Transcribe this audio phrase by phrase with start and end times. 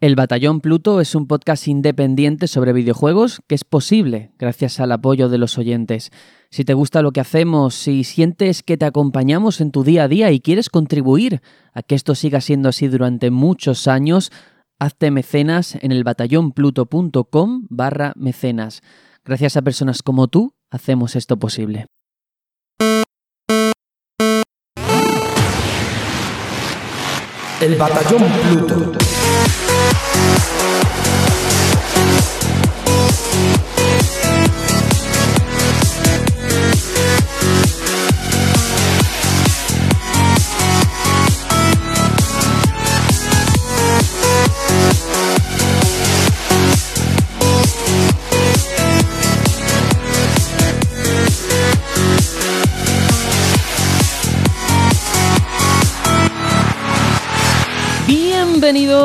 [0.00, 5.28] El Batallón Pluto es un podcast independiente sobre videojuegos que es posible gracias al apoyo
[5.28, 6.10] de los oyentes.
[6.48, 10.08] Si te gusta lo que hacemos, si sientes que te acompañamos en tu día a
[10.08, 11.42] día y quieres contribuir
[11.74, 14.32] a que esto siga siendo así durante muchos años,
[14.78, 18.80] hazte mecenas en el batallonpluto.com barra mecenas.
[19.22, 21.88] Gracias a personas como tú, hacemos esto posible.
[27.60, 28.24] El Batallón
[28.66, 29.09] Pluto.
[29.92, 30.89] Música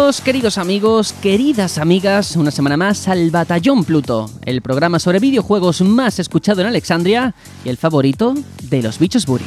[0.06, 6.20] Queridos amigos, queridas amigas, una semana más al Batallón Pluto, el programa sobre videojuegos más
[6.20, 8.36] escuchado en Alexandria y el favorito
[8.70, 9.46] de los bichos Buri.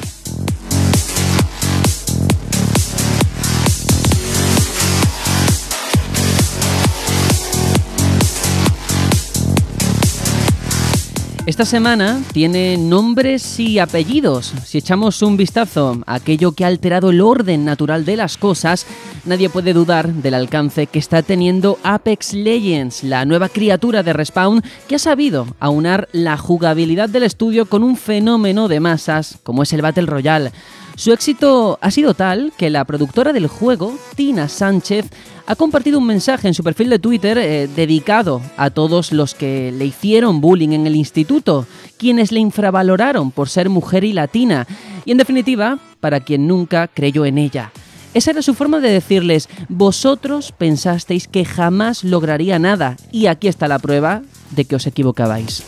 [11.48, 14.52] Esta semana tiene nombres y apellidos.
[14.66, 18.84] Si echamos un vistazo a aquello que ha alterado el orden natural de las cosas,
[19.24, 24.62] nadie puede dudar del alcance que está teniendo Apex Legends, la nueva criatura de Respawn
[24.86, 29.72] que ha sabido aunar la jugabilidad del estudio con un fenómeno de masas como es
[29.72, 30.52] el Battle Royale.
[30.98, 35.06] Su éxito ha sido tal que la productora del juego, Tina Sánchez,
[35.46, 39.70] ha compartido un mensaje en su perfil de Twitter eh, dedicado a todos los que
[39.70, 41.68] le hicieron bullying en el instituto,
[41.98, 44.66] quienes le infravaloraron por ser mujer y latina,
[45.04, 47.70] y en definitiva, para quien nunca creyó en ella.
[48.12, 53.68] Esa era su forma de decirles, vosotros pensasteis que jamás lograría nada, y aquí está
[53.68, 55.62] la prueba de que os equivocabais.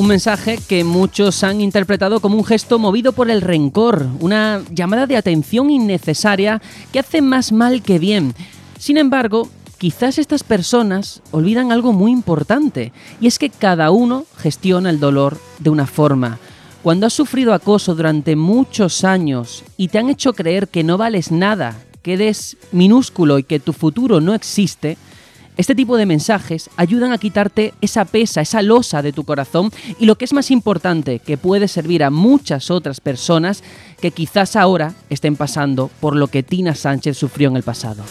[0.00, 5.06] Un mensaje que muchos han interpretado como un gesto movido por el rencor, una llamada
[5.06, 8.32] de atención innecesaria que hace más mal que bien.
[8.78, 9.46] Sin embargo,
[9.76, 15.38] quizás estas personas olvidan algo muy importante, y es que cada uno gestiona el dolor
[15.58, 16.38] de una forma.
[16.82, 21.30] Cuando has sufrido acoso durante muchos años y te han hecho creer que no vales
[21.30, 24.96] nada, que eres minúsculo y que tu futuro no existe,
[25.60, 30.06] este tipo de mensajes ayudan a quitarte esa pesa, esa losa de tu corazón y
[30.06, 33.62] lo que es más importante, que puede servir a muchas otras personas
[34.00, 38.04] que quizás ahora estén pasando por lo que Tina Sánchez sufrió en el pasado.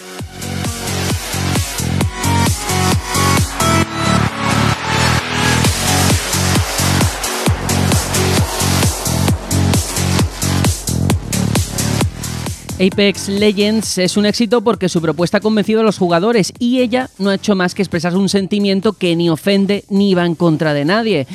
[12.79, 17.09] Apex Legends es un éxito porque su propuesta ha convencido a los jugadores y ella
[17.17, 20.73] no ha hecho más que expresar un sentimiento que ni ofende ni va en contra
[20.73, 21.27] de nadie.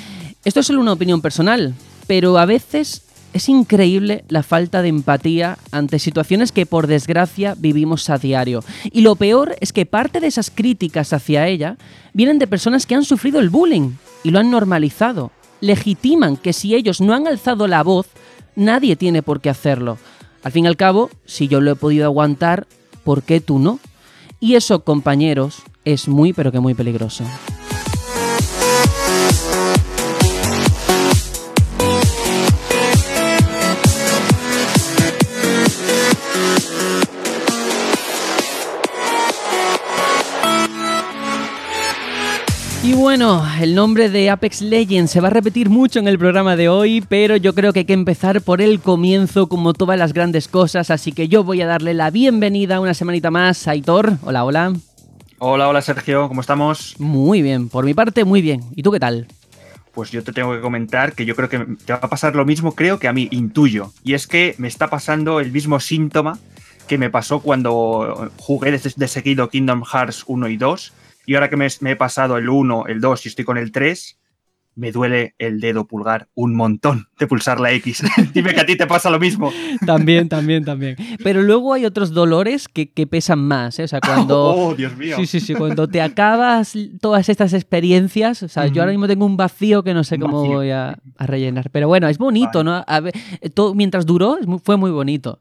[0.46, 1.74] Esto es solo una opinión personal,
[2.06, 3.02] pero a veces
[3.34, 8.64] es increíble la falta de empatía ante situaciones que por desgracia vivimos a diario.
[8.90, 11.76] Y lo peor es que parte de esas críticas hacia ella
[12.14, 13.90] vienen de personas que han sufrido el bullying
[14.22, 15.30] y lo han normalizado.
[15.60, 18.06] Legitiman que si ellos no han alzado la voz,
[18.56, 19.98] nadie tiene por qué hacerlo.
[20.44, 22.66] Al fin y al cabo, si yo lo he podido aguantar,
[23.02, 23.80] ¿por qué tú no?
[24.40, 27.24] Y eso, compañeros, es muy pero que muy peligroso.
[43.04, 46.70] Bueno, el nombre de Apex Legends se va a repetir mucho en el programa de
[46.70, 50.48] hoy, pero yo creo que hay que empezar por el comienzo, como todas las grandes
[50.48, 54.14] cosas, así que yo voy a darle la bienvenida una semanita más a Aitor.
[54.22, 54.72] Hola, hola.
[55.38, 56.98] Hola, hola Sergio, ¿cómo estamos?
[56.98, 58.62] Muy bien, por mi parte muy bien.
[58.74, 59.26] ¿Y tú qué tal?
[59.92, 62.46] Pues yo te tengo que comentar que yo creo que te va a pasar lo
[62.46, 63.92] mismo, creo que a mí, intuyo.
[64.02, 66.38] Y es que me está pasando el mismo síntoma
[66.88, 70.92] que me pasó cuando jugué de, de seguido Kingdom Hearts 1 y 2
[71.26, 74.18] y ahora que me, he pasado el 1, el 2 y estoy con el 3,
[74.76, 78.02] me duele el dedo pulgar un montón de pulsar la X.
[78.34, 79.52] Dime que a ti te pasa lo mismo.
[79.86, 80.96] También, también, también.
[81.22, 83.78] Pero luego hay otros dolores que, pesan más.
[83.78, 83.84] ¿eh?
[83.84, 84.54] O sea, cuando.
[84.54, 85.16] Oh, Dios mío.
[85.16, 85.54] Sí, sí, sí.
[85.54, 88.42] Cuando te acabas todas estas experiencias.
[88.42, 91.70] O sea, yo ahora mismo tengo un vacío que no sé cómo voy a, rellenar.
[91.70, 92.84] Pero bueno, es bonito, ¿no?
[92.86, 93.14] A ver,
[93.54, 95.38] todo, mientras duró, fue muy bonito.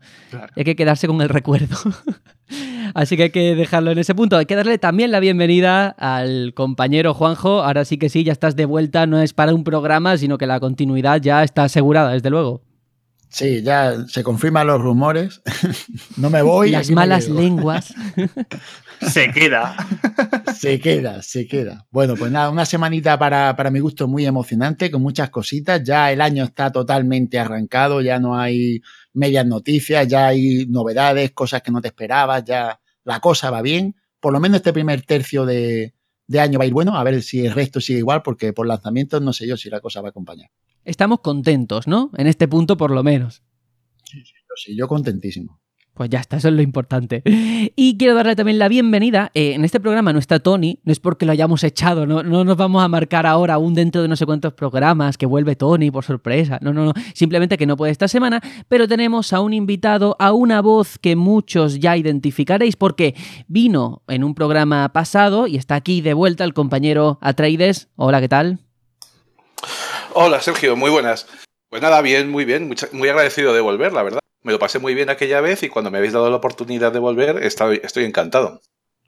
[0.56, 1.76] Hay que quedarse con el recuerdo.
[2.94, 4.38] Así que hay que dejarlo en ese punto.
[4.38, 7.64] Hay que darle también la bienvenida al compañero Juanjo.
[7.64, 9.06] Ahora sí que sí, ya estás de vuelta.
[9.06, 12.62] No es para un programa, sino que la continuidad ya está asegurada, desde luego.
[13.34, 15.42] Sí, ya se confirman los rumores.
[16.18, 16.70] no me voy.
[16.70, 17.92] Las malas lenguas.
[19.02, 19.76] se queda.
[20.56, 21.88] se queda, se queda.
[21.90, 25.82] Bueno, pues nada, una semanita para, para mi gusto muy emocionante, con muchas cositas.
[25.84, 28.82] Ya el año está totalmente arrancado, ya no hay
[29.14, 33.96] medias noticias, ya hay novedades, cosas que no te esperabas, ya la cosa va bien.
[34.20, 35.94] Por lo menos este primer tercio de,
[36.28, 38.68] de año va a ir bueno, a ver si el resto sigue igual, porque por
[38.68, 40.50] lanzamientos no sé yo si la cosa va a acompañar
[40.86, 42.12] estamos contentos, ¿no?
[42.18, 43.44] En este punto por lo menos.
[44.04, 45.60] Sí, sí, sí yo contentísimo.
[45.94, 47.22] Pues ya está, eso es lo importante.
[47.76, 49.30] Y quiero darle también la bienvenida.
[49.36, 52.44] Eh, en este programa no está Tony, no es porque lo hayamos echado, no, no
[52.44, 55.92] nos vamos a marcar ahora, aún dentro de no sé cuántos programas, que vuelve Tony
[55.92, 56.58] por sorpresa.
[56.62, 56.94] No, no, no.
[57.14, 61.16] Simplemente que no puede esta semana, pero tenemos a un invitado, a una voz que
[61.16, 63.14] muchos ya identificaréis, porque
[63.48, 67.90] vino en un programa pasado y está aquí de vuelta el compañero Atreides.
[67.98, 68.60] Hola, ¿qué tal?
[70.16, 71.28] Hola Sergio, muy buenas.
[71.70, 74.23] Pues nada, bien, muy bien, muy agradecido de volver, la verdad.
[74.44, 77.00] Me lo pasé muy bien aquella vez y cuando me habéis dado la oportunidad de
[77.00, 78.62] volver estoy, estoy encantado.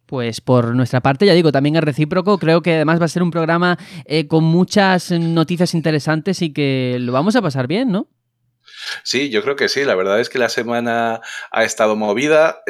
[0.06, 2.38] Pues por nuestra parte, ya digo, también es recíproco.
[2.38, 6.98] Creo que además va a ser un programa eh, con muchas noticias interesantes y que
[7.00, 8.08] lo vamos a pasar bien, ¿no?
[9.04, 9.84] Sí, yo creo que sí.
[9.84, 11.22] La verdad es que la semana
[11.52, 12.62] ha estado movida.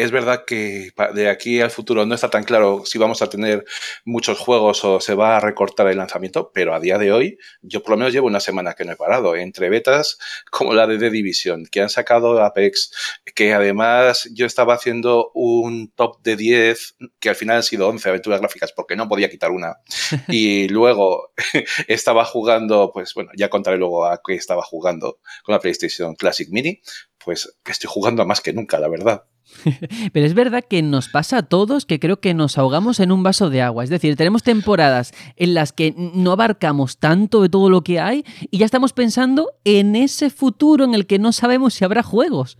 [0.00, 3.66] Es verdad que de aquí al futuro no está tan claro si vamos a tener
[4.06, 7.82] muchos juegos o se va a recortar el lanzamiento, pero a día de hoy yo
[7.82, 10.18] por lo menos llevo una semana que no he parado, entre betas
[10.50, 15.92] como la de The Division, que han sacado Apex, que además yo estaba haciendo un
[15.94, 19.50] top de 10, que al final han sido 11 aventuras gráficas porque no podía quitar
[19.50, 19.80] una,
[20.28, 21.34] y luego
[21.88, 26.48] estaba jugando, pues bueno, ya contaré luego a qué estaba jugando con la PlayStation Classic
[26.50, 26.80] Mini,
[27.22, 29.24] pues estoy jugando a más que nunca, la verdad.
[30.12, 33.22] Pero es verdad que nos pasa a todos que creo que nos ahogamos en un
[33.22, 33.84] vaso de agua.
[33.84, 38.24] Es decir, tenemos temporadas en las que no abarcamos tanto de todo lo que hay
[38.50, 42.56] y ya estamos pensando en ese futuro en el que no sabemos si habrá juegos.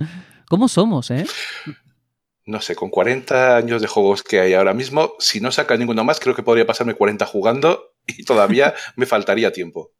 [0.49, 1.27] ¿Cómo somos, eh?
[2.45, 6.03] No sé, con 40 años de juegos que hay ahora mismo, si no saca ninguno
[6.03, 9.93] más, creo que podría pasarme 40 jugando y todavía me faltaría tiempo.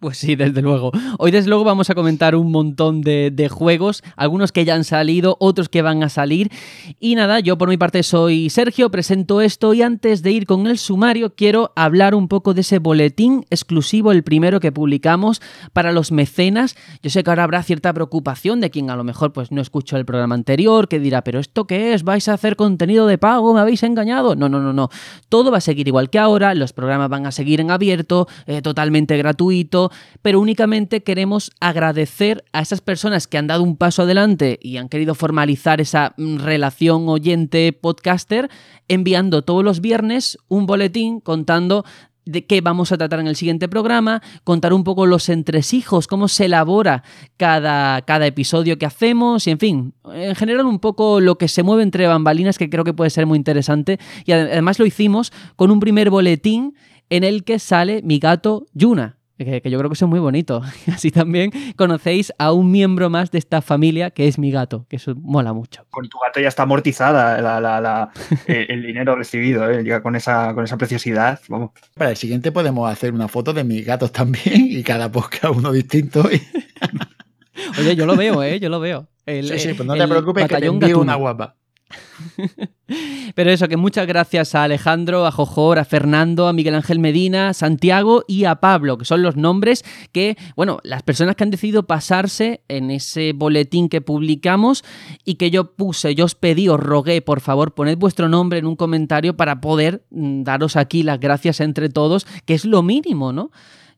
[0.00, 0.92] Pues sí, desde luego.
[1.18, 5.36] Hoy desde luego vamos a comentar un montón de, juegos, algunos que ya han salido,
[5.40, 6.50] otros que van a salir.
[7.00, 10.66] Y nada, yo por mi parte soy Sergio, presento esto y antes de ir con
[10.66, 15.40] el sumario quiero hablar un poco de ese boletín exclusivo, el primero que publicamos
[15.72, 16.76] para los mecenas.
[17.02, 19.96] Yo sé que ahora habrá cierta preocupación de quien a lo mejor pues no escuchó
[19.96, 22.02] el programa anterior, que dirá, pero ¿esto qué es?
[22.02, 23.54] ¿Vais a hacer contenido de pago?
[23.54, 24.34] ¿Me habéis engañado?
[24.36, 24.90] No, no, no, no.
[25.28, 28.60] Todo va a seguir igual que ahora, los programas van a seguir en abierto, eh,
[28.60, 29.83] totalmente gratuito
[30.22, 34.88] pero únicamente queremos agradecer a esas personas que han dado un paso adelante y han
[34.88, 38.50] querido formalizar esa mm, relación oyente-podcaster
[38.88, 41.84] enviando todos los viernes un boletín contando
[42.26, 46.28] de qué vamos a tratar en el siguiente programa, contar un poco los entresijos, cómo
[46.28, 47.02] se elabora
[47.36, 51.62] cada, cada, episodio que hacemos y en fin, en general un poco lo que se
[51.62, 55.70] mueve entre bambalinas que creo que puede ser muy interesante y además lo hicimos con
[55.70, 56.74] un primer boletín
[57.10, 59.18] en el que sale mi gato Yuna.
[59.36, 60.62] Que, yo creo que eso es muy bonito.
[60.92, 64.96] Así también conocéis a un miembro más de esta familia que es mi gato, que
[64.96, 65.84] eso mola mucho.
[65.90, 68.12] Con tu gato ya está amortizada
[68.46, 70.02] el, dinero recibido, ¿eh?
[70.02, 71.40] con, esa, con esa preciosidad.
[71.48, 71.70] Vamos.
[71.94, 75.72] Para el siguiente podemos hacer una foto de mis gatos también y cada podcast uno
[75.72, 76.22] distinto.
[77.78, 78.60] Oye, yo lo veo, ¿eh?
[78.60, 79.08] Yo lo veo.
[79.26, 81.56] sí, sí, pues no te preocupes que te envío una guapa.
[83.34, 87.48] Pero eso, que muchas gracias a Alejandro, a Jojor, a Fernando, a Miguel Ángel Medina,
[87.48, 91.50] a Santiago y a Pablo, que son los nombres que, bueno, las personas que han
[91.50, 94.84] decidido pasarse en ese boletín que publicamos
[95.24, 98.66] y que yo puse, yo os pedí, os rogué, por favor, poned vuestro nombre en
[98.66, 103.32] un comentario para poder mm, daros aquí las gracias entre todos, que es lo mínimo,
[103.32, 103.50] ¿no?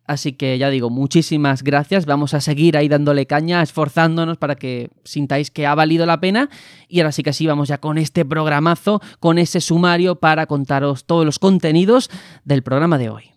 [0.07, 2.07] Así que ya digo, muchísimas gracias.
[2.07, 6.49] Vamos a seguir ahí dándole caña, esforzándonos para que sintáis que ha valido la pena.
[6.89, 11.05] Y ahora sí que sí, vamos ya con este programazo, con ese sumario para contaros
[11.05, 12.11] todos los contenidos
[12.45, 13.36] del programa de hoy.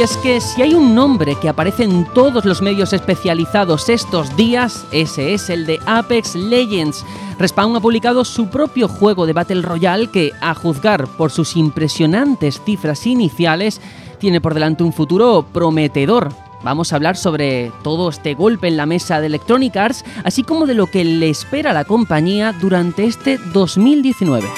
[0.00, 4.34] Y es que si hay un nombre que aparece en todos los medios especializados estos
[4.34, 7.04] días, ese es el de Apex Legends.
[7.38, 12.62] Respawn ha publicado su propio juego de Battle Royale que, a juzgar por sus impresionantes
[12.64, 13.82] cifras iniciales,
[14.18, 16.32] tiene por delante un futuro prometedor.
[16.62, 20.64] Vamos a hablar sobre todo este golpe en la mesa de Electronic Arts, así como
[20.64, 24.48] de lo que le espera a la compañía durante este 2019.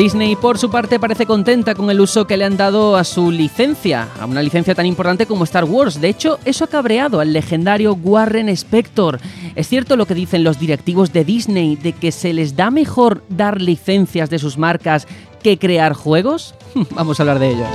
[0.00, 3.30] Disney, por su parte, parece contenta con el uso que le han dado a su
[3.30, 6.00] licencia, a una licencia tan importante como Star Wars.
[6.00, 9.20] De hecho, eso ha cabreado al legendario Warren Spector.
[9.56, 13.22] Es cierto lo que dicen los directivos de Disney de que se les da mejor
[13.28, 15.06] dar licencias de sus marcas
[15.42, 16.54] que crear juegos.
[16.92, 17.66] Vamos a hablar de ello.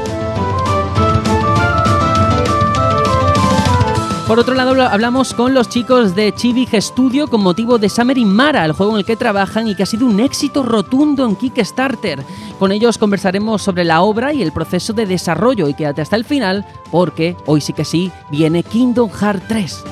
[4.27, 8.33] Por otro lado, hablamos con los chicos de Chivig Studio con motivo de Summer in
[8.33, 11.35] Mara, el juego en el que trabajan y que ha sido un éxito rotundo en
[11.35, 12.23] Kickstarter.
[12.57, 16.25] Con ellos conversaremos sobre la obra y el proceso de desarrollo y quédate hasta el
[16.25, 19.83] final porque hoy sí que sí viene Kingdom Hearts 3.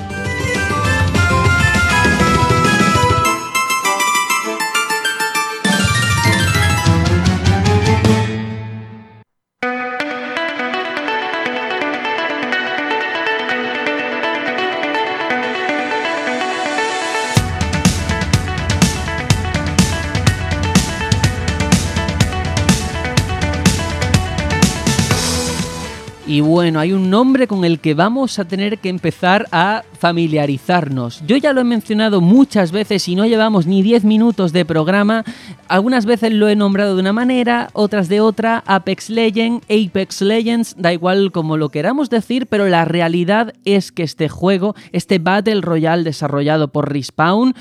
[26.34, 31.22] Y bueno, hay un nombre con el que vamos a tener que empezar a familiarizarnos.
[31.28, 35.22] Yo ya lo he mencionado muchas veces y no llevamos ni 10 minutos de programa.
[35.68, 38.64] Algunas veces lo he nombrado de una manera, otras de otra.
[38.66, 44.02] Apex Legends, Apex Legends, da igual como lo queramos decir, pero la realidad es que
[44.02, 47.54] este juego, este Battle Royale desarrollado por Respawn,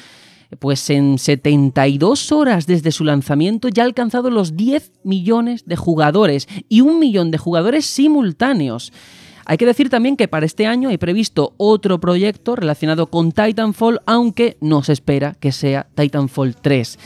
[0.59, 6.47] pues en 72 horas desde su lanzamiento ya ha alcanzado los 10 millones de jugadores
[6.69, 8.91] y un millón de jugadores simultáneos.
[9.45, 13.99] Hay que decir también que para este año hay previsto otro proyecto relacionado con Titanfall,
[14.05, 16.97] aunque no se espera que sea Titanfall 3.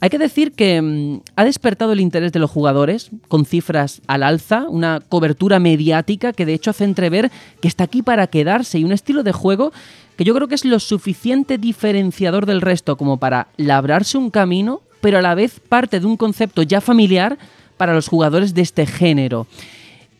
[0.00, 4.22] Hay que decir que mm, ha despertado el interés de los jugadores con cifras al
[4.22, 7.30] alza, una cobertura mediática que de hecho hace entrever
[7.60, 9.72] que está aquí para quedarse y un estilo de juego
[10.16, 14.82] que yo creo que es lo suficiente diferenciador del resto como para labrarse un camino,
[15.00, 17.38] pero a la vez parte de un concepto ya familiar
[17.76, 19.46] para los jugadores de este género.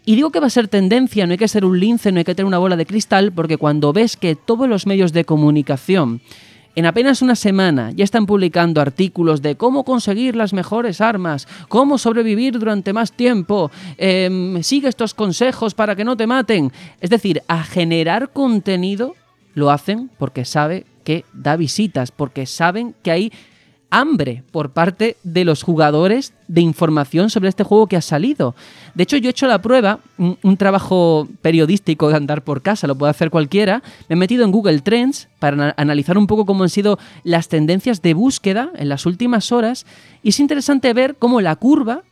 [0.07, 2.25] Y digo que va a ser tendencia, no hay que ser un lince, no hay
[2.25, 6.21] que tener una bola de cristal, porque cuando ves que todos los medios de comunicación
[6.77, 11.99] en apenas una semana ya están publicando artículos de cómo conseguir las mejores armas, cómo
[11.99, 16.73] sobrevivir durante más tiempo, em, sigue estos consejos para que no te maten.
[17.01, 19.15] Es decir, a generar contenido
[19.55, 23.33] lo hacen porque sabe que da visitas, porque saben que hay
[23.95, 28.57] hambre por parte de los jugadores de información sobre este juego que ha salido.
[28.95, 32.97] De hecho, yo he hecho la prueba, un, trabajo periodístico de andar por casa, lo
[32.97, 33.85] puede hacer cualquiera.
[34.09, 38.03] Me he metido en Google Trends para analizar un poco cómo han sido las tendencias
[38.03, 39.87] de búsqueda en las últimas horas.
[40.25, 42.03] Y es interesante ver cómo la curva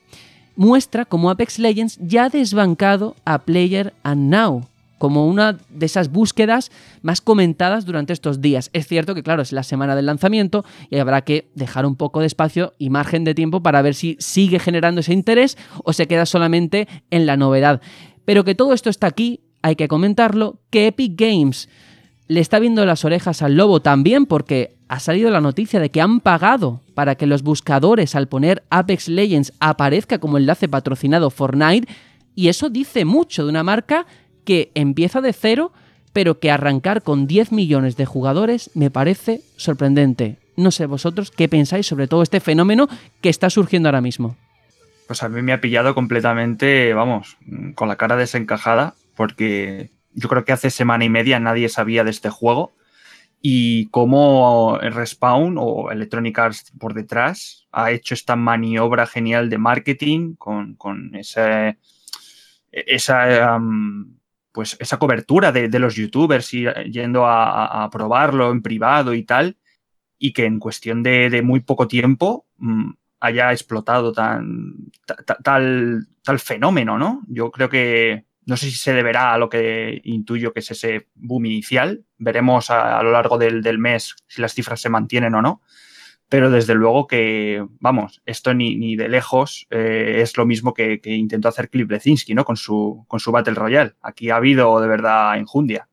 [0.54, 4.68] muestra cómo Apex Legends ya ha desbancado a Player and Now
[5.02, 6.71] como una de esas búsquedas
[7.02, 8.71] más comentadas durante estos días.
[8.73, 12.21] Es cierto que, claro, es la semana del lanzamiento y habrá que dejar un poco
[12.21, 16.06] de espacio y margen de tiempo para ver si sigue generando ese interés o se
[16.06, 17.80] queda solamente en la novedad.
[18.25, 21.68] Pero que todo esto está aquí, hay que comentarlo, que Epic Games
[22.28, 26.00] le está viendo las orejas al lobo también porque ha salido la noticia de que
[26.00, 31.88] han pagado para que los buscadores al poner Apex Legends aparezca como enlace patrocinado Fortnite
[32.35, 34.06] y eso dice mucho de una marca
[34.44, 35.72] que empieza de cero,
[36.12, 40.38] pero que arrancar con 10 millones de jugadores me parece sorprendente.
[40.56, 42.88] No sé vosotros qué pensáis sobre todo este fenómeno
[43.20, 44.37] que está surgiendo ahora mismo.
[45.06, 47.37] Pues a mí me ha pillado completamente, vamos,
[47.75, 52.11] con la cara desencajada, porque yo creo que hace semana y media nadie sabía de
[52.11, 52.72] este juego
[53.40, 60.34] y cómo Respawn o Electronic Arts por detrás ha hecho esta maniobra genial de marketing
[60.37, 61.76] con, ese,
[62.70, 63.61] esa
[64.52, 69.56] pues esa cobertura de, los youtubers y eh, yendo a, probarlo en privado y tal,
[70.18, 72.90] y que en cuestión de, muy poco tiempo mm,
[73.21, 74.90] haya explotado tan,
[75.42, 77.23] tal, tal fenómeno, ¿no?
[77.28, 81.09] Yo creo que no sé si se deberá a lo que intuyo que es ese
[81.14, 82.04] boom inicial.
[82.18, 85.62] Veremos a, lo largo del, del, mes si las cifras se mantienen o no
[86.32, 90.98] pero desde luego que, vamos, esto ni, ni de lejos eh, es lo mismo que,
[91.04, 92.46] intentó hacer Cliff Lezinski, ¿no?
[92.46, 93.96] Con su, con su Battle Royale.
[94.00, 95.90] Aquí ha habido de verdad enjundia.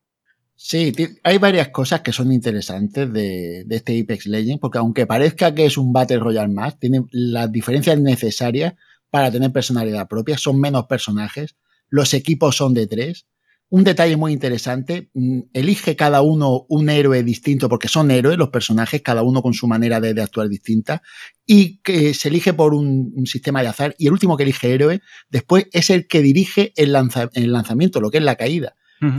[0.56, 0.94] Sí,
[1.24, 5.66] hay varias cosas que son interesantes de, de, este Apex Legends, porque aunque parezca que
[5.66, 8.72] es un Battle Royale más, tiene las diferencias necesarias
[9.10, 11.54] para tener personalidad propia, son menos personajes,
[11.90, 13.26] los equipos son de tres,
[13.70, 18.50] un detalle muy interesante, mm, elige cada uno un héroe distinto, porque son héroes los
[18.50, 21.02] personajes, cada uno con su manera de, actuar distinta,
[21.46, 25.00] y que se elige por un, sistema de azar, y el último que elige héroe,
[25.30, 28.74] después es el que dirige el, lanzamiento, lo que es la caída.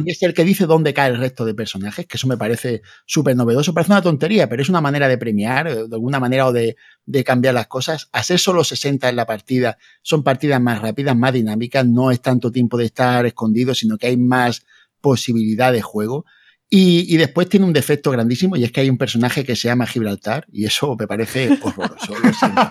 [0.06, 2.84] Y es el que dice dónde cae el resto de personajes, que eso me parece
[3.08, 3.74] súper novedoso.
[3.74, 6.76] Parece una tontería, pero es una manera de premiar, eh, de alguna manera, o de,
[7.06, 8.10] de cambiar las cosas.
[8.12, 12.22] A ser solo 60 en la partida, son partidas más rápidas, más dinámicas, no es
[12.22, 14.66] tanto tiempo de estar escondido, sino que hay más
[15.02, 16.26] posibilidad de juego.
[16.70, 19.68] Y, y después tiene un defecto grandísimo y es que hay un personaje que se
[19.68, 22.14] llama Gibraltar y eso me parece horroroso.
[22.24, 22.62] lo siento.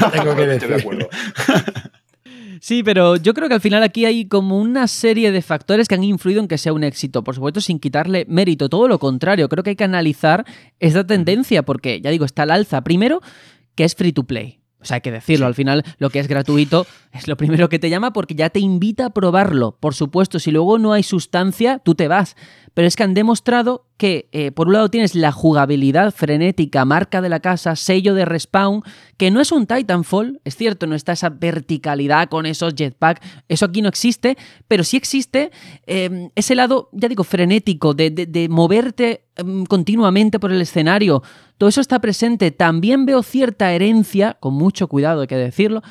[0.00, 0.74] Lo tengo que de decir.
[0.74, 1.08] acuerdo.
[2.60, 5.94] Sí, pero yo creo que al final aquí hay como una serie de factores que
[5.96, 7.22] han influido en que sea un éxito.
[7.22, 9.48] Por supuesto, sin quitarle mérito, todo lo contrario.
[9.50, 10.46] Creo que hay que analizar
[10.80, 12.82] esta tendencia porque, ya digo, está al alza.
[12.82, 13.20] Primero,
[13.74, 14.60] que es free to play.
[14.84, 17.78] O sea, hay que decirlo, al final lo que es gratuito es lo primero que
[17.78, 19.78] te llama porque ya te invita a probarlo.
[19.80, 22.36] Por supuesto, si luego no hay sustancia, tú te vas.
[22.74, 27.20] Pero es que han demostrado que, eh, por un lado, tienes la jugabilidad frenética, marca
[27.22, 28.82] de la casa, sello de respawn,
[29.16, 33.66] que no es un Titanfall, es cierto, no está esa verticalidad con esos jetpack, eso
[33.66, 34.36] aquí no existe,
[34.66, 35.52] pero sí existe
[35.86, 41.22] eh, ese lado, ya digo, frenético, de, de- de moverte em, continuamente por el escenario.
[41.56, 42.50] Todo eso está presente.
[42.50, 45.82] También veo cierta herencia, con mucho cuidado hay que decirlo,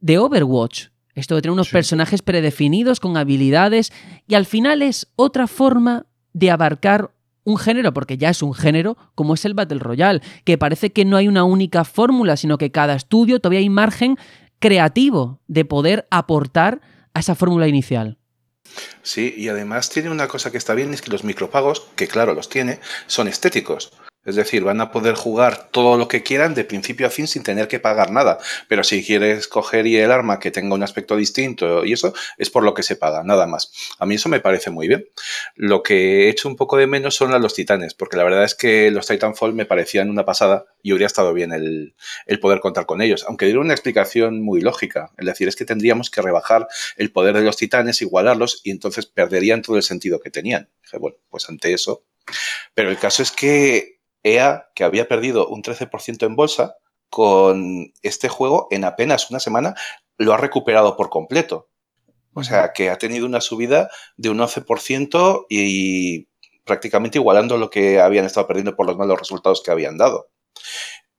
[0.00, 0.86] de Overwatch.
[1.14, 3.92] Esto de tener unos personajes predefinidos con habilidades
[4.26, 7.10] y al final es otra forma de abarcar
[7.44, 11.04] un género, porque ya es un género, como es el Battle Royale, que parece que
[11.04, 14.16] no hay una única fórmula, sino que cada estudio todavía hay margen
[14.58, 16.80] creativo de poder aportar
[17.14, 18.18] a esa fórmula inicial.
[19.02, 22.34] Sí, y además tiene una cosa que está bien, es que los micropagos, que claro
[22.34, 23.92] los tiene, son estéticos.
[24.26, 27.42] Es decir, van a poder jugar todo lo que quieran de principio a fin sin
[27.42, 28.38] tener que pagar nada.
[28.68, 32.50] Pero si quieres coger y el arma que tenga un aspecto distinto y eso, es
[32.50, 33.72] por lo que se paga, nada más.
[33.98, 35.06] A mí eso me parece muy bien.
[35.54, 38.44] Lo que he hecho un poco de menos son a los titanes, porque la verdad
[38.44, 41.94] es que los Titanfall me parecían una pasada y hubiera estado bien el,
[42.26, 43.24] el poder contar con ellos.
[43.26, 45.12] Aunque diera una explicación muy lógica.
[45.16, 49.06] Es decir, es que tendríamos que rebajar el poder de los titanes, igualarlos y entonces
[49.06, 50.68] perderían todo el sentido que tenían.
[50.82, 52.04] Dije, bueno, pues ante eso.
[52.74, 56.76] Pero el caso es que EA, que había perdido un 13% en bolsa,
[57.08, 59.74] con este juego en apenas una semana
[60.16, 61.68] lo ha recuperado por completo.
[62.34, 66.28] O sea, que ha tenido una subida de un 11% y
[66.64, 70.30] prácticamente igualando lo que habían estado perdiendo por los malos resultados que habían dado.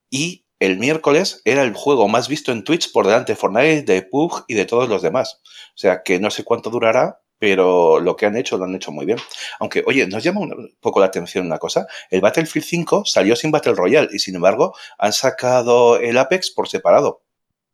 [0.08, 4.02] Y el miércoles era el juego más visto en Twitch por delante de Fortnite, de
[4.02, 5.40] PUBG y de todos los demás.
[5.44, 8.92] O sea, que no sé cuánto durará, pero lo que han hecho lo han hecho
[8.92, 9.18] muy bien.
[9.58, 11.88] Aunque, oye, nos llama un poco la atención una cosa.
[12.08, 16.68] El Battlefield 5 salió sin Battle Royale y sin embargo han sacado el Apex por
[16.68, 17.24] separado.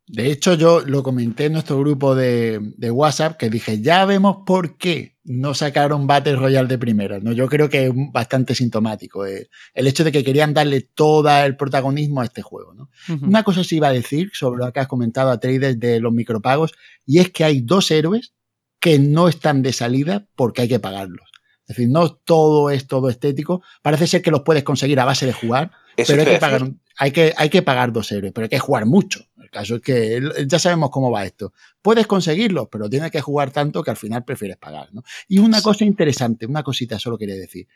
[0.07, 4.37] De hecho, yo lo comenté en nuestro grupo de, de, WhatsApp que dije, ya vemos
[4.43, 7.19] por qué no sacaron Battle Royale de primera.
[7.19, 7.31] ¿no?
[7.31, 11.55] Yo creo que es bastante sintomático eh, el hecho de que querían darle todo el
[11.55, 12.73] protagonismo a este juego.
[12.73, 12.89] ¿no?
[13.07, 13.27] Uh -huh.
[13.27, 16.11] Una cosa sí iba a decir sobre lo que has comentado a traders de los
[16.11, 16.73] micropagos,
[17.05, 18.33] y es que hay dos héroes
[18.79, 21.29] que no están de salida porque hay que pagarlos.
[21.69, 23.61] Es decir, no todo es todo estético.
[23.83, 26.71] Parece ser que los puedes conseguir a base de jugar, Eso pero hay que, pagar,
[26.97, 29.23] hay, que, hay que pagar dos héroes, pero hay que jugar mucho.
[29.37, 31.53] El caso es que ya sabemos cómo va esto.
[31.81, 34.89] Puedes conseguirlos, pero tienes que jugar tanto que al final prefieres pagar.
[34.93, 35.03] ¿no?
[35.27, 37.67] Y una cosa interesante, una cosita solo quería decir.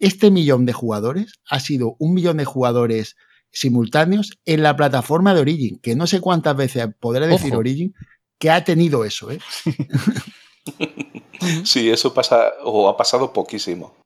[0.00, 3.16] Este millón de jugadores ha sido un millón de jugadores
[3.50, 7.60] simultáneos en la plataforma de Origin, que no sé cuántas veces podré decir Ojo.
[7.60, 7.94] Origin
[8.38, 9.30] que ha tenido eso.
[9.30, 9.40] ¿eh?
[11.64, 13.96] sí, eso pasa o ha pasado poquísimo.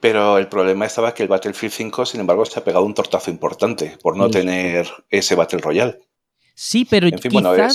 [0.00, 3.30] Pero el problema estaba que el Battlefield 5, sin embargo, se ha pegado un tortazo
[3.30, 4.32] importante por no sí.
[4.32, 5.98] tener ese Battle Royale.
[6.54, 7.68] Sí, pero en fin, quizás bueno,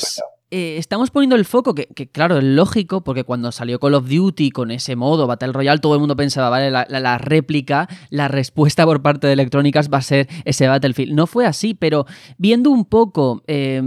[0.52, 4.52] eh, estamos poniendo el foco, que, claro, es lógico, porque cuando salió Call of Duty
[4.52, 9.02] con ese modo Battle Royale, todo el mundo pensaba, vale, la, réplica, la respuesta por
[9.02, 11.14] parte de Electrónicas va a ser ese Battlefield.
[11.14, 12.06] No fue así, pero
[12.38, 13.82] viendo un poco eh,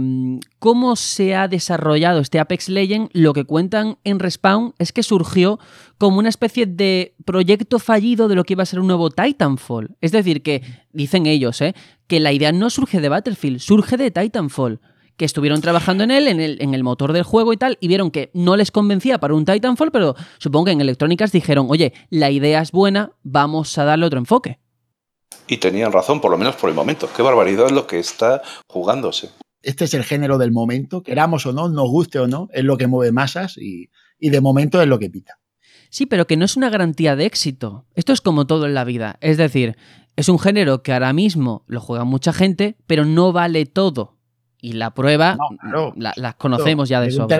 [0.59, 5.59] cómo se ha desarrollado este Apex Legend, lo que cuentan en Respawn es que surgió
[5.97, 9.95] como una especie de proyecto fallido de lo que iba a ser un nuevo Titanfall.
[10.01, 11.75] Es decir, que dicen ellos, ¿eh?
[12.07, 14.81] que la idea no surge de Battlefield, surge de Titanfall
[15.17, 17.87] que estuvieron trabajando en él, en el, en el, motor del juego y tal, y
[17.87, 21.93] vieron que no les convencía para un Titanfall, pero supongo que en Electrónicas dijeron, oye,
[22.09, 24.59] la idea es buena, vamos a darle otro enfoque.
[25.47, 27.09] Y tenían razón, por lo menos por el momento.
[27.15, 29.31] Qué barbaridad es lo que está jugándose.
[29.63, 32.77] Este es el género del momento, queramos o no, nos guste o no, es lo
[32.77, 35.39] que mueve masas y, y de momento es lo que pita.
[35.89, 37.85] Sí, pero que no es una garantía de éxito.
[37.95, 39.17] Esto es como todo en la vida.
[39.21, 39.77] Es decir,
[40.15, 44.16] es un género que ahora mismo lo juega mucha gente, pero no vale todo.
[44.59, 47.37] Y la prueba, no, no, la, las conocemos ya de sobra.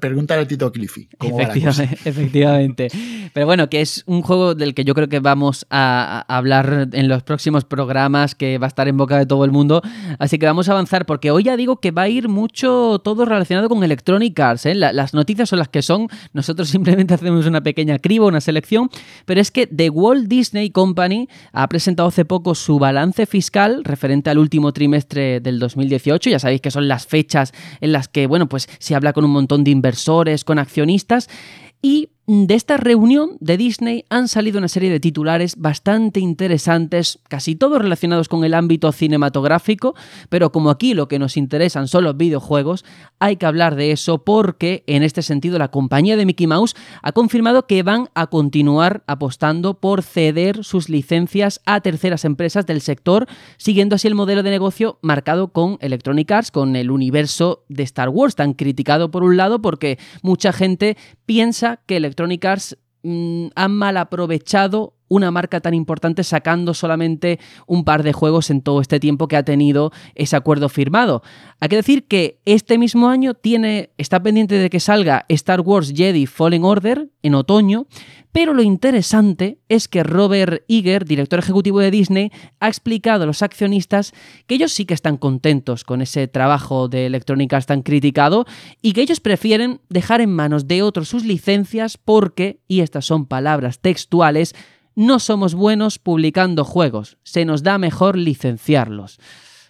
[0.00, 1.08] Pregúntale a Tito, Cliffy.
[2.04, 2.88] Efectivamente.
[3.34, 7.08] Pero bueno, que es un juego del que yo creo que vamos a, hablar en
[7.08, 9.82] los próximos programas, que va a estar en boca de todo el mundo.
[10.18, 13.24] Así que vamos a avanzar, porque hoy ya digo que va a ir mucho todo
[13.24, 14.66] relacionado con Electronic Arts.
[14.66, 14.74] ¿eh?
[14.74, 16.08] las noticias son las que son.
[16.32, 18.90] Nosotros simplemente hacemos una pequeña criba, una selección.
[19.26, 24.30] Pero es que The Walt Disney Company ha presentado hace poco su balance fiscal referente
[24.30, 26.30] al último trimestre del 2018.
[26.30, 28.68] Ya sabéis que son las fechas en las que, bueno, pues
[29.02, 31.28] habla con un montón de inversores, con accionistas.
[31.82, 37.56] Y de esta reunión de Disney han salido una serie de titulares bastante interesantes, casi
[37.56, 39.96] todos relacionados con el ámbito cinematográfico,
[40.28, 42.84] pero como aquí lo que nos interesan son los videojuegos,
[43.18, 47.10] hay que hablar de eso porque en este sentido la compañía de Mickey Mouse ha
[47.10, 53.26] confirmado que van a continuar apostando por ceder sus licencias a terceras empresas del sector,
[53.56, 58.10] siguiendo así el modelo de negocio marcado con Electronic Arts, con el universo de Star
[58.10, 62.44] Wars, tan criticado por un lado porque mucha gente piensa que Electronic
[63.02, 68.62] mm, han mal aprovechado una marca tan importante sacando solamente un par de juegos en
[68.62, 71.22] todo este tiempo que ha tenido ese acuerdo firmado.
[71.60, 75.92] Hay que decir que este mismo año tiene, está pendiente de que salga Star Wars
[75.94, 77.86] Jedi Fallen Order en otoño,
[78.32, 83.42] pero lo interesante es que Robert Iger, director ejecutivo de Disney, ha explicado a los
[83.42, 84.14] accionistas
[84.46, 88.46] que ellos sí que están contentos con ese trabajo de Electronic Arts tan criticado
[88.80, 93.26] y que ellos prefieren dejar en manos de otros sus licencias porque, y estas son
[93.26, 94.54] palabras textuales,
[94.94, 99.18] no somos buenos publicando juegos, se nos da mejor licenciarlos.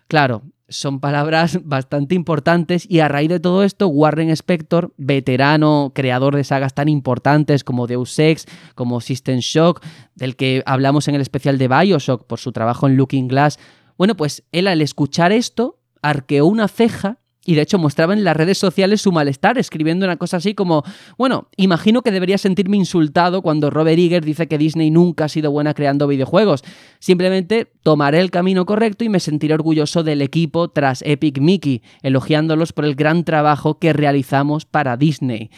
[0.08, 6.36] Claro, son palabras bastante importantes y a raíz de todo esto, Warren Spector, veterano creador
[6.36, 11.20] de sagas tan importantes como Deus Ex, como System Shock, del que hablamos en el
[11.20, 13.58] especial de Bioshock por su trabajo en Looking Glass,
[13.96, 18.36] bueno, pues él al escuchar esto arqueó una ceja y de hecho mostraba en las
[18.36, 20.84] redes sociales su malestar, escribiendo una cosa así como,
[21.18, 25.50] bueno, imagino que debería sentirme insultado cuando Robert Iger dice que Disney nunca ha sido
[25.50, 26.62] buena creando videojuegos.
[27.00, 32.72] Simplemente tomaré el camino correcto y me sentiré orgulloso del equipo tras Epic Mickey, elogiándolos
[32.72, 35.50] por el gran trabajo que realizamos para Disney.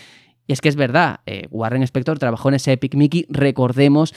[0.46, 4.14] Y es que es verdad, eh, Warren Spector trabajó en ese Epic Mickey, recordemos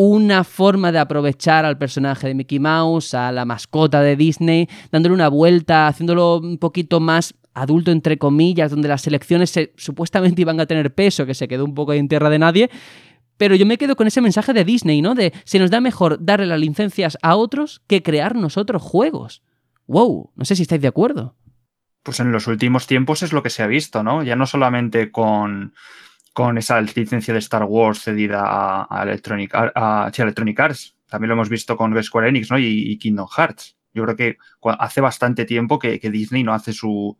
[0.00, 5.12] una forma de aprovechar al personaje de Mickey Mouse, a la mascota de Disney, dándole
[5.12, 10.66] una vuelta, haciéndolo un poquito más adulto entre comillas, donde las elecciones supuestamente iban a
[10.66, 12.70] tener peso, que se quedó un poco en tierra de nadie.
[13.38, 15.16] Pero yo me quedo con ese mensaje de Disney, ¿no?
[15.16, 19.42] De se nos da mejor darle las licencias a otros que crear nosotros juegos.
[19.88, 20.30] ¡Wow!
[20.36, 21.34] No sé si estáis de acuerdo.
[22.04, 24.22] Pues en los últimos tiempos es lo que se ha visto, ¿no?
[24.22, 25.74] Ya no solamente con
[26.38, 29.52] con esa licencia de Star Wars cedida a, Electronic,
[30.60, 30.94] Arts.
[31.08, 32.60] También lo hemos visto con Square Enix ¿no?
[32.60, 33.76] y, Kingdom Hearts.
[33.92, 34.36] Yo creo que
[34.78, 37.18] hace bastante tiempo que, Disney no hace su,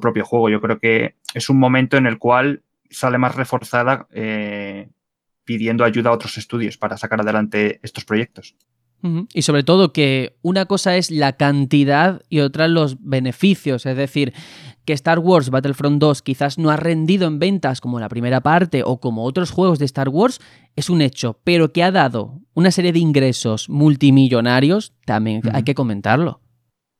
[0.00, 0.48] propio juego.
[0.48, 4.88] Yo creo que es un momento en el cual sale más reforzada eh,
[5.44, 8.56] pidiendo ayuda a otros estudios para sacar adelante estos proyectos.
[9.32, 13.86] Y sobre todo que una cosa es la cantidad y otra los beneficios.
[13.86, 14.34] Es decir,
[14.86, 18.82] que Star Wars Battlefront 2 quizás no ha rendido en ventas como la primera parte
[18.84, 20.40] o como otros juegos de Star Wars
[20.76, 25.74] es un hecho, pero que ha dado una serie de ingresos multimillonarios, también hay que
[25.74, 26.40] comentarlo.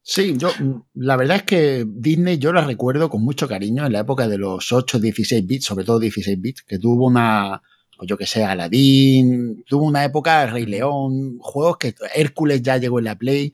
[0.02, 0.50] Sí, yo
[0.94, 4.38] la verdad es que Disney yo la recuerdo con mucho cariño en la época de
[4.38, 7.62] los 8, 16 bits, sobre todo 16 bits, que tuvo una,
[7.96, 12.98] pues yo que sé, Aladdin, tuvo una época Rey León, juegos que Hércules ya llegó
[12.98, 13.52] en la Play,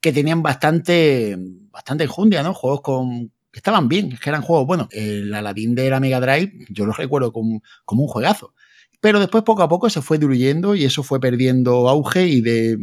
[0.00, 1.38] que tenían bastante,
[1.70, 2.52] bastante enjundia, ¿no?
[2.52, 6.66] Juegos con, que estaban bien, que eran juegos bueno, El Aladdin de la Mega Drive,
[6.70, 8.52] yo lo recuerdo como, como un juegazo.
[9.00, 12.76] Pero después poco a poco se fue diluyendo y eso fue perdiendo auge y de...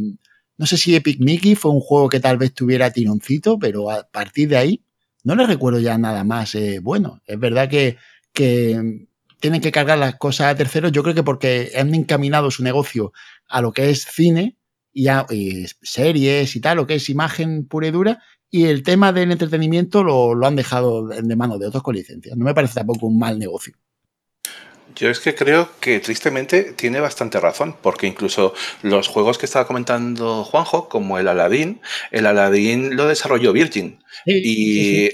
[0.56, 4.08] No sé si Epic Mickey fue un juego que tal vez tuviera tironcito, pero a
[4.10, 4.84] partir de ahí
[5.24, 7.20] no le recuerdo ya nada más eh, bueno.
[7.26, 7.98] Es verdad que,
[8.32, 9.06] que
[9.40, 13.12] tienen que cargar las cosas a terceros, yo creo que porque han encaminado su negocio
[13.46, 14.56] a lo que es cine
[14.90, 18.22] y, a, y series y tal, lo que es imagen pura y dura,
[18.54, 22.36] y el tema del entretenimiento lo, han dejado de mano de otros con licencias.
[22.36, 23.74] No me parece tampoco un mal negocio.
[24.94, 29.66] Yo es que creo que tristemente tiene bastante razón, porque incluso los juegos que estaba
[29.66, 34.04] comentando Juanjo, como el Aladdin, el Aladdin lo desarrolló Virgin.
[34.26, 35.08] y,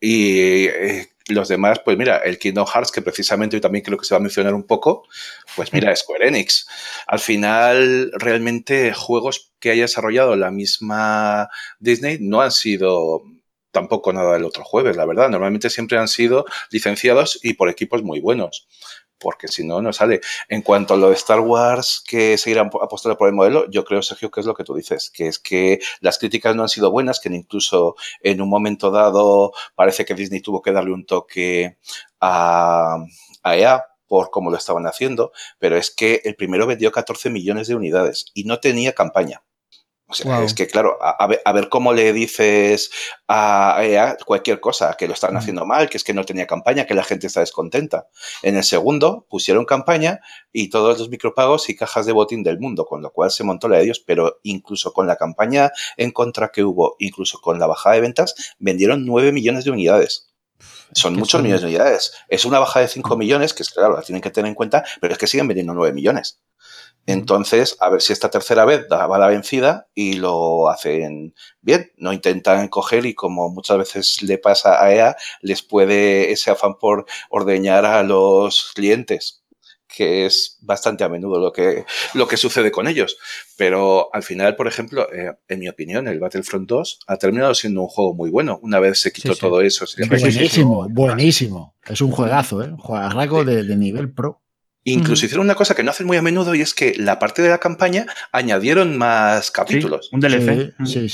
[0.00, 4.04] y eh, los demás, pues mira, el Kingdom Hearts, que precisamente hoy también creo que
[4.04, 5.08] se va a mencionar un poco,
[5.56, 6.66] pues mira, Square Enix.
[7.06, 13.22] Al final, realmente juegos que haya desarrollado la misma Disney no han sido
[13.70, 15.28] tampoco nada del otro jueves, la verdad.
[15.28, 18.68] Normalmente siempre han sido licenciados y por equipos muy buenos.
[19.18, 20.20] Porque si no, no sale.
[20.48, 24.02] En cuanto a lo de Star Wars, que seguirán apostando por el modelo, yo creo,
[24.02, 26.90] Sergio, que es lo que tú dices, que es que las críticas no han sido
[26.90, 31.78] buenas, que incluso en un momento dado parece que Disney tuvo que darle un toque
[32.20, 32.98] a,
[33.42, 37.68] a EA por cómo lo estaban haciendo, pero es que el primero vendió 14 millones
[37.68, 39.42] de unidades y no tenía campaña.
[40.06, 42.90] O sea, es que, claro, a, ver, cómo le dices
[43.26, 46.84] a EA cualquier cosa, que lo están haciendo mal, que es que no tenía campaña,
[46.84, 48.08] que la gente está descontenta.
[48.42, 50.20] En el segundo pusieron campaña
[50.52, 53.66] y todos los micropagos y cajas de botín del mundo, con lo cual se montó
[53.66, 57.66] la de ellos, pero incluso con la campaña en contra que hubo, incluso con la
[57.66, 60.34] bajada de ventas, vendieron 9 millones de unidades.
[60.92, 62.12] Son muchos millones de unidades.
[62.28, 64.84] Es una baja de 5 millones, que es claro, la tienen que tener en cuenta,
[65.00, 66.40] pero es que siguen vendiendo 9 millones.
[67.06, 71.92] Entonces, a ver si esta tercera vez daba la vencida y lo hacen bien.
[71.96, 76.78] No intentan coger y como muchas veces le pasa a EA, les puede ese afán
[76.78, 79.44] por ordeñar a los clientes
[79.94, 83.16] que es bastante a menudo lo que, lo que sucede con ellos.
[83.56, 87.82] Pero al final, por ejemplo, eh, en mi opinión, el Battlefront 2 ha terminado siendo
[87.82, 88.58] un juego muy bueno.
[88.62, 89.86] Una vez se quitó todo eso.
[90.08, 91.76] buenísimo, buenísimo.
[91.86, 92.68] Es un juegazo, ¿eh?
[92.68, 94.43] Un juegazo de, de nivel pro.
[94.84, 97.40] Incluso hicieron una cosa que no hacen muy a menudo y es que la parte
[97.40, 100.10] de la campaña añadieron más capítulos.
[100.12, 100.74] un DLC.
[100.84, 101.08] Sí,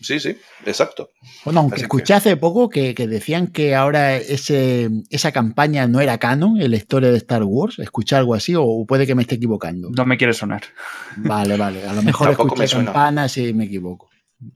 [0.00, 0.38] sí, sí.
[0.64, 1.10] exacto.
[1.44, 6.60] Bueno, aunque escuché hace poco que, decían que ahora ese, esa campaña no era canon
[6.60, 7.80] en la historia de Star Wars.
[7.80, 9.90] ¿Escuché algo así o puede que me esté equivocando?
[9.90, 10.62] No me quiere sonar.
[11.16, 11.84] Vale, vale.
[11.84, 14.08] A lo mejor escuché campanas y me equivoco.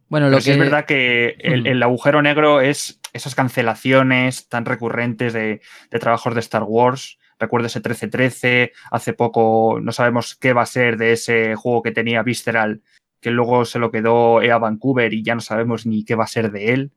[0.09, 5.61] Bueno, lo que es verdad que el, agujero negro es esas cancelaciones tan recurrentes de,
[5.91, 10.67] de trabajos de Star Wars Recuerdo ese 13-13, hace poco no sabemos qué va a
[10.67, 12.83] ser de ese juego que tenía Visceral,
[13.21, 16.29] que luego se lo quedó EA Vancouver y ya no sabemos ni qué va a
[16.29, 16.93] ser de él.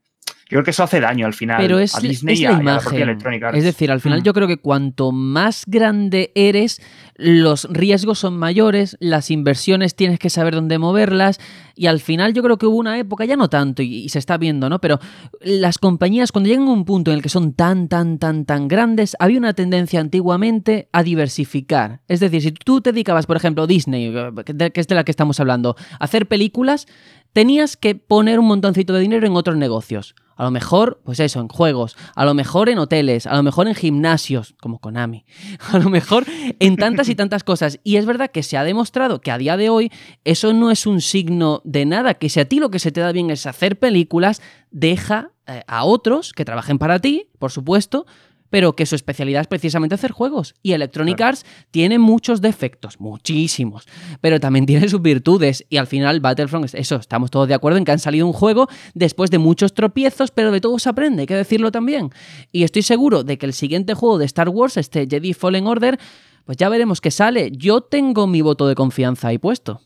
[0.47, 3.17] Yo creo que eso hace daño al final Pero es, a Disney la imagen.
[3.53, 4.23] Es decir, al final mm.
[4.23, 6.79] yo creo que cuanto más grande eres,
[7.15, 11.39] los riesgos son mayores, las inversiones tienes que saber dónde moverlas
[11.75, 14.37] y al final yo creo que hubo una época, ya no tanto y, se está
[14.37, 14.79] viendo, ¿no?
[14.79, 14.99] Pero
[15.41, 18.67] las compañías cuando llegan a un punto en el que son tan, tan, tan, tan
[18.67, 22.01] grandes, había una tendencia antiguamente a diversificar.
[22.07, 24.13] Es decir, si tú te dedicabas, por ejemplo, Disney,
[24.45, 26.87] que es de la que estamos hablando, a hacer películas,
[27.33, 30.15] tenías que poner un montoncito de dinero en otros negocios.
[30.37, 33.67] A lo mejor, pues eso, en juegos, a lo mejor en hoteles, a lo mejor
[33.67, 35.25] en gimnasios, como Konami,
[35.71, 36.25] a lo mejor
[36.59, 37.79] en tantas y tantas cosas.
[37.83, 39.91] Y es verdad que se ha demostrado que a día de hoy
[40.25, 43.01] eso no es un signo de nada, que si a ti lo que se te
[43.01, 48.05] da bien es hacer películas, deja eh, a otros que trabajen para ti, por supuesto,
[48.49, 50.53] pero que su especialidad es precisamente hacer juegos.
[50.61, 53.85] Y Electronic Arts tiene muchos defectos, muchísimos,
[54.21, 55.65] pero también tiene sus virtudes.
[55.69, 58.67] Y al final, Battlefront, eso, estamos todos de acuerdo en que han salido un juego
[58.93, 62.11] después de muchos tropiezos, pero de todo se aprende, hay que decirlo también.
[62.51, 65.99] Y estoy seguro de que el siguiente juego de Star Wars, este Jedi Fallen Order,
[66.45, 67.51] pues ya veremos qué sale.
[67.51, 69.81] Yo tengo mi voto de confianza ahí puesto.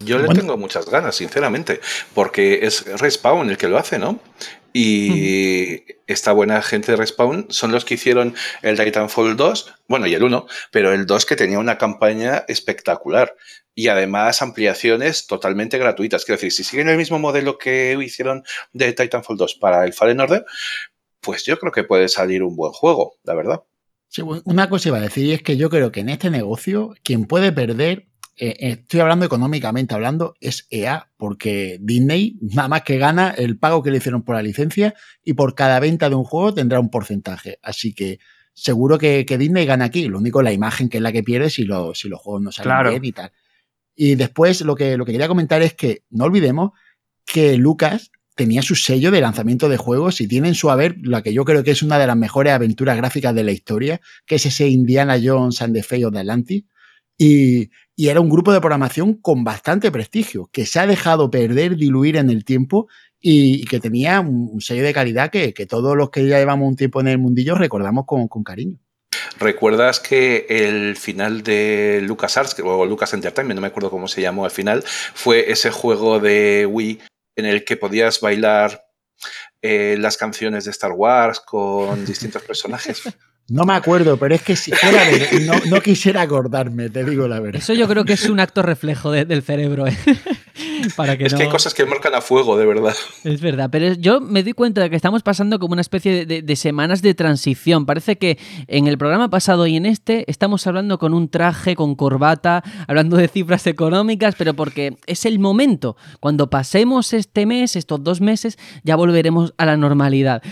[0.00, 1.80] Yo le tengo muchas ganas, sinceramente,
[2.14, 4.20] porque es Respawn el que lo hace, ¿no?
[4.72, 10.14] Y esta buena gente de Respawn son los que hicieron el Titanfall 2, bueno, y
[10.14, 13.36] el 1, pero el 2 que tenía una campaña espectacular
[13.76, 16.24] y además ampliaciones totalmente gratuitas.
[16.24, 20.20] Quiero decir, si siguen el mismo modelo que hicieron de Titanfall 2 para el Fallen
[20.20, 20.44] Order,
[21.20, 23.62] pues yo creo que puede salir un buen juego, la verdad.
[24.08, 26.94] Sí, una cosa iba a decir y es que yo creo que en este negocio
[27.02, 32.82] quien puede perder eh, eh, estoy hablando económicamente hablando, es EA, porque Disney nada más
[32.82, 36.16] que gana el pago que le hicieron por la licencia y por cada venta de
[36.16, 37.58] un juego tendrá un porcentaje.
[37.62, 38.18] Así que
[38.52, 40.08] seguro que, Disney gana aquí.
[40.08, 42.90] Lo único, la imagen que es la que pierde si, si los juegos no salen
[42.90, 43.32] bien y tal.
[43.94, 46.72] Y después lo que, lo que quería comentar es que no olvidemos
[47.24, 51.22] que Lucas tenía su sello de lanzamiento de juegos y tiene en su haber la
[51.22, 54.36] que yo creo que es una de las mejores aventuras gráficas de la historia, que
[54.36, 56.64] es ese Indiana Jones and the Fate of the Atlantis.
[57.16, 61.76] Y, y era un grupo de programación con bastante prestigio, que se ha dejado perder,
[61.76, 62.88] diluir en el tiempo
[63.20, 67.00] y, que tenía un, sello de calidad que, todos los que ya llevamos un tiempo
[67.00, 68.78] en el mundillo recordamos con, cariño.
[69.38, 74.44] ¿Recuerdas que el final de LucasArts, o Lucas Entertainment, no me acuerdo cómo se llamó
[74.44, 77.00] al final, fue ese juego de Wii
[77.36, 78.84] en el que podías bailar
[79.62, 83.02] eh, las canciones de Star Wars con distintos personajes?
[83.48, 85.02] No me acuerdo, pero es que si fuera
[85.68, 87.60] no, quisiera acordarme, te digo la verdad.
[87.60, 89.86] Eso yo creo que es un acto reflejo del cerebro.
[89.86, 89.94] ¿eh?
[90.96, 92.94] Para que es no- que hay cosas que marcan a fuego, de verdad.
[93.22, 96.26] Es verdad, pero yo me doy cuenta de que estamos pasando como una especie de,
[96.26, 97.84] de- de semanas de transición.
[97.86, 101.96] Parece que en el programa pasado y en este estamos hablando con un traje, con
[101.96, 105.96] corbata, hablando de cifras económicas, pero porque es el momento.
[106.20, 110.42] Cuando pasemos este mes, estos dos meses, ya volveremos a la normalidad.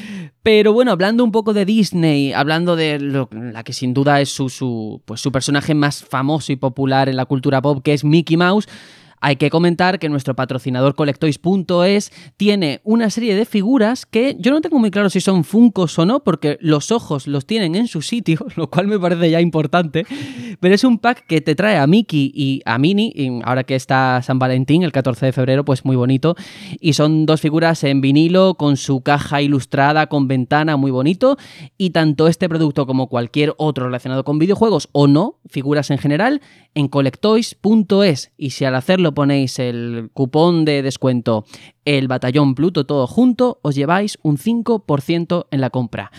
[0.42, 4.28] Pero bueno, hablando un poco de Disney, hablando de lo- la que sin duda es
[4.30, 8.04] su, su, pues su personaje más famoso y popular en la cultura pop, que es
[8.04, 8.68] Mickey Mouse,
[9.22, 14.60] hay que comentar que nuestro patrocinador Colectoys.es tiene una serie de figuras que yo no
[14.60, 18.02] tengo muy claro si son Funcos o no, porque los ojos los tienen en su
[18.02, 20.04] sitio, lo cual me parece ya importante.
[20.58, 24.20] Pero es un pack que te trae a Mickey y a Minnie, ahora que está
[24.22, 26.34] San Valentín, el 14 de febrero, pues muy bonito.
[26.80, 31.38] Y son dos figuras en vinilo con su caja ilustrada, con ventana, muy bonito.
[31.78, 36.40] Y tanto este producto como cualquier otro relacionado con videojuegos o no, figuras en general,
[36.74, 38.32] en colectoys.es.
[38.36, 41.44] Y si al hacerlo ponéis el cupón de descuento
[41.84, 46.10] el batallón Pluto todo junto, os lleváis un 5% en la compra.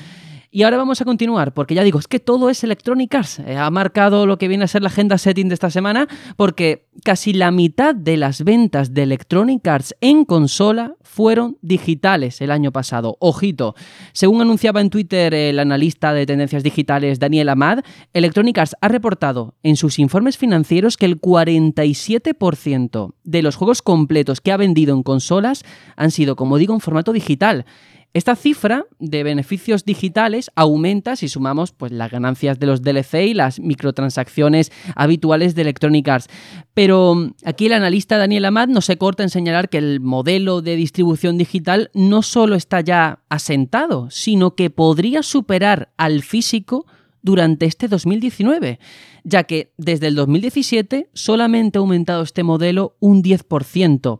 [0.56, 3.40] Y ahora vamos a continuar, porque ya digo, es que todo es Electronic Arts.
[3.40, 6.86] Eh, Ha marcado lo que viene a ser la agenda setting de esta semana, porque
[7.04, 12.72] casi la mitad de las ventas de Electronic Arts en consola fueron digitales el año
[12.72, 13.18] pasado.
[13.20, 13.74] Ojito,
[14.12, 17.80] según anunciaba en Twitter el analista de tendencias digitales Daniel Amad,
[18.14, 24.40] Electronic Arts ha reportado en sus informes financieros que el 47% de los juegos completos
[24.40, 25.64] que ha vendido en consolas
[25.96, 27.66] han sido, como digo, en formato digital.
[28.14, 33.34] Esta cifra de beneficios digitales aumenta si sumamos pues, las ganancias de los DLC y
[33.34, 36.28] las microtransacciones habituales de Electronic Arts.
[36.76, 40.62] Pero mm, aquí el analista Daniel Amad no se corta en señalar que el modelo
[40.62, 46.86] de distribución digital no solo está ya asentado, sino que podría superar al físico
[47.24, 48.80] durante este 2019,
[49.24, 54.20] ya que desde el 2017 solamente ha aumentado este modelo un 10%.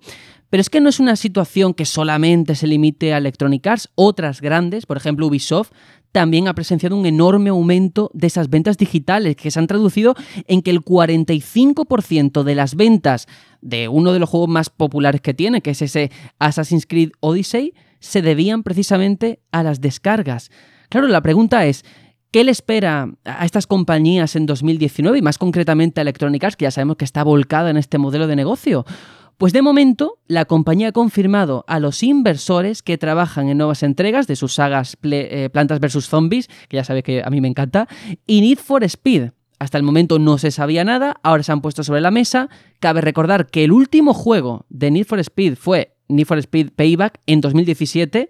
[0.54, 4.40] Pero es que no es una situación que solamente se limite a Electronic Arts, otras
[4.40, 5.72] grandes, por ejemplo Ubisoft,
[6.12, 10.14] también ha presenciado un enorme aumento de esas ventas digitales, que se han traducido
[10.46, 13.26] en que el 45% de las ventas
[13.62, 17.74] de uno de los juegos más populares que tiene, que es ese Assassin's Creed Odyssey,
[18.00, 20.52] se debían precisamente a las descargas.
[20.90, 21.84] Claro, la pregunta es,
[22.34, 26.64] ¿Qué le espera a estas compañías en 2019 y más concretamente a Electronic Arts, que
[26.64, 28.86] ya sabemos que está volcada en este modelo de negocio?
[29.38, 34.28] Pues de momento, la compañía ha confirmado a los inversores que trabajan en nuevas entregas
[34.28, 36.08] de sus sagas eh, Plantas vs.
[36.08, 37.88] Zombies, que ya sabéis que a mí me encanta,
[38.28, 39.32] y Need for Speed.
[39.60, 42.50] Hasta el momento no se sabía nada, ahora se han puesto sobre la mesa.
[42.80, 47.22] Cabe recordar que el último juego de Need for Speed fue Need for Speed Payback
[47.26, 48.30] en 2017,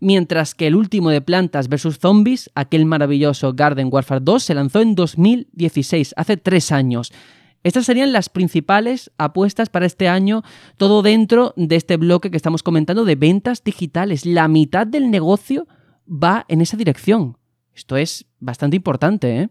[0.00, 1.98] mientras que el último de Plantas vs.
[1.98, 7.12] Zombies, aquel maravilloso Garden Warfare 2, se lanzó en 2016, hace tres años.
[7.64, 10.42] Estas serían las principales apuestas para este año,
[10.76, 14.26] todo dentro de este bloque que estamos comentando de ventas digitales.
[14.26, 15.66] La mitad del negocio
[16.06, 17.38] va en esa dirección.
[17.74, 19.48] Esto es bastante importante, ¿eh?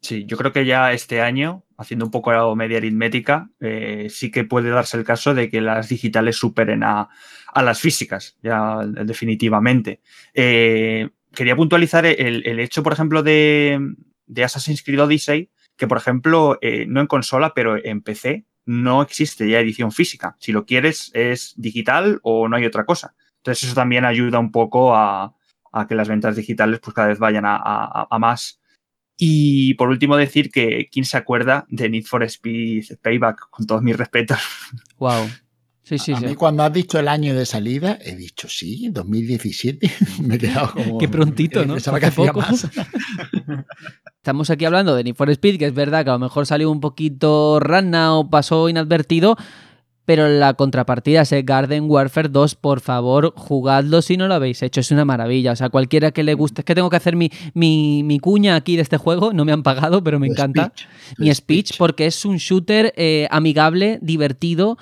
[0.00, 4.44] Sí, yo creo que ya este año, haciendo un poco media aritmética, eh, sí que
[4.44, 7.08] puede darse el caso de que las digitales superen a,
[7.54, 10.00] las físicas, ya definitivamente.
[10.34, 13.78] Eh, quería puntualizar el, el, hecho, por ejemplo, de,
[14.26, 19.02] de, Assassin's Creed Odyssey, que, por ejemplo, eh, no en consola, pero en PC no
[19.02, 20.36] existe ya edición física.
[20.38, 23.14] Si lo quieres, es digital o no hay otra cosa.
[23.38, 25.34] Entonces, eso también ayuda un poco a,
[25.88, 28.60] que las ventas digitales pues, cada vez vayan a, a, a más.
[29.16, 33.82] Y por último decir que quién se acuerda de Need for Speed Payback, con todos
[33.82, 34.38] mis respetos.
[34.98, 35.28] Wow.
[35.82, 36.26] Sí, sí, a sí.
[36.26, 39.90] mí cuando has dicho el año de salida, he dicho, sí, 2017.
[40.22, 40.98] Me he quedado como...
[40.98, 41.74] Qué prontito, ¿no?
[41.74, 42.68] Pensaba que hacía más.
[44.16, 46.70] Estamos aquí hablando de Need for Speed, que es verdad que a lo mejor salió
[46.70, 49.36] un poquito rana o pasó inadvertido,
[50.14, 54.62] pero la contrapartida es el Garden Warfare 2, por favor, jugadlo si no lo habéis
[54.62, 55.52] hecho, es una maravilla.
[55.52, 58.54] O sea, cualquiera que le guste, es que tengo que hacer mi, mi, mi cuña
[58.54, 60.64] aquí de este juego, no me han pagado, pero me The encanta.
[60.76, 60.88] speech.
[61.18, 61.78] Mi speech, speech.
[61.78, 64.76] porque es un shooter eh, amigable, divertido,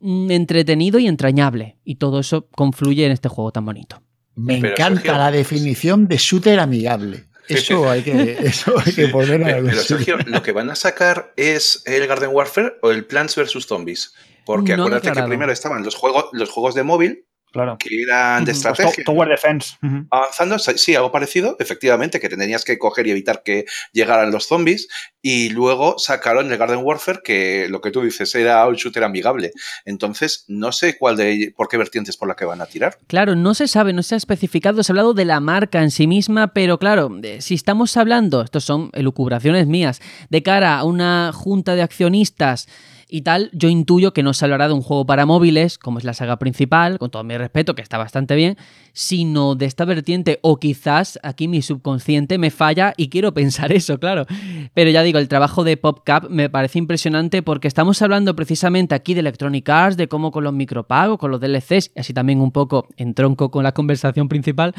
[0.00, 1.78] mm, entretenido y entrañable.
[1.82, 4.02] Y todo eso confluye en este juego tan bonito.
[4.34, 7.24] Me Pero, encanta Sergio- la definición de shooter amigable.
[7.48, 9.80] Eso hay que, eso hay que ponerlo Pero.
[9.80, 13.64] Sergio, ¿lo que van a sacar es el Garden Warfare o el Plants vs.
[13.66, 14.12] Zombies?
[14.46, 17.78] Porque No acuérdate que primero estaban los juegos, los juegos de móvil, Claro.
[17.78, 19.02] que eran de estrategia.
[19.04, 19.76] Tower Defense.
[20.10, 24.88] Avanzando, sí, algo parecido, efectivamente, que tenías que coger y evitar que llegaran los zombies.
[25.22, 29.52] Y luego sacaron el Garden Warfare, que lo que tú dices era un shooter amigable.
[29.86, 32.98] Entonces, no sé cuál de por qué vertientes por la que van a tirar.
[33.06, 35.90] Claro, no se sabe, no se ha especificado, se ha hablado de la marca en
[35.90, 41.32] sí misma, pero claro, si estamos hablando, estos son elucubraciones mías, de cara a una
[41.32, 42.68] junta de accionistas
[43.08, 46.04] y tal, yo intuyo que no se hablará de un juego para móviles, como es
[46.04, 48.56] la saga principal, con todo mi respeto, que está bastante bien,
[48.92, 53.98] sino de esta vertiente, o quizás aquí mi subconsciente me falla y quiero pensar eso,
[53.98, 54.26] claro.
[54.74, 59.14] Pero ya digo, el trabajo de PopCap me parece impresionante porque estamos hablando precisamente aquí
[59.14, 62.88] de Electronic Arts, de cómo con los micropagos, con los DLCs, así también un poco
[62.96, 64.74] en tronco con la conversación principal,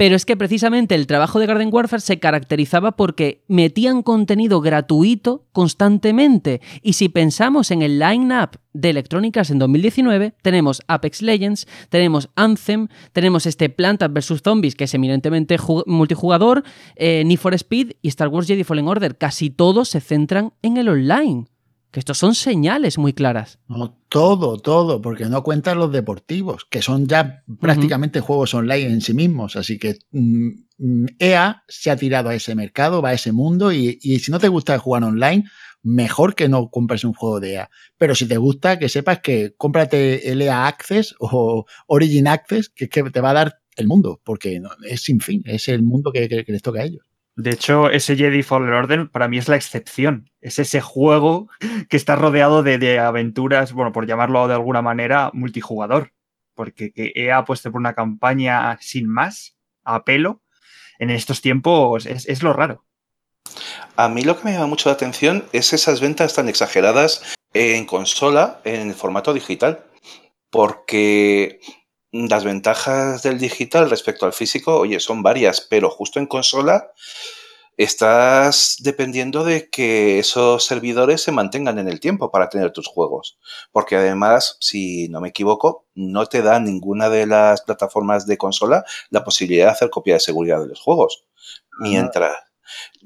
[0.00, 5.44] pero es que precisamente el trabajo de Garden Warfare se caracterizaba porque metían contenido gratuito
[5.52, 6.62] constantemente.
[6.80, 12.88] Y si pensamos en el line-up de electrónicas en 2019, tenemos Apex Legends, tenemos Anthem,
[13.12, 14.40] tenemos este Plantas vs.
[14.42, 16.64] Zombies, que es eminentemente multijugador,
[16.96, 19.18] eh, Need for Speed y Star Wars Jedi Fallen Order.
[19.18, 21.44] Casi todos se centran en el online.
[21.90, 23.58] Que estos son señales muy claras.
[23.66, 29.00] No, todo, todo, porque no cuentan los deportivos, que son ya prácticamente juegos online en
[29.00, 29.56] sí mismos.
[29.56, 33.98] Así que mm, EA se ha tirado a ese mercado, va a ese mundo, y,
[33.98, 35.44] si no te gusta jugar online,
[35.82, 37.70] mejor que no compres un juego de EA.
[37.98, 42.88] Pero si te gusta, que sepas que cómprate el EA Access o Origin Access, que,
[42.88, 46.44] que te va a dar el mundo, porque es sin fin, es el mundo que
[46.46, 47.09] les toca a ellos.
[47.40, 50.30] De hecho, ese Jedi Fallen Order para mí es la excepción.
[50.42, 51.48] Es ese juego
[51.88, 56.12] que está rodeado de, aventuras, bueno, por llamarlo de alguna manera, multijugador.
[56.54, 60.42] Porque que EA puesto por una campaña sin más, a pelo,
[60.98, 62.84] en estos tiempos es, lo raro.
[63.96, 67.86] A mí lo que me llama mucho la atención es esas ventas tan exageradas en
[67.86, 69.86] consola, en formato digital.
[70.50, 71.60] Porque
[72.12, 76.90] las ventajas del digital respecto al físico, oye, son varias, pero justo en consola
[77.76, 83.38] estás dependiendo de que esos servidores se mantengan en el tiempo para tener tus juegos.
[83.72, 88.84] Porque además, si no me equivoco, no te da ninguna de las plataformas de consola
[89.08, 91.24] la posibilidad de hacer copia de seguridad de los juegos.
[91.78, 92.36] Mientras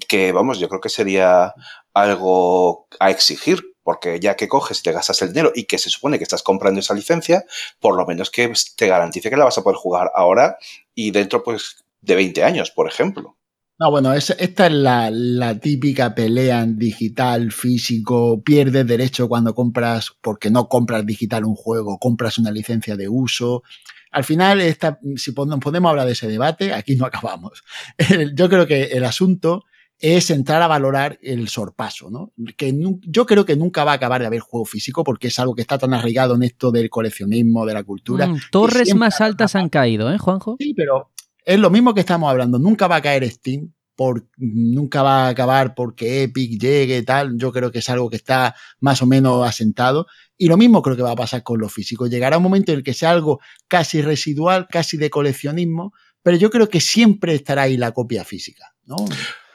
[0.09, 1.55] que, vamos, yo creo que sería
[1.93, 5.91] algo a exigir porque ya que coges y te gastas el dinero y que se
[5.91, 7.45] supone que estás comprando esa licencia,
[7.79, 10.57] por lo menos que te garantice que la vas a poder jugar ahora
[10.95, 13.37] y dentro pues de 20 años, por ejemplo.
[13.77, 20.49] No, bueno, esta es la, típica pelea en digital, físico, pierdes derecho cuando compras, porque
[20.49, 23.65] no compras digital un juego, compras una licencia de uso.
[24.13, 27.65] Al final, esta, si podemos hablar de ese debate, aquí no acabamos.
[28.35, 29.65] Yo creo que el asunto
[29.99, 32.33] es entrar a valorar el sorpaso, ¿no?
[32.57, 35.55] Que yo creo que nunca va a acabar de haber juego físico porque es algo
[35.55, 38.27] que está tan arraigado en esto del coleccionismo, de la cultura.
[38.27, 40.57] Mm, torres más altas han caído, ¿eh, Juanjo?
[40.59, 41.13] Sí, pero
[41.45, 42.59] es lo mismo que estamos hablando.
[42.59, 47.39] Nunca va a caer Steam, por, nunca va a acabar porque Epic llegue y tal.
[47.39, 50.07] Yo creo que es algo que está más o menos asentado.
[50.37, 52.07] Y lo mismo creo que va a pasar con lo físico.
[52.07, 55.93] Llegará un momento en el que sea algo casi residual, casi de coleccionismo,
[56.23, 58.97] pero yo creo que siempre estará ahí la copia física, ¿no?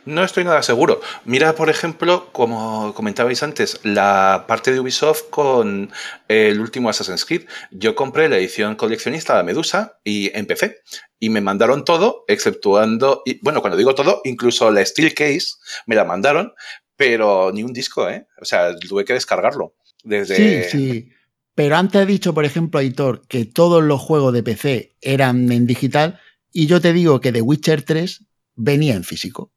[0.10, 1.01] No estoy nada seguro.
[1.24, 5.91] Mira, por ejemplo, como comentabais antes, la parte de Ubisoft con
[6.28, 7.43] el último Assassin's Creed.
[7.70, 10.80] Yo compré la edición coleccionista de Medusa y empecé.
[11.20, 16.05] Y me mandaron todo, exceptuando, bueno, cuando digo todo, incluso la Steel Case me la
[16.05, 16.53] mandaron,
[16.95, 18.26] pero ni un disco, ¿eh?
[18.41, 19.76] O sea, tuve que descargarlo.
[20.03, 20.64] Desde...
[20.64, 21.10] Sí, sí.
[21.53, 25.68] Pero antes he dicho, por ejemplo, Aitor, que todos los juegos de PC eran en
[25.68, 26.20] digital,
[26.51, 29.53] y yo te digo que The Witcher 3 venía en físico.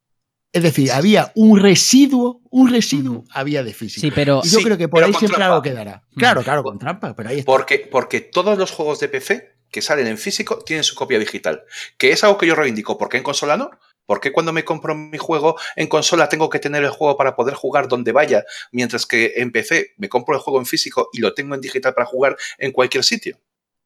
[0.53, 4.03] Es decir, había un residuo, un residuo había de físico.
[4.03, 6.05] Sí, pero, y yo creo que por ahí siempre algo quedará.
[6.15, 7.47] Claro, claro, con trampa, pero ahí está.
[7.47, 11.65] Porque, porque todos los juegos de PC que salen en físico tienen su copia digital.
[11.97, 12.99] Que es algo que yo reivindico.
[12.99, 13.71] ¿Por qué en consola no?
[14.05, 17.35] ¿Por qué cuando me compro mi juego en consola tengo que tener el juego para
[17.35, 18.45] poder jugar donde vaya?
[18.73, 21.95] Mientras que en PC me compro el juego en físico y lo tengo en digital
[21.95, 23.39] para jugar en cualquier sitio.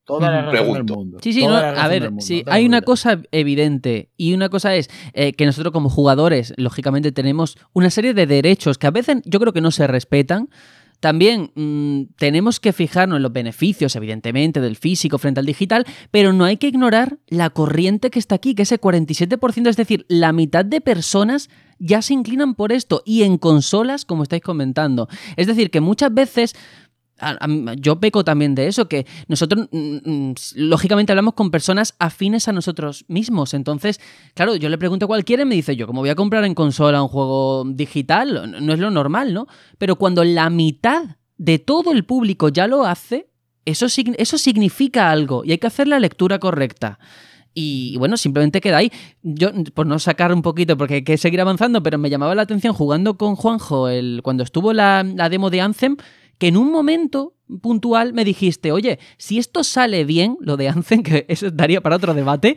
[0.07, 1.19] Toda la razón del mundo.
[1.21, 5.45] Sí, sí, a ver, sí, hay una cosa evidente y una cosa es eh, que
[5.47, 9.61] nosotros como jugadores, lógicamente, tenemos una serie de derechos que a veces yo creo que
[9.61, 10.49] no se respetan.
[11.01, 16.33] También mm, tenemos que fijarnos en los beneficios, evidentemente, del físico frente al digital, pero
[16.33, 20.33] no hay que ignorar la corriente que está aquí, que ese 47%, es decir, la
[20.33, 25.09] mitad de personas ya se inclinan por esto y en consolas, como estáis comentando.
[25.37, 26.55] Es decir, que muchas veces
[27.79, 32.53] yo peco también de eso, que nosotros, mm, mm, lógicamente, hablamos con personas afines a
[32.53, 33.55] nosotros mismos.
[33.55, 34.01] Entonces,
[34.35, 36.55] claro, yo le pregunto a cualquiera y me dice, yo, como voy a comprar en
[36.55, 39.47] consola un juego digital, no es lo normal, ¿no?
[39.79, 43.31] Pero cuando la mitad de todo el público ya lo hace,
[43.65, 46.99] eso, eso significa algo y hay que hacer la lectura correcta.
[47.59, 48.93] Y bueno, simplemente queda ahí.
[49.23, 52.43] Yo, por no sacar un poquito, porque hay que seguir avanzando, pero me llamaba la
[52.43, 55.97] atención jugando con Juanjo el, cuando estuvo la, la demo de Anthem
[56.39, 61.03] que en un momento puntual me dijiste, oye, si esto sale bien, lo de Anzen,
[61.03, 62.57] que eso daría para otro debate,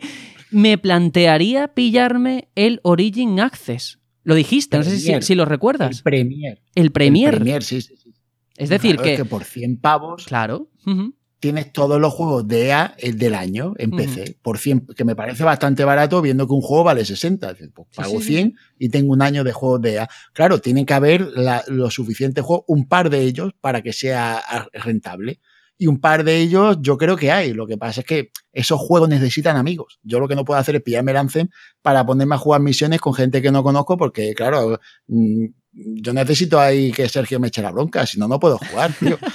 [0.50, 3.98] me plantearía pillarme el Origin Access.
[4.22, 5.98] Lo dijiste, no sé si, lo recuerdas.
[5.98, 6.62] El Premier.
[6.74, 7.34] El Premier.
[7.34, 8.12] El Premier, sí, sí, sí.
[8.56, 10.68] Es decir, Claro, que, es que por 100 pavos Claro.
[10.86, 11.14] ujú.
[11.40, 13.90] Tienes todos los juegos de EA el del año en.
[13.90, 17.52] PC, por 100, que me parece bastante barato viendo que un juego vale 60.
[17.54, 18.34] Dices, pues Sí, pago sí, sí.
[18.34, 20.08] 100 y tengo un año de juegos de EA.
[20.32, 24.42] Claro, tienen que haber la- los suficientes juegos, un par de ellos para que sea
[24.74, 25.40] rentable.
[25.82, 27.54] Y un par de ellos yo creo que hay.
[27.54, 29.98] Lo que pasa es que esos juegos necesitan amigos.
[30.02, 31.48] Yo lo que no puedo hacer es pillarme el Anthem
[31.80, 36.58] para ponerme a jugar misiones con gente que no conozco porque, claro, mm, yo necesito
[36.58, 39.18] ahí que Sergio me eche la bronca, si no, no puedo jugar, tío.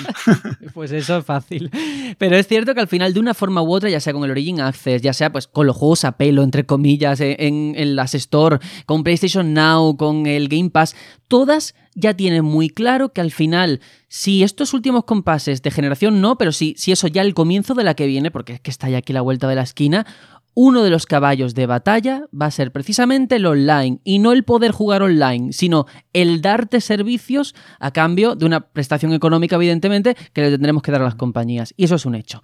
[0.73, 1.71] Pues eso es fácil.
[2.17, 4.31] Pero es cierto que al final, de una forma u otra, ya sea con el
[4.31, 8.13] Origin Access, ya sea pues con los juegos a pelo, entre comillas, en, en, las
[8.13, 10.95] Store, con PlayStation Now, con el Game Pass,
[11.29, 13.79] todas ya tienen muy claro que al final,
[14.09, 17.85] si estos últimos compases de generación no, pero si, si eso ya el comienzo de
[17.85, 20.05] la que viene, porque es que está ya aquí la vuelta de la esquina,
[20.55, 24.43] uno de los caballos de batalla va a ser precisamente el online y no el
[24.43, 30.41] poder jugar online, sino el darte servicios a cambio de una prestación económica, evidentemente, que
[30.41, 31.73] le tendremos que dar a las compañías.
[31.75, 32.41] Y eso es un hecho.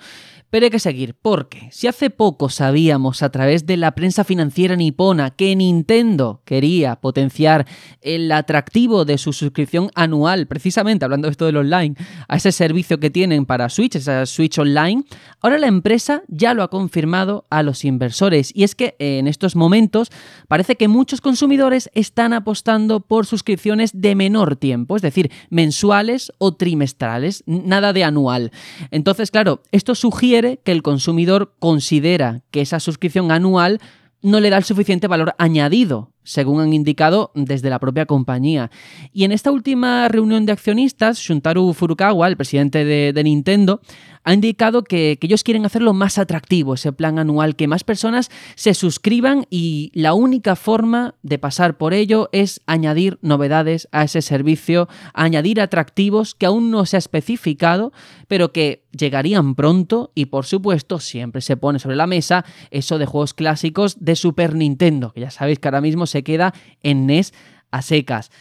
[0.51, 4.75] Pero hay que seguir, porque si hace poco sabíamos a través de la prensa financiera
[4.75, 7.65] nipona que Nintendo quería potenciar
[8.01, 11.95] el atractivo de su suscripción anual, precisamente hablando de esto del online,
[12.27, 15.05] a ese servicio que tienen para Switch, esa Switch Online,
[15.39, 18.51] ahora la empresa ya lo ha confirmado a los inversores.
[18.53, 20.09] Y es que en estos momentos
[20.49, 26.55] parece que muchos consumidores están apostando por suscripciones de menor tiempo, es decir, mensuales o
[26.55, 28.51] trimestrales, nada de anual.
[28.91, 33.79] Entonces, claro, esto sugiere que el consumidor considera que esa suscripción anual
[34.21, 38.71] no le da el suficiente valor añadido, según han indicado desde la propia compañía.
[39.13, 43.81] Y en esta última reunión de accionistas, Shuntaro Furukawa, el presidente de, de Nintendo,
[44.23, 48.29] ha indicado que, que ellos quieren hacerlo más atractivo, ese plan anual, que más personas
[48.55, 54.21] se suscriban y la única forma de pasar por ello es añadir novedades a ese
[54.21, 57.93] servicio, añadir atractivos que aún no se ha especificado,
[58.27, 63.05] pero que llegarían pronto y por supuesto siempre se pone sobre la mesa eso de
[63.05, 66.53] juegos clásicos de Super Nintendo, que ya sabéis que ahora mismo se queda
[66.83, 67.33] en NES
[67.71, 68.31] a secas.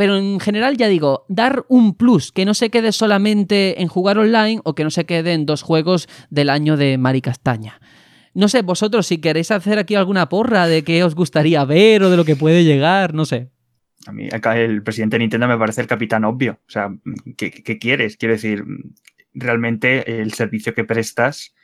[0.00, 4.18] Pero en general, ya digo, dar un plus, que no se quede solamente en jugar
[4.18, 7.80] online o que no se quede en dos juegos del año de Mari Castaña.
[8.32, 12.10] No sé, vosotros, si queréis hacer aquí alguna porra de qué os gustaría ver o
[12.10, 13.50] de lo que puede llegar, no sé.
[14.06, 16.52] A mí acá el presidente de Nintendo me parece el capitán obvio.
[16.66, 16.88] O sea,
[17.36, 18.16] ¿qué, qué quieres?
[18.16, 18.64] Quiero decir,
[19.34, 21.54] realmente el servicio que prestas,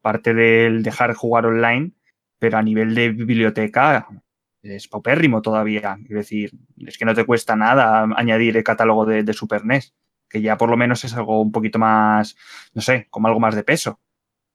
[0.00, 1.90] parte del dejar jugar online,
[2.38, 4.06] pero a nivel de biblioteca
[4.62, 5.98] es paupérrimo todavía.
[6.06, 6.52] Quiero decir,
[6.86, 9.94] es que no te cuesta nada añadir el catálogo de, de Super NES,
[10.28, 12.36] que ya por lo menos es algo un poquito más,
[12.74, 14.00] no sé, como algo más de peso.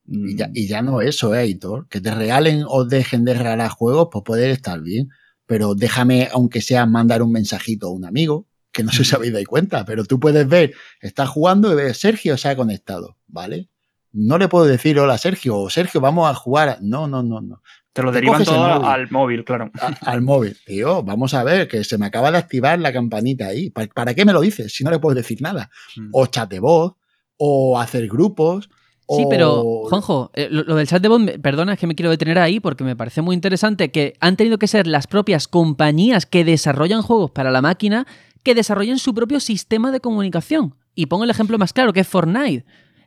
[0.07, 1.87] Y ya, y ya no eso, eh, Hitor.
[1.87, 5.09] Que te regalen o dejen de regalar juegos, pues poder estar bien.
[5.47, 9.33] Pero déjame, aunque sea mandar un mensajito a un amigo, que no sé si habéis
[9.33, 13.69] dado cuenta, pero tú puedes ver, estás jugando y ves, Sergio se ha conectado, ¿vale?
[14.11, 16.79] No le puedo decir, hola Sergio, o Sergio, vamos a jugar.
[16.81, 17.61] No, no, no, no.
[17.95, 18.85] Te lo Te derivan todo móvil.
[18.85, 19.71] al móvil, claro.
[19.79, 20.57] A- al móvil.
[20.65, 23.69] Tío, vamos a ver, que se me acaba de activar la campanita ahí.
[23.69, 25.69] ¿Para, para qué me lo dices si no le puedo decir nada?
[25.95, 26.09] Mm.
[26.11, 26.95] O chat de voz,
[27.37, 28.69] o hacer grupos.
[29.07, 32.09] Sí, pero, Juanjo, eh, lo, lo del chat de voz, perdona, es que me quiero
[32.09, 36.25] detener ahí porque me parece muy interesante que han tenido que ser las propias compañías
[36.25, 38.05] que desarrollan juegos para la máquina
[38.43, 40.75] que desarrollen su propio sistema de comunicación.
[40.95, 42.65] Y pongo el ejemplo más claro, que es Fortnite.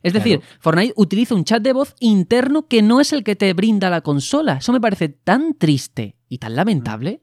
[0.09, 3.52] Es decir, Fortnite utiliza un chat de voz interno que no es el que te
[3.52, 4.54] brinda la consola.
[4.59, 7.22] Eso me parece tan triste y tan lamentable.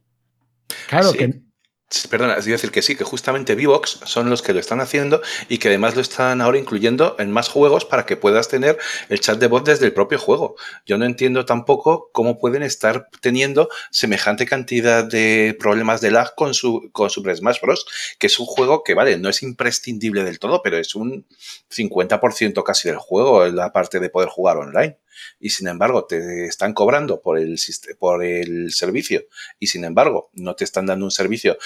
[0.89, 1.17] Claro Sí.
[1.17, 1.41] que
[2.09, 5.59] Perdona, es decir que sí, que justamente Vivox son los que lo están haciendo y
[5.59, 9.38] que además lo están ahora incluyendo en más juegos para que puedas tener el chat
[9.38, 10.55] de voz desde el propio juego.
[10.88, 16.55] Yo no entiendo tampoco cómo pueden estar teniendo semejante cantidad de problemas de lag con
[16.55, 17.86] su con Super Smash Bros.,
[18.17, 21.27] que es un juego que, vale, no es imprescindible del todo, pero es un
[21.69, 24.97] 50% casi del juego, la parte de poder jugar online.
[25.39, 27.57] Y sin embargo, te están cobrando por el,
[27.99, 29.26] por el servicio
[29.59, 31.57] y sin embargo, no te están dando un servicio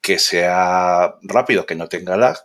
[0.00, 2.38] que sea rápido, que no tenga lag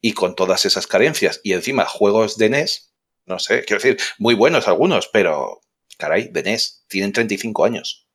[0.00, 1.40] y con todas esas carencias.
[1.42, 2.92] Y encima, juegos de NES,
[3.26, 5.60] no sé, quiero decir, muy buenos algunos, pero
[5.98, 8.06] caray, de NES, tienen 35 años.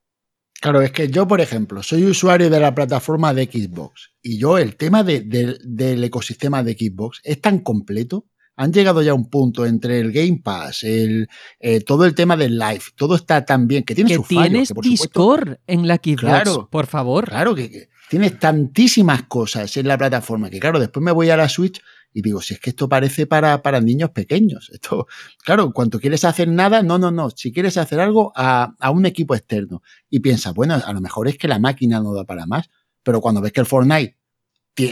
[0.62, 4.60] Claro, es que yo, por ejemplo, soy usuario de la plataforma de Xbox y yo
[4.60, 8.28] el tema de- de- del ecosistema de Xbox es tan completo.
[8.62, 11.28] Han llegado ya a un punto entre el Game Pass, el,
[11.60, 14.50] eh, todo el tema del live, todo está tan bien que tiene Que sus fallos,
[14.50, 16.70] tienes que por supuesto- Discord en la Xbox, Claro.
[16.72, 17.26] por favor.
[17.30, 21.38] Claro que, que tienes tantísimas cosas en la plataforma que, claro, después me voy a
[21.38, 21.82] la Switch
[22.14, 24.70] y digo, si es que esto parece para, para niños pequeños.
[24.74, 25.08] Esto,
[25.44, 27.30] claro, cuando quieres hacer nada, no, no, no.
[27.30, 31.28] Si quieres hacer algo a, a un equipo externo y piensas, bueno, a lo mejor
[31.30, 32.70] es que la máquina no da para más,
[33.02, 34.18] pero cuando ves que el Fortnite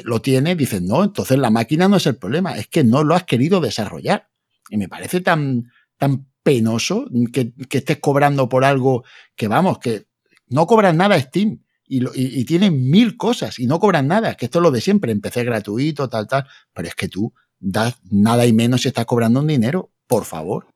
[0.03, 3.15] lo tiene, dices, no, entonces la máquina no es el problema, es que no lo
[3.15, 4.29] has querido desarrollar.
[4.69, 9.03] Y me parece tan, tan penoso que, estés cobrando por algo
[9.35, 10.05] que, vamos, que
[10.47, 11.63] no cobran nada Steam.
[11.91, 15.11] Y, y, tienen mil cosas y no cobran nada, que esto es lo de siempre,
[15.11, 19.39] empecé gratuito, tal, tal, pero es que tú das nada y menos si estás cobrando
[19.39, 20.67] un dinero, por favor.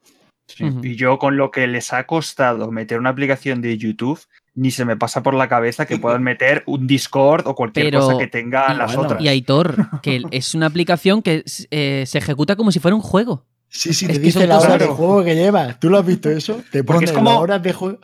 [0.57, 4.19] Y yo con lo que les ha costado meter una aplicación de YouTube,
[4.55, 8.17] ni se me pasa por la cabeza que puedan meter un Discord o cualquier cosa
[8.17, 9.21] que tenga las otras.
[9.21, 13.45] Y Aitor, que es una aplicación que eh, se ejecuta como si fuera un juego.
[13.69, 15.79] Sí, sí, te dice la hora de juego que llevas.
[15.79, 16.61] ¿Tú lo has visto eso?
[16.71, 17.39] Te pone como...
[17.39, 17.99] horas de juego.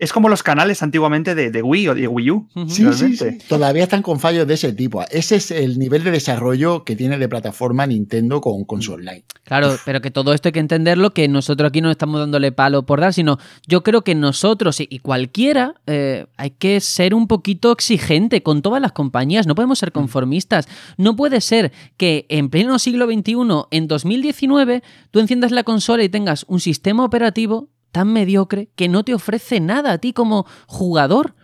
[0.00, 2.48] Es como los canales antiguamente de, Wii o de Wii U.
[2.68, 5.04] Sí, sí, sí, Todavía están con fallos de ese tipo.
[5.10, 9.24] Ese es el nivel de desarrollo que tiene de plataforma Nintendo con, con su online.
[9.44, 12.86] Claro, pero que todo esto hay que entenderlo, que nosotros aquí no estamos dándole palo
[12.86, 13.36] por dar, sino
[13.66, 18.80] yo creo que nosotros y cualquiera eh, hay que ser un poquito exigente con todas
[18.80, 19.46] las compañías.
[19.46, 20.66] No podemos ser conformistas.
[20.96, 23.34] No puede ser que en pleno siglo XXI,
[23.70, 29.04] en 2019, tú enciendas la consola y tengas un sistema operativo tan mediocre que no
[29.04, 31.34] te ofrece nada a ti como jugador.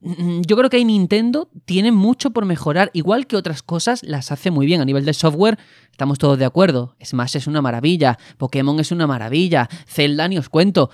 [0.00, 4.50] Mm, yo creo que Nintendo tiene mucho por mejorar, igual que otras cosas las hace
[4.50, 5.58] muy bien a nivel de software.
[5.90, 6.96] Estamos todos de acuerdo.
[7.04, 10.90] Smash es una maravilla, Pokémon es una maravilla, Zelda ni os cuento.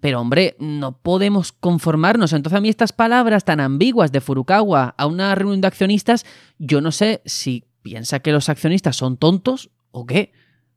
[0.00, 2.32] Pero hombre, no podemos conformarnos.
[2.32, 6.24] Entonces a mí estas palabras tan ambiguas de Furukawa a una reunión de accionistas,
[6.58, 10.32] yo no sé si piensa que los accionistas son tontos o qué.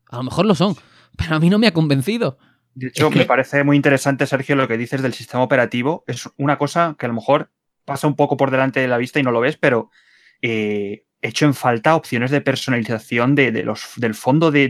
[0.09, 0.75] A lo mejor lo son,
[1.17, 2.37] pero a mí no me ha convencido.
[2.75, 6.03] De hecho, me parece muy interesante, Sergio, lo que dices del sistema operativo.
[6.07, 7.51] Es una cosa que a lo mejor
[7.85, 9.89] pasa un poco por delante de la vista y no lo ves, pero
[10.41, 14.69] eh, hecho en falta opciones de personalización de, los, del fondo de,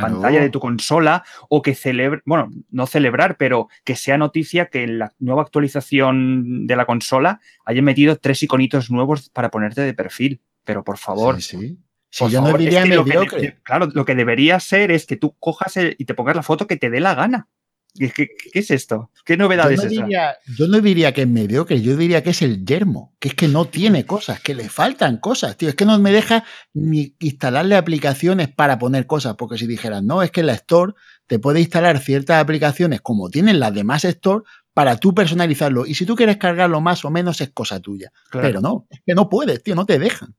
[0.00, 4.82] pantalla de tu consola o que celebre, bueno, no celebrar, pero que sea noticia que
[4.82, 9.94] en la nueva actualización de la consola hayan metido tres iconitos nuevos para ponerte de
[9.94, 10.40] perfil.
[10.64, 11.78] Pero por favor, sí,
[12.12, 13.58] si yo no diría mediocre.
[13.62, 16.76] claro, lo que debería ser es que tú cojas y te pongas la foto que
[16.76, 17.48] te dé la gana.
[17.94, 19.10] ¿Qué, qué, es esto?
[19.24, 22.30] ¿Qué novedades yo no es diría, Yo no diría que es mediocre, yo diría que
[22.30, 25.68] es el yermo, que es que no tiene cosas, que le faltan cosas, tío.
[25.68, 26.44] Es que no me deja
[26.74, 30.92] ni instalarle aplicaciones para poner cosas, porque si dijeras, no, es que la Store
[31.26, 34.44] te puede instalar ciertas aplicaciones como tienen las demás Store
[34.74, 35.86] para tú personalizarlo.
[35.86, 38.12] Y si tú quieres cargarlo más o menos es cosa tuya.
[38.30, 40.34] Pero no, es que no puedes, tío, no te dejan.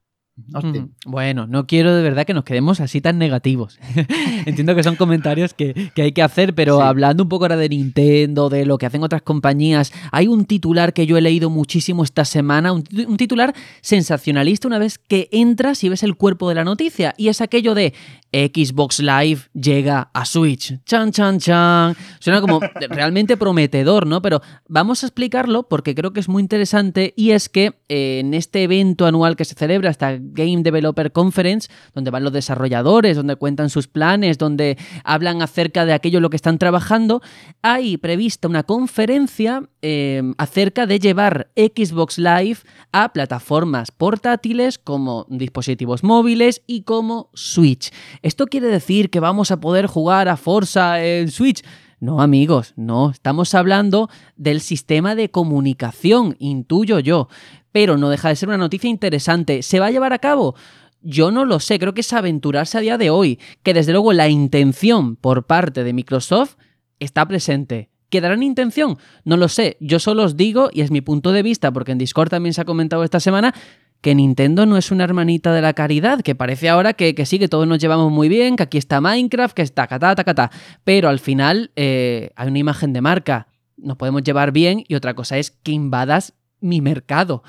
[1.05, 3.77] Bueno, no quiero de verdad que nos quedemos así tan negativos.
[4.45, 8.49] Entiendo que son comentarios que, hay que hacer, pero hablando un poco ahora de Nintendo,
[8.49, 12.25] de lo que hacen otras compañías, hay un titular que yo he leído muchísimo esta
[12.25, 17.13] semana, un, titular sensacionalista una vez que entras y ves el cuerpo de la noticia,
[17.15, 17.93] y es aquello de
[18.31, 20.83] Xbox Live llega a Switch.
[20.85, 21.95] Chan, chan, chan.
[22.19, 22.59] Suena como
[22.89, 24.23] realmente prometedor, ¿no?
[24.23, 28.33] Pero vamos a explicarlo porque creo que es muy interesante y es que eh, en
[28.33, 33.35] este evento anual que se celebra, esta Game Developer Conference, donde van los desarrolladores, donde
[33.35, 37.21] cuentan sus planes, donde hablan acerca de aquello en lo que están trabajando,
[37.61, 42.59] hay prevista una conferencia eh, acerca de llevar Xbox Live
[42.91, 47.91] a plataformas portátiles como dispositivos móviles y como Switch.
[48.21, 51.63] ¿Esto quiere decir que vamos a poder jugar a Forza en Switch?
[52.03, 53.11] No, amigos, no.
[53.11, 57.29] Estamos hablando del sistema de comunicación, intuyo yo.
[57.73, 59.61] Pero no deja de ser una noticia interesante.
[59.61, 60.55] ¿Se va a llevar a cabo?
[61.01, 64.13] Yo no lo sé, creo que es aventurarse a día de hoy, que desde luego
[64.13, 66.55] la intención por parte de Microsoft
[66.99, 67.89] está presente.
[68.09, 68.97] ¿Quedará en intención?
[69.25, 71.97] No lo sé, yo solo os digo, y es mi punto de vista, porque en
[71.97, 73.53] Discord también se ha comentado esta semana,
[73.99, 77.47] que Nintendo no es una hermanita de la caridad, que parece ahora que, sí, que
[77.47, 80.51] todos nos llevamos muy bien, que aquí está Minecraft, que está catá, catá,
[80.83, 83.47] pero al final eh, hay una imagen de marca,
[83.77, 87.43] nos podemos llevar bien y otra cosa es que invadas mi mercado.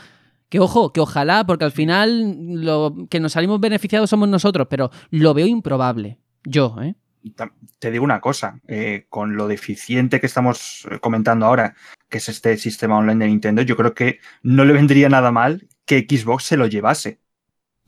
[0.55, 4.89] Que ojo, que ojalá, porque al final lo que nos salimos beneficiados somos nosotros, pero
[5.11, 6.21] lo veo improbable.
[6.45, 6.95] Yo, ¿eh?
[7.81, 11.75] Te digo una cosa, eh, con lo deficiente que estamos comentando ahora,
[12.09, 15.67] que es este sistema online de Nintendo, yo creo que no le vendría nada mal
[15.87, 17.19] que Xbox se lo llevase.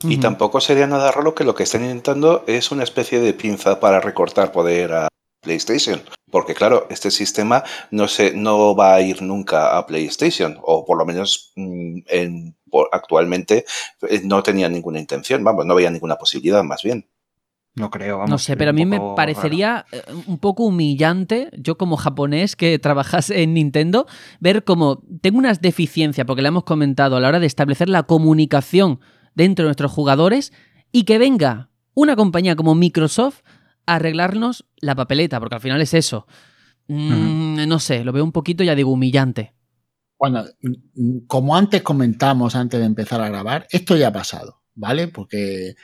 [0.02, 3.78] Y tampoco sería nada raro que lo que estén intentando es una especie de pinza
[3.78, 5.08] para recortar poder a
[5.46, 6.02] PlayStation.
[6.30, 10.98] Porque claro, este sistema no, se, no va a ir nunca a PlayStation, o por
[10.98, 12.56] lo menos mm, en,
[12.90, 13.64] actualmente
[14.10, 17.08] eh, no tenía ninguna intención, vamos, no veía ninguna posibilidad más bien.
[17.76, 18.30] No creo, vamos.
[18.30, 22.78] No sé, pero a mí me parecería eh, un poco humillante, yo como japonés que
[22.78, 24.06] trabajas en Nintendo,
[24.40, 28.02] ver como tengo unas deficiencias, porque le hemos comentado a la hora de establecer la
[28.02, 28.98] comunicación
[29.34, 30.52] dentro de nuestros jugadores
[30.90, 33.42] y que venga una compañía como Microsoft
[33.86, 36.26] arreglarnos la papeleta, porque al final es eso.
[36.88, 39.54] Mm, no sé, lo veo un poquito, ya digo, humillante.
[40.18, 40.44] Bueno,
[41.26, 44.62] como antes comentamos antes de empezar a grabar, esto ya ha pasado.
[44.76, 45.08] ¿vale?
[45.08, 45.74] Porque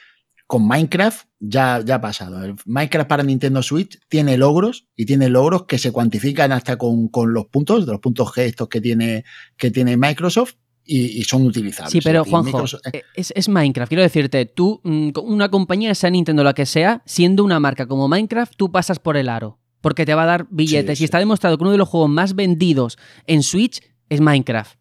[0.46, 2.44] con Minecraft ya, ya ha pasado.
[2.44, 7.08] El Minecraft para Nintendo Switch tiene logros y tiene logros que se cuantifican hasta con,
[7.08, 9.24] con los puntos, de los puntos G estos que tiene,
[9.56, 10.54] que tiene Microsoft.
[10.84, 11.92] Y, y son utilizables.
[11.92, 13.88] Sí, pero decir, Juanjo, Microsoft- eh, es, es Minecraft.
[13.88, 18.08] Quiero decirte, tú, mm, una compañía, sea Nintendo la que sea, siendo una marca como
[18.08, 19.58] Minecraft, tú pasas por el aro.
[19.80, 20.98] Porque te va a dar billetes.
[20.98, 24.76] Sí, Y está demostrado que uno de los juegos más vendidos en Switch es Minecraft.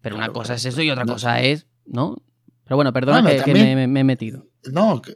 [0.00, 1.66] Pero una cosa es eso y otra No, cosa es.
[1.84, 2.16] ¿No?
[2.64, 4.46] Pero bueno, perdona Bueno, que, también- me, me- me he metido.
[4.72, 5.14] No, que,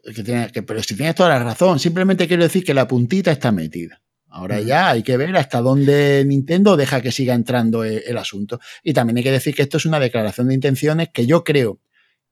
[0.52, 4.00] que- pero si tienes toda la razón, simplemente quiero decir que la puntita está metida.
[4.30, 8.60] Ahora ya hay que ver hasta dónde Nintendo deja que siga entrando el, el asunto.
[8.82, 11.80] Y también hay que decir que esto es una declaración de intenciones que yo creo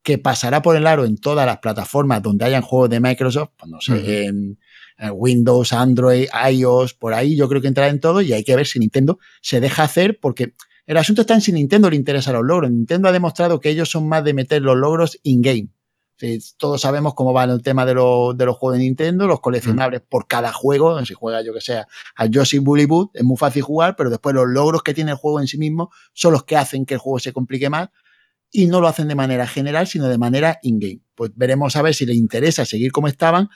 [0.02, 3.70] que pasará por el aro en todas las plataformas donde hayan juegos de Microsoft, pues
[3.70, 4.58] no sé, en
[5.12, 8.66] Windows, Android, iOS, por ahí yo creo que entrará en todo y hay que ver
[8.66, 10.54] si Nintendo se deja hacer porque
[10.86, 12.70] el asunto está en si Nintendo le interesa los logros.
[12.70, 15.68] Nintendo ha demostrado que ellos son más de meter los logros in-game.
[16.18, 19.40] Sí, todos sabemos cómo va el tema de, los- de los juegos de Nintendo, los
[19.40, 21.04] coleccionables por cada juego.
[21.04, 21.84] Si juega, yo que sé,
[22.16, 25.16] a Yoshi Bully Boot, es muy fácil jugar, pero después los logros que tiene el
[25.16, 27.90] juego en sí mismo son los que hacen que el juego se complique más
[28.50, 31.00] y no lo hacen de manera general, sino de manera in-game.
[31.14, 33.48] Pues veremos a ver si les interesa seguir como estaban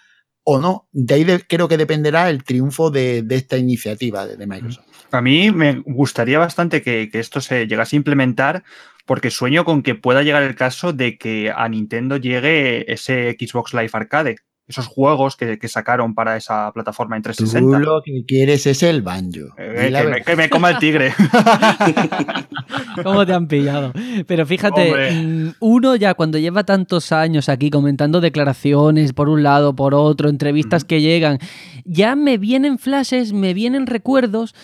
[0.44, 0.86] o no.
[0.92, 4.84] De ahí de- creo que dependerá el triunfo de, de esta iniciativa de, de Microsoft.
[5.10, 8.64] A mí me gustaría bastante que, que esto se llegase a implementar
[9.06, 13.74] porque sueño con que pueda llegar el caso de que a Nintendo llegue ese Xbox
[13.74, 14.36] Live Arcade,
[14.68, 17.78] esos juegos que, que sacaron para esa plataforma en Tú 360.
[17.80, 19.48] lo que quieres es el banjo.
[19.58, 20.16] Eh, que, me, verdad.
[20.24, 21.12] que me coma el tigre.
[23.02, 23.92] ¿Cómo te han pillado?
[24.26, 25.12] Pero fíjate, Hombre.
[25.12, 30.28] mm, uno ya cuando lleva tantos años aquí comentando declaraciones por un lado, por otro,
[30.28, 31.38] entrevistas que llegan,
[31.84, 34.54] ya me vienen flashes, me vienen recuerdos.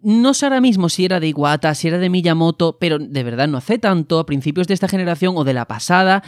[0.00, 3.48] No sé ahora mismo si era de Iwata, si era de Miyamoto, pero de verdad
[3.48, 6.22] no hace tanto, a principios de esta generación o de la pasada,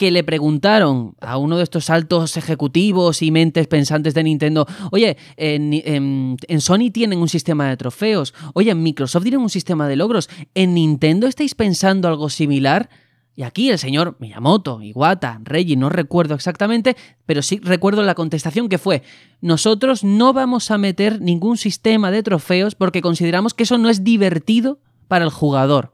[0.00, 5.18] que le preguntaron a uno de estos altos ejecutivos y mentes pensantes de Nintendo, oye,
[5.36, 10.30] en, Sony tienen un sistema de trofeos, oye, en Microsoft tienen un sistema de logros,
[10.54, 12.88] ¿en Nintendo estáis pensando algo similar?
[13.36, 16.96] Y aquí el señor Miyamoto, Iwata, Reggie, no recuerdo exactamente,
[17.26, 19.02] pero sí recuerdo la contestación que fue,
[19.42, 24.02] nosotros no vamos a meter ningún sistema de trofeos porque consideramos que eso no es
[24.02, 24.78] divertido
[25.08, 25.92] para el jugador.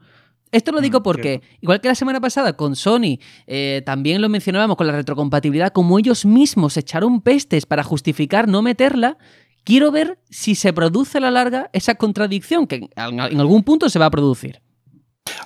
[0.53, 4.29] Esto lo digo Mm, porque, igual que la semana pasada con Sony, eh, también lo
[4.29, 9.19] mencionábamos con la retrocompatibilidad, como ellos mismos echaron pestes para justificar no meterla,
[9.65, 13.99] quiero ver si se produce a la larga esa contradicción, que en algún punto se
[13.99, 14.63] va a producir.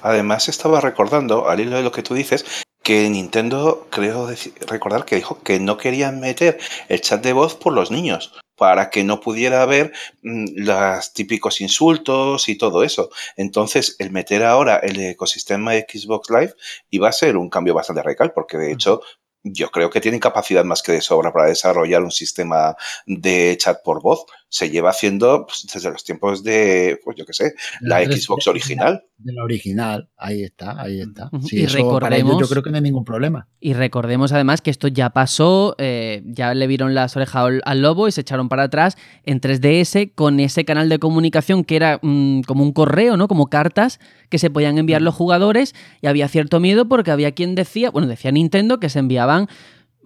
[0.03, 2.45] Además, estaba recordando, al hilo de lo que tú dices,
[2.83, 4.29] que Nintendo, creo
[4.67, 8.91] recordar que dijo que no querían meter el chat de voz por los niños, para
[8.91, 9.91] que no pudiera haber
[10.21, 13.09] mm, los típicos insultos y todo eso.
[13.39, 16.55] Entonces, el meter ahora el ecosistema de Xbox Live
[16.91, 19.01] iba a ser un cambio bastante radical, porque de hecho
[19.43, 23.83] yo creo que tienen capacidad más que de sobra para desarrollar un sistema de chat
[23.83, 24.27] por voz.
[24.53, 28.51] Se lleva haciendo pues, desde los tiempos de, pues yo qué sé, la Xbox de-
[28.51, 29.05] original.
[29.17, 31.31] De la original, ahí está, ahí está.
[31.47, 33.47] Sí, Y eso para ellos recordemos- yo creo que no hay ningún problema.
[33.61, 37.81] Y recordemos además que esto ya pasó, eh, ya le vieron las orejas al, al
[37.81, 42.01] lobo y se echaron para atrás en 3DS con ese canal de comunicación que era
[42.03, 43.29] mm, como un correo, ¿no?
[43.29, 47.55] Como cartas que se podían enviar los jugadores y había cierto miedo porque había quien
[47.55, 49.47] decía, bueno, decía Nintendo que se enviaban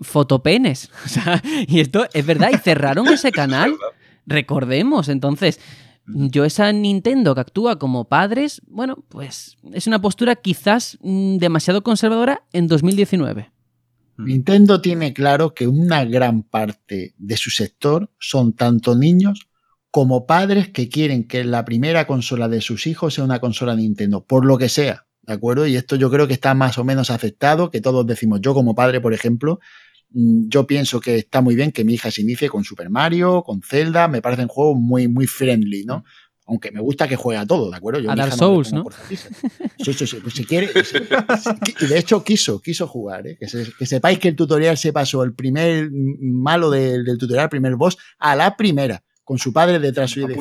[0.01, 0.91] fotopenes.
[1.05, 3.75] O sea, y esto es verdad, y cerraron ese canal.
[4.27, 5.61] Recordemos, entonces,
[6.07, 11.83] yo esa Nintendo que actúa como padres, bueno, pues es una postura quizás mm, demasiado
[11.83, 13.51] conservadora en 2019.
[14.17, 19.49] Nintendo tiene claro que una gran parte de su sector son tanto niños
[19.91, 24.25] como padres que quieren que la primera consola de sus hijos sea una consola Nintendo,
[24.25, 25.67] por lo que sea, ¿de acuerdo?
[25.67, 28.75] Y esto yo creo que está más o menos aceptado, que todos decimos, yo como
[28.75, 29.61] padre, por ejemplo,
[30.15, 33.61] yo pienso que está muy bien que mi hija se inicie con Super Mario, con
[33.63, 36.05] Zelda, me parecen juegos muy, muy friendly, ¿no?
[36.47, 38.01] Aunque me gusta que juegue a todo, ¿de acuerdo?
[38.01, 38.85] Yo A Dark Souls, ¿no?
[39.79, 40.19] Sí, sí, sí.
[40.23, 40.69] Pues si quiere.
[40.85, 43.27] si- si- y de hecho quiso, quiso jugar.
[43.27, 43.37] ¿eh?
[43.41, 47.45] Que, se- que sepáis que el tutorial se pasó el primer malo del, del tutorial,
[47.45, 50.27] el primer boss, a la primera, con su padre detrás suyo.
[50.27, 50.35] Que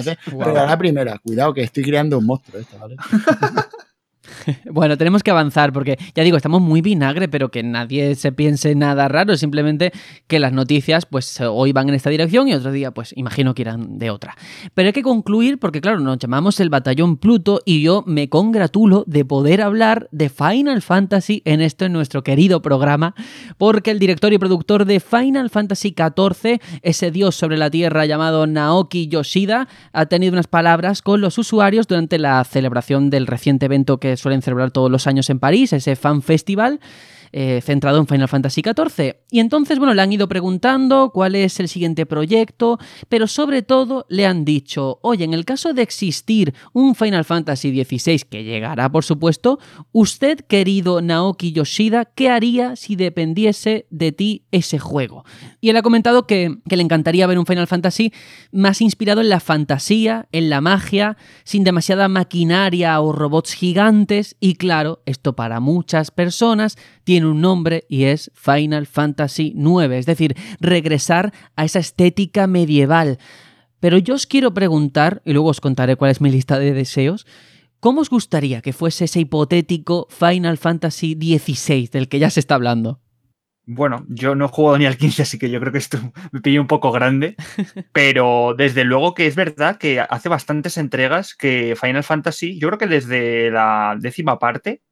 [0.00, 0.50] hacer, Guau.
[0.50, 2.60] Pero a la primera, cuidado que estoy creando un monstruo.
[2.60, 2.96] Esto, ¿vale?
[4.70, 8.74] Bueno, tenemos que avanzar porque ya digo, estamos muy vinagre, pero que nadie se piense
[8.74, 9.92] nada raro, simplemente
[10.26, 13.62] que las noticias pues hoy van en esta dirección y otro día pues imagino que
[13.62, 14.36] irán de otra.
[14.74, 19.04] Pero hay que concluir porque claro, nos llamamos el Batallón Pluto y yo me congratulo
[19.06, 23.14] de poder hablar de Final Fantasy en este en nuestro querido programa,
[23.56, 28.46] porque el director y productor de Final Fantasy XIV, ese dios sobre la tierra llamado
[28.46, 33.98] Naoki Yoshida, ha tenido unas palabras con los usuarios durante la celebración del reciente evento
[33.98, 36.80] que suelen celebrar todos los años en París, ese Fan Festival.
[37.32, 39.16] Eh, centrado en Final Fantasy XIV.
[39.30, 44.06] Y entonces, bueno, le han ido preguntando cuál es el siguiente proyecto, pero sobre todo
[44.08, 48.90] le han dicho, oye, en el caso de existir un Final Fantasy XVI que llegará,
[48.90, 49.58] por supuesto,
[49.92, 55.24] usted, querido Naoki Yoshida, ¿qué haría si dependiese de ti ese juego?
[55.60, 58.12] Y él ha comentado que, que le encantaría ver un Final Fantasy
[58.52, 64.54] más inspirado en la fantasía, en la magia, sin demasiada maquinaria o robots gigantes y
[64.54, 70.36] claro, esto para muchas personas tiene un nombre y es Final Fantasy IX, es decir,
[70.60, 73.18] regresar a esa estética medieval.
[73.80, 77.26] Pero yo os quiero preguntar, y luego os contaré cuál es mi lista de deseos,
[77.80, 82.56] ¿cómo os gustaría que fuese ese hipotético Final Fantasy XVI del que ya se está
[82.56, 83.00] hablando?
[83.70, 85.98] Bueno, yo no he jugado ni al 15, así que yo creo que esto
[86.32, 87.36] me pilla un poco grande.
[87.92, 92.78] Pero desde luego que es verdad que hace bastantes entregas que Final Fantasy, yo creo
[92.78, 94.82] que desde la décima parte,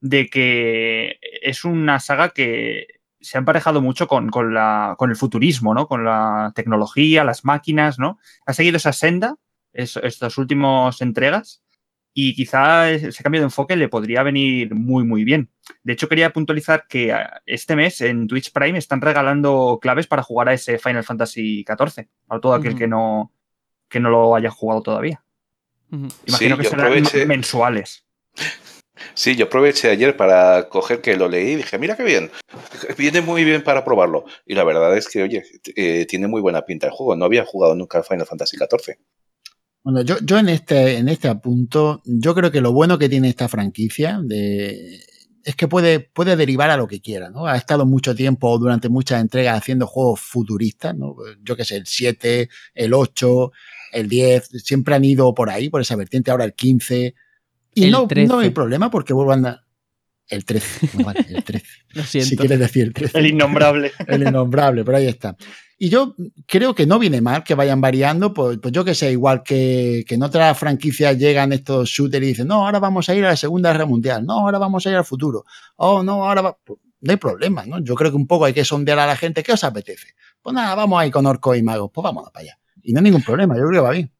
[0.00, 2.86] de que es una saga que
[3.20, 5.88] se ha emparejado mucho con, la, con el futurismo, ¿no?
[5.88, 8.18] Con la tecnología, las máquinas, ¿no?
[8.46, 9.36] Ha seguido esa senda
[9.76, 11.62] estas últimas entregas
[12.14, 15.50] y quizá ese cambio de enfoque le podría venir muy, muy bien.
[15.82, 20.22] De hecho, quería puntualizar que ah, este mes en Twitch Prime están regalando claves para
[20.22, 23.34] jugar a ese Final Fantasy XIV, a todo aquel que, no,
[23.90, 25.22] que no lo haya jugado todavía.
[25.90, 28.05] Imagino que serán mensuales.
[29.14, 32.30] Sí, yo aproveché ayer para coger que lo leí y dije, mira qué bien,
[32.98, 34.24] viene muy bien para probarlo.
[34.46, 35.42] Y la verdad es que, oye,
[35.74, 37.16] eh, tiene muy buena pinta el juego.
[37.16, 38.96] No había jugado nunca Final Fantasy XIV.
[39.82, 43.28] Bueno, yo, yo en, este, en este apunto, yo creo que lo bueno que tiene
[43.28, 44.98] esta franquicia de,
[45.46, 47.46] es que puede, puede derivar a lo que quiera, ¿no?
[47.46, 51.14] Ha estado mucho tiempo durante muchas entregas haciendo juegos futuristas, ¿no?
[51.40, 53.52] Yo qué sé, el 7, el 8,
[53.92, 57.14] el 10, siempre han ido por ahí, por esa vertiente, ahora el 15.
[57.76, 59.66] Y no, no hay problema porque vuelvan a,
[60.28, 60.90] el 13,
[61.28, 61.66] el 13.
[61.90, 62.30] Lo siento.
[62.30, 63.18] Si quieres decir el 13.
[63.18, 63.92] El innombrable.
[64.08, 65.36] El innombrable, pero ahí está.
[65.78, 66.16] Y yo
[66.46, 70.04] creo que no viene mal que vayan variando, pues, pues yo que sé, igual que,
[70.08, 73.28] que en otras franquicias llegan estos shooters y dicen, no, ahora vamos a ir a
[73.28, 75.44] la Segunda Guerra Mundial, no, ahora vamos a ir al futuro,
[75.76, 76.58] oh, no, ahora va...
[76.64, 77.78] Pues, no hay problema, ¿no?
[77.80, 80.14] Yo creo que un poco hay que sondear a la gente, ¿qué os apetece?
[80.40, 82.58] Pues nada, vamos ahí con orcos y magos, pues vamos para allá.
[82.82, 84.10] Y no hay ningún problema, yo creo que va bien.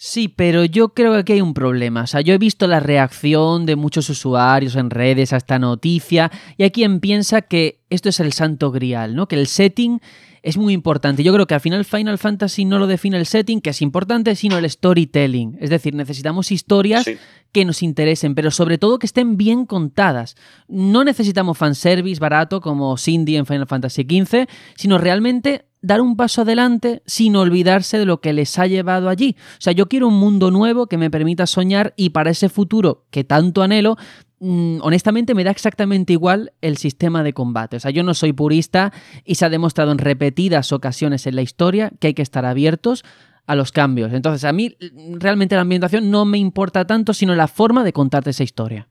[0.00, 2.02] Sí, pero yo creo que aquí hay un problema.
[2.02, 6.30] O sea, yo he visto la reacción de muchos usuarios en redes a esta noticia
[6.56, 9.26] y hay quien piensa que esto es el santo grial, ¿no?
[9.26, 10.00] Que el setting
[10.42, 11.22] es muy importante.
[11.22, 14.34] Yo creo que al final Final Fantasy no lo define el setting, que es importante,
[14.36, 15.56] sino el storytelling.
[15.60, 17.06] Es decir, necesitamos historias
[17.52, 20.36] que nos interesen, pero sobre todo que estén bien contadas.
[20.68, 26.42] No necesitamos fanservice barato como Cindy en Final Fantasy XV, sino realmente dar un paso
[26.42, 29.36] adelante sin olvidarse de lo que les ha llevado allí.
[29.52, 33.06] O sea, yo quiero un mundo nuevo que me permita soñar y para ese futuro
[33.10, 33.96] que tanto anhelo,
[34.40, 37.76] honestamente me da exactamente igual el sistema de combate.
[37.76, 38.92] O sea, yo no soy purista
[39.24, 43.04] y se ha demostrado en repetidas ocasiones en la historia que hay que estar abiertos
[43.46, 44.12] a los cambios.
[44.12, 44.76] Entonces, a mí
[45.14, 48.88] realmente la ambientación no me importa tanto, sino la forma de contarte esa historia.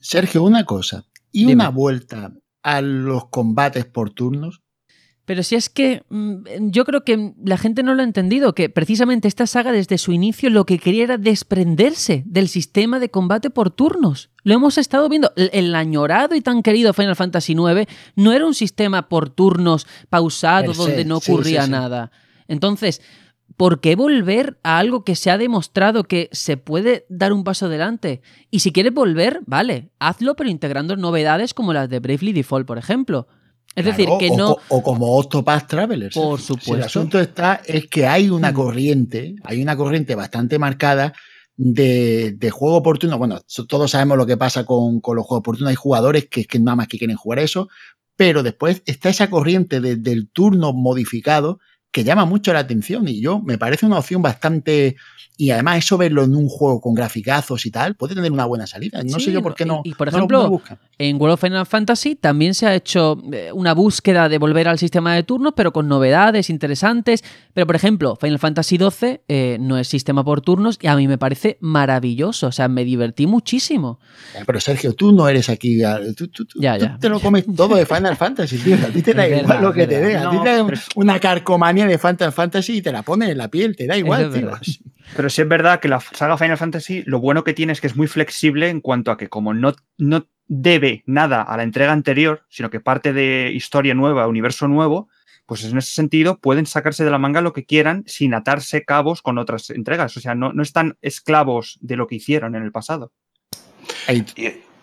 [0.00, 1.04] Sergio, una cosa.
[1.32, 2.32] ¿Y una vuelta
[2.62, 4.62] a los combates por turnos?
[5.30, 8.68] Pero si es que mm, yo creo que la gente no lo ha entendido, que
[8.68, 13.48] precisamente esta saga desde su inicio lo que quería era desprenderse del sistema de combate
[13.48, 14.30] por turnos.
[14.42, 15.30] Lo hemos estado viendo.
[15.36, 20.72] El, añorado y tan querido Final Fantasy IX no era un sistema por turnos pausado
[20.72, 22.10] donde no ocurría nada.
[22.48, 23.00] Entonces,
[23.56, 27.66] ¿por qué volver a algo que se ha demostrado que se puede dar un paso
[27.66, 28.20] adelante?
[28.50, 32.78] Y si quieres volver, vale, hazlo pero integrando novedades como las de Bravely Default, por
[32.78, 33.28] ejemplo.
[33.74, 34.56] Es decir, que no.
[34.68, 36.14] O, como Octopath Travelers.
[36.14, 36.74] Por supuesto.
[36.74, 38.54] el asunto está, es que hay una mm.
[38.54, 41.12] corriente, hay una corriente bastante marcada
[41.56, 43.18] de, de juego oportuno.
[43.18, 45.70] Bueno, todos sabemos lo que pasa con, con los juegos oportunos.
[45.70, 47.68] Hay jugadores que, que nada más que quieren jugar eso,
[48.16, 51.60] pero después está esa corriente del turno modificado
[51.92, 54.96] que llama mucho la atención y yo me parece una opción bastante
[55.36, 58.66] y además eso verlo en un juego con graficazos y tal puede tener una buena
[58.66, 59.02] salida.
[59.02, 59.80] No sé yo por qué no.
[59.84, 60.60] Y, por ejemplo,
[61.00, 64.78] en World of Final Fantasy también se ha hecho eh, una búsqueda de volver al
[64.78, 67.24] sistema de turnos, pero con novedades interesantes.
[67.54, 71.08] Pero por ejemplo, Final Fantasy XII eh, no es sistema por turnos y a mí
[71.08, 72.48] me parece maravilloso.
[72.48, 73.98] O sea, me divertí muchísimo.
[74.44, 75.80] Pero Sergio, tú no eres aquí.
[76.14, 76.98] Tú, ya, ya.
[76.98, 78.76] te lo comes todo de Final Fantasy, tío.
[78.76, 80.18] A ti te da igual lo que te dé.
[80.18, 83.48] A ti te da una carcomanía de Final Fantasy y te la pones en la
[83.48, 84.50] piel, te da igual, tío.
[85.16, 87.86] Pero sí es verdad que la saga Final Fantasy, lo bueno que tiene es que
[87.86, 91.92] es muy flexible en cuanto a que como no, no debe nada a la entrega
[91.92, 95.08] anterior, sino que parte de historia nueva, universo nuevo,
[95.46, 99.20] pues en ese sentido pueden sacarse de la manga lo que quieran sin atarse cabos
[99.20, 100.16] con otras entregas.
[100.16, 103.12] O sea, no, no están esclavos de lo que hicieron en el pasado.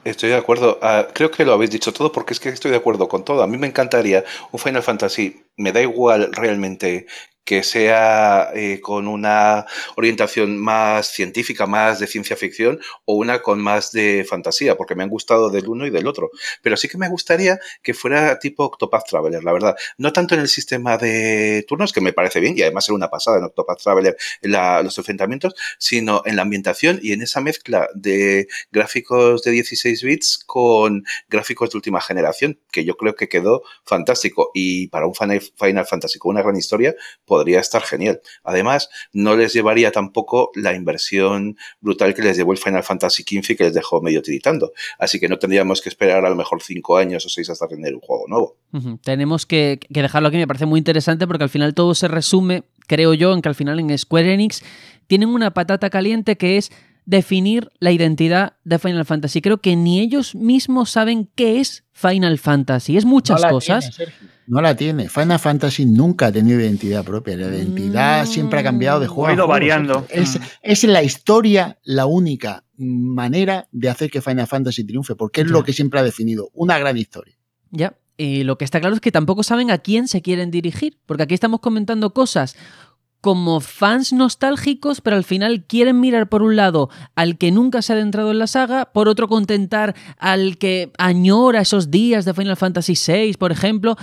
[0.03, 0.79] Estoy de acuerdo.
[0.81, 3.43] Ah, creo que lo habéis dicho todo porque es que estoy de acuerdo con todo.
[3.43, 5.41] A mí me encantaría un Final Fantasy.
[5.57, 7.07] Me da igual realmente
[7.47, 13.61] que sea eh, con una orientación más científica, más de ciencia ficción, o una con
[13.61, 16.29] más de fantasía, porque me han gustado del uno y del otro.
[16.61, 19.77] Pero sí que me gustaría que fuera tipo Octopath Traveler, la verdad.
[19.97, 23.09] No tanto en el sistema de turnos, que me parece bien, y además era una
[23.09, 28.49] pasada en Octopath Traveler los enfrentamientos, sino en la ambientación y en esa mezcla de
[28.73, 34.51] gráficos de 16 bits con gráficos de última generación, que yo creo que quedó fantástico.
[34.53, 36.93] Y para un Final Fantasy con una gran historia,
[37.37, 38.19] podría estar genial.
[38.43, 43.55] Además, no les llevaría tampoco la inversión brutal que les llevó el Final Fantasy XV
[43.55, 44.71] que les dejó medio tiritando.
[44.97, 47.93] Así que no tendríamos que esperar a lo mejor cinco años o seis hasta tener
[47.93, 48.57] un juego nuevo.
[49.03, 52.63] Tenemos que, que dejarlo aquí, me parece muy interesante porque al final todo se resume,
[52.87, 54.63] creo yo, en que al final en Square Enix
[55.05, 56.71] tienen una patata caliente que es
[57.07, 59.41] definir la identidad de Final Fantasy.
[59.41, 62.97] Creo que ni ellos mismos saben qué es Final Fantasy.
[62.97, 63.97] Es muchas cosas.
[64.45, 65.07] no la tiene.
[65.07, 67.37] Final Fantasy nunca ha tenido identidad propia.
[67.37, 69.29] La identidad siempre ha cambiado de juego.
[69.29, 70.05] Ha ido variando.
[70.09, 75.47] Es, es, la historia la única manera de hacer que Final Fantasy triunfe, porque es
[75.47, 76.49] lo que siempre ha definido.
[76.53, 77.37] Una gran historia.
[77.71, 77.97] Ya.
[78.17, 81.23] Y lo que está claro es que tampoco saben a quién se quieren dirigir, porque
[81.23, 82.57] aquí estamos comentando cosas
[83.27, 87.91] como fans nostálgicos, pero al final quieren mirar por un lado al que nunca se
[87.91, 92.55] ha adentrado en la saga, por otro contentar al que añora esos días de Final
[92.55, 93.97] Fantasy VI, por ejemplo.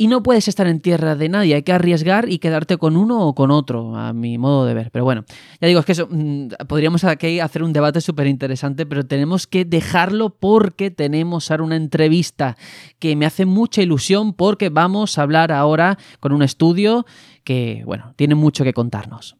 [0.00, 3.26] Y no puedes estar en tierra de nadie, hay que arriesgar y quedarte con uno
[3.26, 4.90] o con otro, a mi modo de ver.
[4.92, 5.24] Pero bueno,
[5.60, 9.48] ya digo, es que eso, mm, podríamos aquí hacer un debate súper interesante, pero tenemos
[9.48, 12.56] que dejarlo porque tenemos ahora una entrevista
[13.00, 17.04] que me hace mucha ilusión porque vamos a hablar ahora con un estudio
[17.42, 19.36] que, bueno, tiene mucho que contarnos.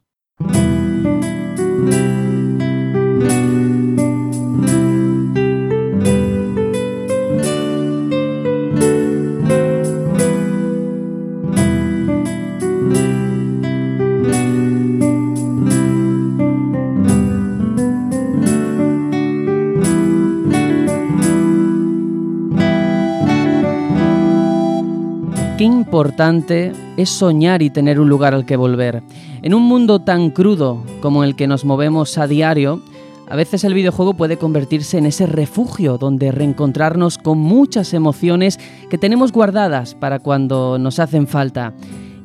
[25.59, 29.03] Qué importante es soñar y tener un lugar al que volver.
[29.43, 32.81] En un mundo tan crudo como el que nos movemos a diario,
[33.29, 38.99] a veces el videojuego puede convertirse en ese refugio donde reencontrarnos con muchas emociones que
[38.99, 41.75] tenemos guardadas para cuando nos hacen falta.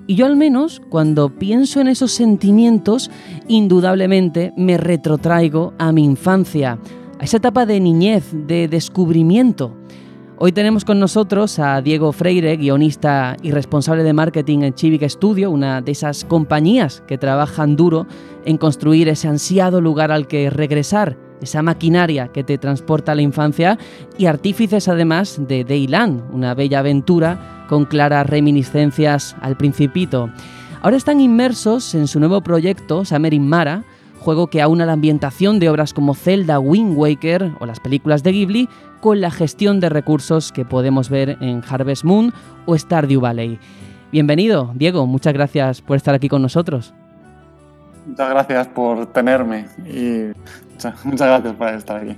[0.05, 3.09] Y yo al menos, cuando pienso en esos sentimientos,
[3.47, 6.77] indudablemente me retrotraigo a mi infancia,
[7.19, 9.82] a esa etapa de niñez, de descubrimiento.
[10.39, 15.51] Hoy tenemos con nosotros a Diego Freire, guionista y responsable de marketing en Chivica Studio,
[15.51, 18.07] una de esas compañías que trabajan duro
[18.43, 23.21] en construir ese ansiado lugar al que regresar, esa maquinaria que te transporta a la
[23.21, 23.77] infancia,
[24.17, 30.31] y artífices además de Dayland, una bella aventura con claras reminiscencias al principito.
[30.81, 33.83] Ahora están inmersos en su nuevo proyecto, Summer in Mara,
[34.19, 38.31] juego que aúna la ambientación de obras como Zelda, Wind Waker o las películas de
[38.31, 38.69] Ghibli
[39.03, 42.33] con la gestión de recursos que podemos ver en Harvest Moon
[42.65, 43.59] o Stardew Valley.
[44.13, 46.93] Bienvenido, Diego, muchas gracias por estar aquí con nosotros.
[48.07, 50.31] Muchas gracias por tenerme y
[51.03, 52.15] muchas gracias por estar aquí.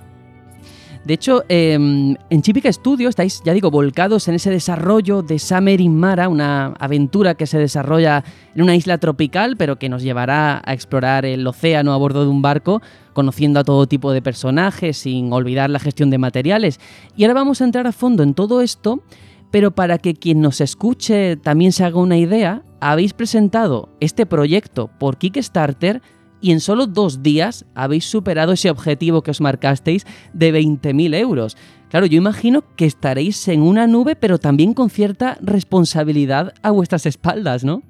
[1.05, 5.79] De hecho, em, en Chipica Studio estáis, ya digo, volcados en ese desarrollo de Summer
[5.79, 8.23] in Mara, una aventura que se desarrolla
[8.55, 12.29] en una isla tropical, pero que nos llevará a explorar el océano a bordo de
[12.29, 12.81] un barco,
[13.13, 16.79] conociendo a todo tipo de personajes, sin olvidar la gestión de materiales.
[17.15, 19.03] Y ahora vamos a entrar a fondo en todo esto,
[19.51, 24.89] pero para que quien nos escuche también se haga una idea, habéis presentado este proyecto
[24.99, 26.01] por Kickstarter
[26.45, 31.57] y en solo dos días habéis superado ese objetivo que os marcasteis de 20.000 euros.
[31.89, 37.07] Claro, yo imagino que estaréis en una nube, pero también con cierta responsabilidad a vuestras
[37.07, 37.81] espaldas, ¿no?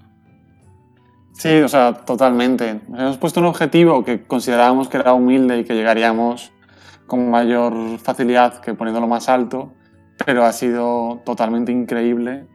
[1.33, 2.79] Sí, o sea, totalmente.
[2.97, 6.53] hemos puesto un objetivo que considerábamos que era humilde y que llegaríamos
[7.07, 9.73] con mayor facilidad que poniéndolo más alto,
[10.25, 12.47] pero ha sido totalmente increíble.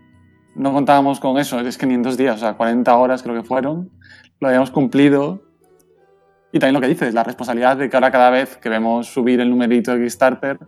[0.55, 3.35] No contábamos con eso, es que ni en dos días, o sea, 40 horas creo
[3.35, 3.91] que fueron,
[4.41, 5.50] lo habíamos cumplido
[6.53, 9.41] y también lo que dices, la responsabilidad de que ahora cada vez que vemos subir
[9.41, 10.59] el numerito de Kickstarter,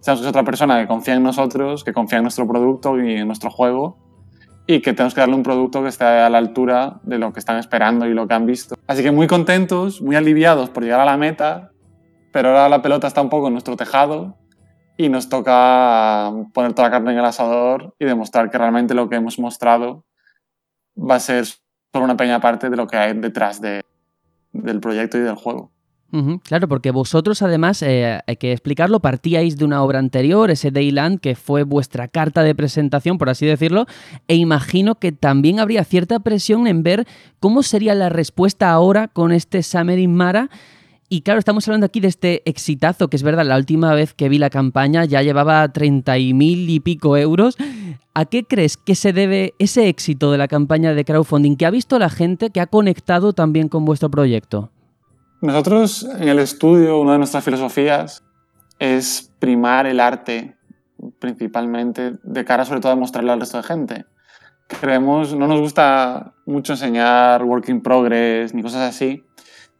[0.00, 3.50] seamos otra persona que confía en nosotros, que confía en nuestro producto y en nuestro
[3.50, 3.98] juego,
[4.66, 7.40] y que tenemos que darle un producto que esté a la altura de lo que
[7.40, 8.76] están esperando y lo que han visto.
[8.86, 11.72] Así que muy contentos, muy aliviados por llegar a la meta,
[12.32, 14.36] pero ahora la pelota está un poco en nuestro tejado
[14.96, 19.08] y nos toca poner toda la carne en el asador y demostrar que realmente lo
[19.08, 20.04] que hemos mostrado
[20.96, 23.82] va a ser solo una pequeña parte de lo que hay detrás de,
[24.54, 25.70] del proyecto y del juego.
[26.44, 31.18] Claro, porque vosotros además, eh, hay que explicarlo, partíais de una obra anterior, ese Dayland,
[31.18, 33.86] que fue vuestra carta de presentación, por así decirlo,
[34.28, 37.04] e imagino que también habría cierta presión en ver
[37.40, 40.50] cómo sería la respuesta ahora con este Summer in Mara.
[41.14, 44.28] Y claro, estamos hablando aquí de este exitazo, que es verdad, la última vez que
[44.28, 47.56] vi la campaña ya llevaba 30 y pico euros.
[48.14, 51.70] ¿A qué crees que se debe ese éxito de la campaña de crowdfunding que ha
[51.70, 54.72] visto la gente que ha conectado también con vuestro proyecto?
[55.40, 58.24] Nosotros en el estudio, una de nuestras filosofías
[58.80, 60.56] es primar el arte
[61.20, 64.04] principalmente de cara sobre todo a mostrarle al resto de gente.
[64.66, 69.22] Creemos, no nos gusta mucho enseñar work in progress ni cosas así,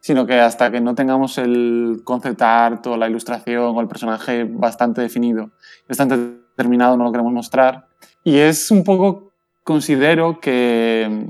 [0.05, 4.43] sino que hasta que no tengamos el concept art o la ilustración o el personaje
[4.43, 5.49] bastante definido,
[5.89, 7.87] bastante terminado, no lo queremos mostrar.
[8.23, 9.31] Y es un poco,
[9.63, 11.27] considero que,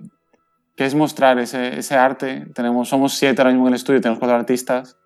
[0.76, 2.48] que es mostrar ese, ese arte.
[2.54, 4.98] Tenemos, somos siete ahora mismo en el estudio, tenemos cuatro artistas.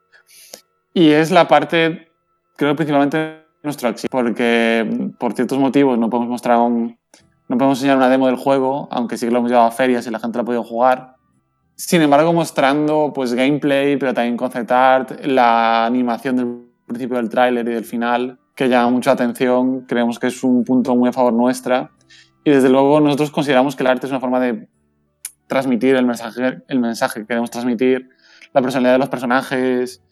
[0.91, 2.11] Y es la parte,
[2.57, 6.97] creo principalmente nuestro éxito, porque por ciertos motivos no podemos mostrar un,
[7.47, 10.07] no podemos enseñar una demo del juego, aunque sí que lo hemos llevado a ferias
[10.07, 11.18] y la gente lo ha podido jugar.
[11.80, 17.66] Sin embargo, mostrando pues gameplay, pero también concept art, la animación del principio del tráiler
[17.70, 21.32] y del final, que llama mucha atención, creemos que es un punto muy a favor
[21.32, 21.92] nuestra.
[22.44, 24.68] Y desde luego nosotros consideramos que el arte es una forma de
[25.48, 28.10] transmitir el mensaje, el mensaje que queremos transmitir,
[28.52, 30.04] la personalidad de los personajes,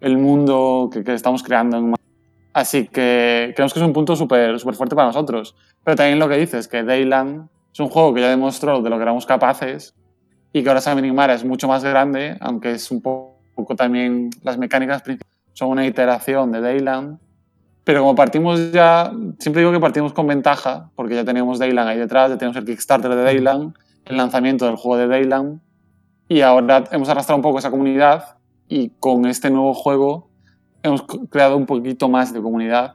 [0.00, 1.76] el mundo que, que estamos creando.
[1.76, 1.94] En...
[2.54, 5.56] Así que creemos que es un punto súper súper fuerte para nosotros.
[5.84, 8.96] Pero también lo que dices, que Dayland es un juego que ya demostró de lo
[8.96, 9.94] que éramos capaces
[10.52, 14.58] y que ahora Summoning Mara es mucho más grande, aunque es un poco, también las
[14.58, 15.02] mecánicas
[15.54, 17.18] son una iteración de Dayland.
[17.84, 21.98] Pero como partimos ya, siempre digo que partimos con ventaja, porque ya teníamos Dayland ahí
[21.98, 23.74] detrás, ya tenemos el Kickstarter de Dayland,
[24.04, 25.60] el lanzamiento del juego de Dayland,
[26.28, 28.36] y ahora hemos arrastrado un poco esa comunidad
[28.68, 30.30] y con este nuevo juego
[30.82, 32.94] hemos creado un poquito más de comunidad,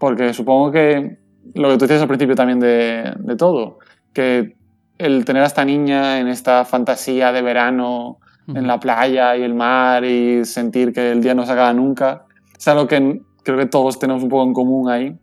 [0.00, 1.18] porque supongo que
[1.54, 3.78] lo que tú decías al principio también de, de todo,
[4.12, 4.57] que
[4.98, 8.18] el tener a esta niña en esta fantasía de verano,
[8.48, 12.24] en la playa y el mar y sentir que el día no se acaba nunca,
[12.56, 15.18] es algo que creo que todos tenemos un poco en común ahí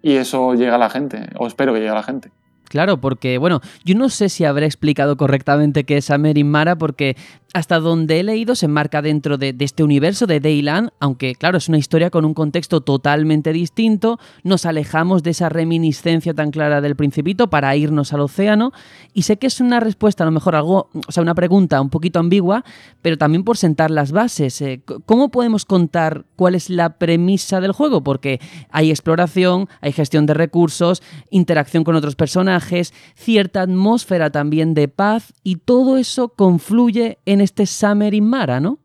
[0.00, 2.30] y eso llega a la gente, o espero que llegue a la gente.
[2.72, 7.18] Claro, porque, bueno, yo no sé si habré explicado correctamente qué es Amerin Mara, porque
[7.52, 11.68] hasta donde he leído se enmarca dentro de, este universo de Dayland, aunque, claro, es
[11.68, 14.18] una historia con un contexto totalmente distinto.
[14.42, 18.72] Nos alejamos de esa reminiscencia tan clara del Principito para irnos al océano.
[19.12, 21.90] Y sé que es una respuesta, a lo mejor algo, o sea, una pregunta un
[21.90, 22.64] poquito ambigua,
[23.02, 24.62] pero también por sentar las bases.
[24.62, 28.02] Eh, ¿Cómo podemos contar cuál es la premisa del juego?
[28.02, 32.61] Porque hay exploración, hay gestión de recursos, interacción con otros personajes
[33.14, 38.78] cierta atmósfera también de paz y todo eso confluye en este Summer in Mara, ¿no?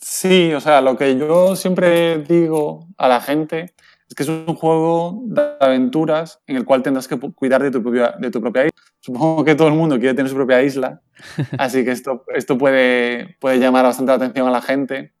[0.00, 3.74] Sí, o sea, lo que yo siempre digo a la gente
[4.08, 7.82] es que es un juego de aventuras en el cual tendrás que cuidar de tu
[7.82, 8.82] propia, de tu propia isla.
[9.00, 11.00] Supongo que todo el mundo quiere tener su propia isla,
[11.58, 15.14] así que esto, esto puede, puede llamar bastante la atención a la gente.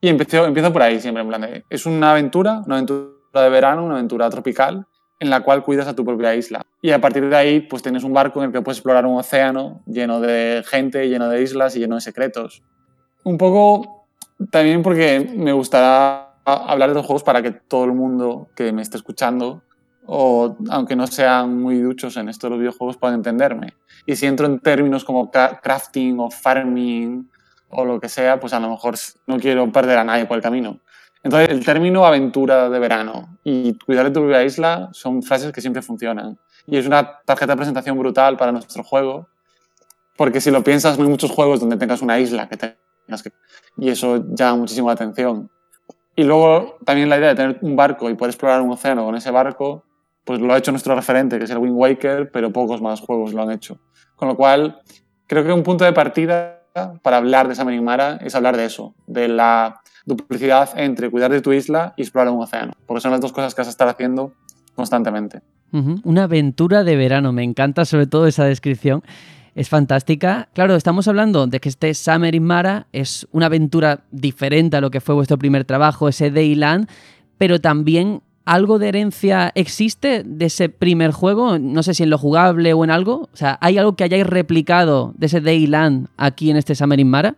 [0.00, 3.48] Y empiezo, empiezo por ahí siempre, en plan de, es una aventura, una aventura de
[3.50, 4.86] verano, una aventura tropical,
[5.22, 6.62] en la cual cuidas a tu propia isla.
[6.82, 9.16] Y a partir de ahí, pues tienes un barco en el que puedes explorar un
[9.16, 12.64] océano lleno de gente, lleno de islas y lleno de secretos.
[13.22, 14.04] Un poco
[14.50, 18.82] también porque me gustará hablar de los juegos para que todo el mundo que me
[18.82, 19.62] esté escuchando,
[20.06, 23.74] o aunque no sean muy duchos en esto de los videojuegos, puedan entenderme.
[24.06, 27.30] Y si entro en términos como crafting o farming
[27.68, 28.96] o lo que sea, pues a lo mejor
[29.28, 30.80] no quiero perder a nadie por el camino.
[31.22, 35.60] Entonces, el término aventura de verano y cuidar de tu propia isla son frases que
[35.60, 36.38] siempre funcionan.
[36.66, 39.28] Y es una tarjeta de presentación brutal para nuestro juego,
[40.16, 43.32] porque si lo piensas, no hay muchos juegos donde tengas una isla que tengas que...
[43.78, 45.50] Y eso llama muchísimo la atención.
[46.14, 49.14] Y luego también la idea de tener un barco y poder explorar un océano con
[49.14, 49.84] ese barco,
[50.24, 53.32] pues lo ha hecho nuestro referente, que es el Wind Waker, pero pocos más juegos
[53.32, 53.78] lo han hecho.
[54.16, 54.82] Con lo cual,
[55.26, 56.62] creo que un punto de partida
[57.02, 61.40] para hablar de Summoning Mara es hablar de eso, de la duplicidad entre cuidar de
[61.40, 63.88] tu isla y explorar un océano, porque son las dos cosas que vas a estar
[63.88, 64.32] haciendo
[64.74, 65.40] constantemente.
[66.04, 69.02] Una aventura de verano, me encanta sobre todo esa descripción.
[69.54, 70.48] Es fantástica.
[70.54, 74.90] Claro, estamos hablando de que este Summer in Mara es una aventura diferente a lo
[74.90, 76.88] que fue vuestro primer trabajo, ese Dayland,
[77.38, 82.18] pero también algo de herencia existe de ese primer juego, no sé si en lo
[82.18, 83.28] jugable o en algo.
[83.32, 87.08] O sea, ¿hay algo que hayáis replicado de ese Dayland aquí en este Summer in
[87.08, 87.36] Mara?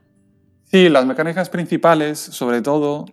[0.75, 3.05] Sí, las mecánicas principales, sobre todo,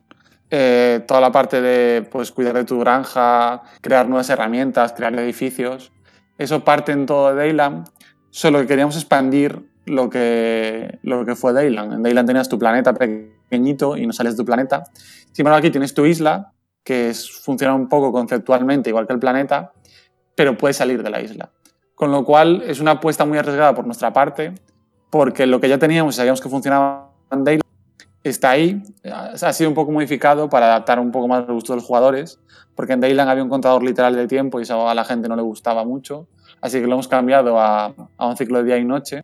[0.49, 5.91] eh, toda la parte de pues, cuidar de tu granja, crear nuevas herramientas, crear edificios,
[6.39, 7.87] eso parte en todo de Dayland,
[8.31, 11.93] solo que queríamos expandir lo que, lo que fue Dayland.
[11.93, 14.85] En Dayland tenías tu planeta pequeñito y no sales de tu planeta.
[15.31, 16.53] Sin embargo, aquí tienes tu isla,
[16.83, 19.71] que es, funciona un poco conceptualmente igual que el planeta,
[20.33, 21.51] pero puedes salir de la isla.
[21.93, 24.55] Con lo cual es una apuesta muy arriesgada por nuestra parte,
[25.11, 27.63] porque lo que ya teníamos y sabíamos que funcionaba Dayland
[28.23, 31.77] está ahí, ha sido un poco modificado para adaptar un poco más al gusto de
[31.77, 32.39] los jugadores,
[32.75, 35.35] porque en Dayland había un contador literal de tiempo y eso a la gente no
[35.35, 36.27] le gustaba mucho,
[36.61, 39.23] así que lo hemos cambiado a, a un ciclo de día y noche.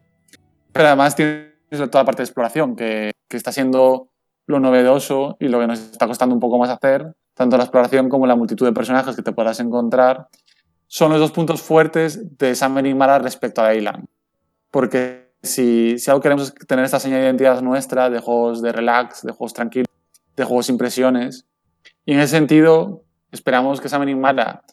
[0.72, 4.10] Pero además tiene toda la parte de exploración, que, que, está siendo
[4.46, 8.10] lo novedoso y lo que nos está costando un poco más hacer, tanto la exploración
[8.10, 10.28] como la multitud de personajes que te podrás encontrar,
[10.88, 14.08] son los dos puntos fuertes de Summer Mara respecto a Dayland.
[14.72, 18.72] Porque si, si algo queremos es tener esta señal de identidad nuestra, de juegos de
[18.72, 19.88] relax, de juegos tranquilos,
[20.36, 21.46] de juegos impresiones,
[22.06, 24.64] y en ese sentido esperamos que Summer Mara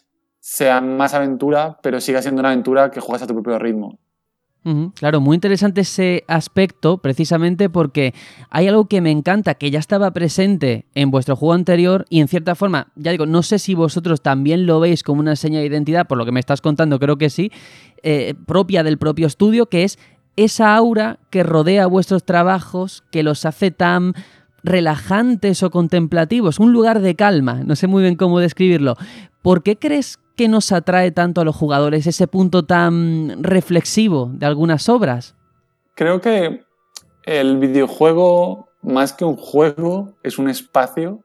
[0.41, 3.99] sea más aventura, pero siga siendo una aventura que juegas a tu propio ritmo.
[4.95, 8.15] Claro, muy interesante ese aspecto, precisamente porque
[8.49, 12.28] hay algo que me encanta, que ya estaba presente en vuestro juego anterior y en
[12.28, 15.66] cierta forma, ya digo, no sé si vosotros también lo veis como una seña de
[15.66, 17.53] identidad, por lo que me estás contando, creo que sí,
[18.03, 19.99] eh, propia del propio estudio, que es
[20.36, 24.15] esa aura que rodea vuestros trabajos, que los hace tan
[24.62, 28.97] relajantes o contemplativos, un lugar de calma, no sé muy bien cómo describirlo.
[29.43, 34.47] ¿Por qué crees que nos atrae tanto a los jugadores ese punto tan reflexivo de
[34.47, 35.36] algunas obras?
[35.94, 36.65] Creo que
[37.24, 41.20] el videojuego, más que un juego, es un espacio.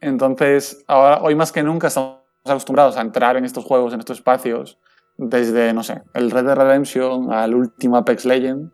[0.00, 4.18] Entonces, ahora, hoy más que nunca estamos acostumbrados a entrar en estos juegos, en estos
[4.18, 4.78] espacios,
[5.16, 8.70] desde, no sé, el Red Dead Redemption al último Apex Legend.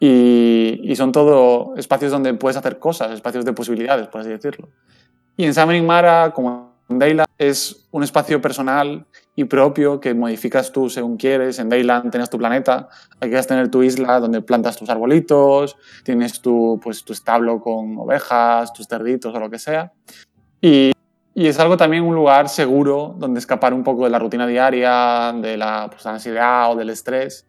[0.00, 4.68] Y, y, son todo espacios donde puedes hacer cosas, espacios de posibilidades, por así decirlo.
[5.36, 9.06] Y en Summoning Mara, como en Dayland, es un espacio personal
[9.36, 11.58] y propio que modificas tú según quieres.
[11.58, 12.88] En Dayland tienes tu planeta,
[13.20, 17.60] aquí vas a tener tu isla donde plantas tus arbolitos, tienes tu, pues, tu establo
[17.60, 19.92] con ovejas, tus cerditos o lo que sea.
[20.60, 20.92] Y,
[21.42, 25.32] y, es algo también un lugar seguro donde escapar un poco de la rutina diaria,
[25.32, 27.46] de la, pues, la ansiedad o del estrés.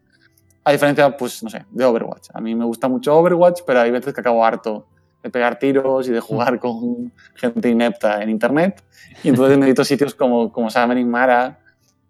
[0.64, 2.28] A diferencia, pues, no sé, de Overwatch.
[2.34, 4.86] A mí me gusta mucho Overwatch, pero hay veces que acabo harto
[5.22, 8.82] de pegar tiros y de jugar con gente inepta en internet.
[9.22, 11.58] Y entonces necesito sitios como, como Summoning Mara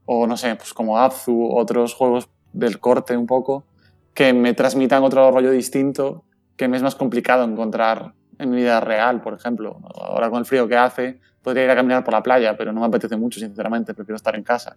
[0.05, 3.65] o no sé, pues como Abzu, otros juegos del corte un poco,
[4.13, 6.25] que me transmitan otro rollo distinto
[6.57, 9.81] que me es más complicado encontrar en mi vida real, por ejemplo.
[9.95, 12.81] Ahora con el frío que hace, podría ir a caminar por la playa, pero no
[12.81, 14.77] me apetece mucho, sinceramente, prefiero estar en casa.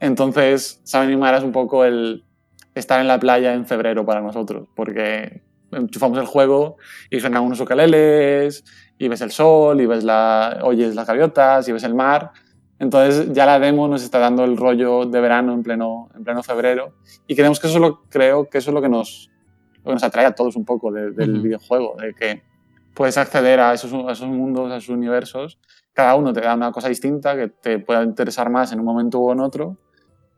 [0.00, 2.24] Entonces, Summoning Mara es un poco el
[2.74, 5.42] estar en la playa en febrero para nosotros, porque
[5.72, 6.76] enchufamos el juego
[7.10, 8.64] y suenan unos ukeleles
[8.98, 12.32] y ves el sol y ves la, oyes las gaviotas y ves el mar.
[12.78, 16.42] Entonces ya la demo nos está dando el rollo de verano en pleno, en pleno
[16.42, 16.94] febrero
[17.26, 19.30] y creemos que eso lo, creo que eso es lo que nos,
[19.78, 22.42] lo que nos atrae a todos un poco del videojuego, de que
[22.94, 25.58] puedes acceder a esos, a esos mundos, a esos universos.
[25.94, 29.20] Cada uno te da una cosa distinta que te pueda interesar más en un momento
[29.20, 29.78] u otro,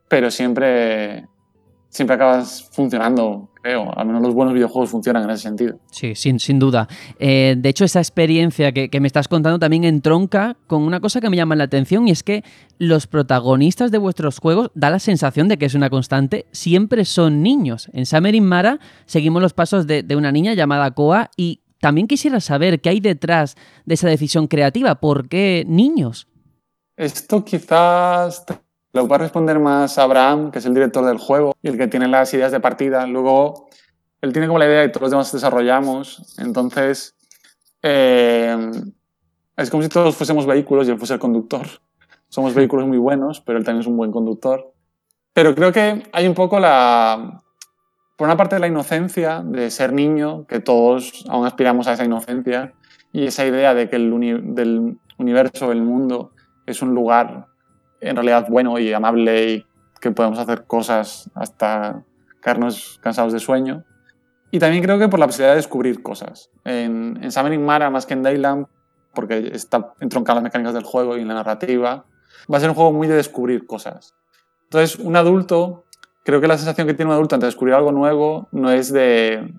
[0.07, 1.27] pero siempre
[1.89, 3.97] siempre acabas funcionando, creo.
[3.97, 5.79] Al menos los buenos videojuegos funcionan en ese sentido.
[5.91, 6.87] Sí, sin, sin duda.
[7.19, 11.29] Eh, de hecho, esa experiencia que, me estás contando también entronca con una cosa que
[11.29, 12.43] me llama la atención y es que
[12.77, 17.41] los protagonistas de vuestros juegos, da la sensación de que es una constante, siempre son
[17.41, 17.89] niños.
[17.93, 22.07] En Summer in Mara seguimos los pasos de, de una niña llamada Koa y también
[22.07, 23.55] quisiera saber qué hay detrás
[23.85, 24.95] de esa decisión creativa.
[24.95, 26.27] ¿Por qué niños?
[26.95, 28.45] Esto quizás
[28.93, 31.87] lo va a responder más Abraham, que es el director del juego y el que
[31.87, 33.05] tiene las ideas de partida.
[33.05, 33.69] Luego,
[34.21, 36.35] él tiene como la idea y todos los demás desarrollamos.
[36.39, 37.15] Entonces,
[37.83, 38.71] eh,
[39.55, 41.67] es como si todos fuésemos vehículos y él fuese el conductor.
[42.29, 44.73] Somos vehículos muy buenos, pero él también es un buen conductor.
[45.33, 47.43] Pero creo que hay un poco la...
[48.17, 52.73] Por una parte, la inocencia de ser niño, que todos aún aspiramos a esa inocencia,
[53.13, 54.09] y esa idea de que el
[54.55, 56.31] del universo, el mundo,
[56.65, 57.47] es un lugar
[58.01, 59.65] en realidad bueno y amable y
[60.01, 62.03] que podemos hacer cosas hasta
[62.41, 63.83] quedarnos cansados de sueño.
[64.51, 66.49] Y también creo que por la posibilidad de descubrir cosas.
[66.63, 68.67] En, en Summoning Mara, más que en Dayland,
[69.13, 72.05] porque está entroncada las mecánicas del juego y en la narrativa,
[72.51, 74.13] va a ser un juego muy de descubrir cosas.
[74.65, 75.85] Entonces, un adulto,
[76.27, 79.55] creo que la sensación que tiene un adulto ante descubrir algo nuevo no es, de,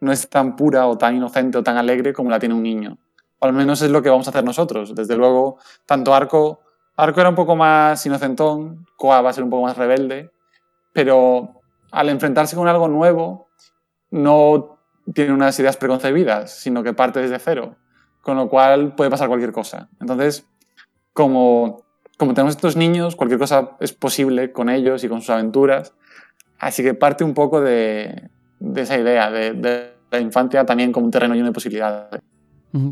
[0.00, 2.96] no es tan pura o tan inocente o tan alegre como la tiene un niño.
[3.38, 4.94] O al menos es lo que vamos a hacer nosotros.
[4.94, 6.62] Desde luego, tanto Arco
[6.96, 10.32] Arco era un poco más inocentón, Koa va a ser un poco más rebelde,
[10.94, 11.60] pero
[11.92, 13.50] al enfrentarse con algo nuevo,
[14.10, 14.78] no
[15.12, 17.76] tiene unas ideas preconcebidas, sino que parte desde cero,
[18.22, 19.90] con lo cual puede pasar cualquier cosa.
[20.00, 20.48] Entonces,
[21.12, 21.84] como,
[22.18, 25.94] como tenemos estos niños, cualquier cosa es posible con ellos y con sus aventuras,
[26.58, 28.28] así que parte un poco de,
[28.74, 32.20] esa idea, de, la infancia también como un terreno lleno de posibilidades.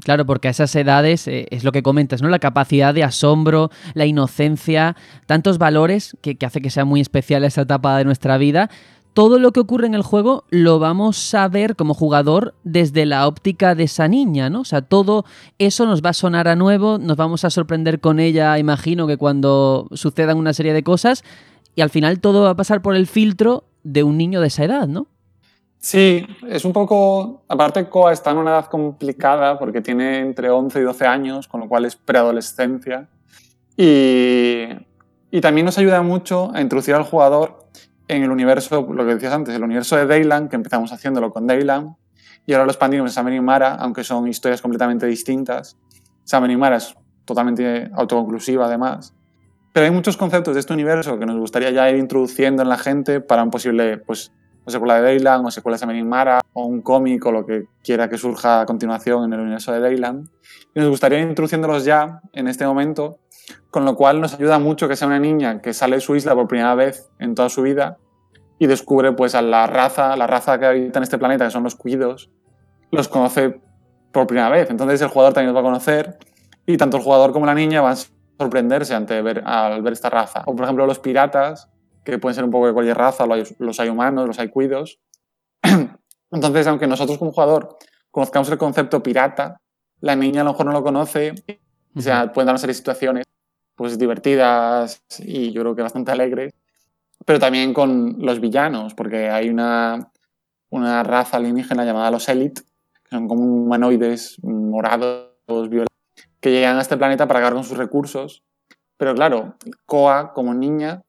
[0.02, 2.30] Claro, porque a esas edades eh, es lo que comentas, ¿no?
[2.30, 4.96] La capacidad de asombro, la inocencia,
[5.26, 8.70] tantos valores que, que hace que sea muy especial esa etapa de nuestra vida.
[9.16, 13.26] Todo lo que ocurre en el juego lo vamos a ver como jugador desde la
[13.26, 14.60] óptica de esa niña, ¿no?
[14.60, 15.24] O sea, todo
[15.56, 19.16] eso nos va a sonar a nuevo, nos vamos a sorprender con ella, imagino que
[19.16, 21.24] cuando sucedan una serie de cosas,
[21.74, 24.64] y al final todo va a pasar por el filtro de un niño de esa
[24.64, 25.06] edad, ¿no?
[25.78, 27.42] Sí, es un poco.
[27.48, 31.62] Aparte, Koa está en una edad complicada porque tiene entre 11 y 12 años, con
[31.62, 33.08] lo cual es preadolescencia.
[33.78, 34.64] Y,
[35.30, 37.65] y también nos ayuda mucho a introducir al jugador
[38.08, 41.46] en el universo, lo que decías antes, el universo de Dayland, que empezamos haciéndolo con
[41.46, 41.96] Dayland,
[42.46, 45.76] y ahora lo expandimos en Samen y Mara, aunque son historias completamente distintas.
[46.24, 49.14] Samen y Mara es totalmente autoconclusiva, además.
[49.72, 52.78] Pero hay muchos conceptos de este universo que nos gustaría ya ir introduciendo en la
[52.78, 54.32] gente para un posible, pues,
[54.64, 57.44] o secuela de Dayland, o secuela de Samen y Mara, o un cómic, o lo
[57.44, 60.28] que quiera que surja a continuación en el universo de Dayland.
[60.74, 63.18] Y nos gustaría ir introduciéndolos ya en este momento,
[63.76, 66.34] con lo cual nos ayuda mucho que sea una niña que sale de su isla
[66.34, 67.98] por primera vez en toda su vida
[68.58, 71.62] y descubre pues a la raza, la raza que habita en este planeta, que son
[71.62, 72.30] los cuidos,
[72.90, 73.60] los conoce
[74.12, 74.70] por primera vez.
[74.70, 76.16] Entonces el jugador también los va a conocer
[76.64, 77.96] y tanto el jugador como la niña van a
[78.38, 80.42] sorprenderse ante ver, al ver esta raza.
[80.46, 81.68] O por ejemplo los piratas,
[82.02, 85.00] que pueden ser un poco de cualquier raza, los hay- humanos, los hay cuidos.
[86.30, 87.76] Entonces, aunque nosotros como jugador
[88.10, 89.60] conozcamos el concepto pirata,
[90.00, 91.34] la niña a lo mejor no lo conoce.
[91.94, 93.26] O sea, pueden dar una serie de situaciones
[93.76, 96.54] pues divertidas y yo creo que bastante alegres,
[97.24, 100.10] pero también con los villanos, porque hay una,
[100.70, 102.62] una raza alienígena llamada los Elite,
[103.04, 105.30] que son como humanoides morados,
[106.40, 108.42] que llegan a este planeta para acabar con sus recursos.
[108.96, 111.02] Pero claro, Koa, como niña,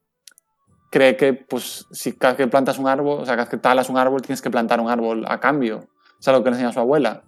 [0.90, 3.56] cree que pues, si cada vez que plantas un árbol, o sea, cada vez que
[3.56, 5.88] talas un árbol, tienes que plantar un árbol a cambio.
[6.20, 7.22] Es algo que le enseña su abuela.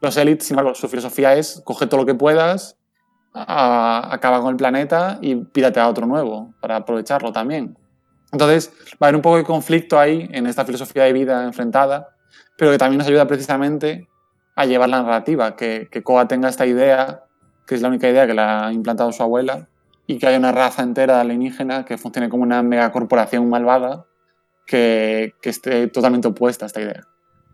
[0.00, 2.78] Los élites, sin embargo, su filosofía es coge todo lo que puedas,
[3.34, 7.76] a- acaba con el planeta y pírate a otro nuevo para aprovecharlo también.
[8.32, 12.10] Entonces, va a haber un poco de conflicto ahí en esta filosofía de vida enfrentada,
[12.56, 14.08] pero que también nos ayuda precisamente
[14.54, 17.24] a llevar la narrativa, que, Koa tenga esta idea,
[17.66, 19.68] que es la única idea que le ha implantado su abuela,
[20.06, 24.06] y que haya una raza entera de alienígena que funcione como una megacorporación malvada
[24.66, 27.04] que, que esté totalmente opuesta a esta idea.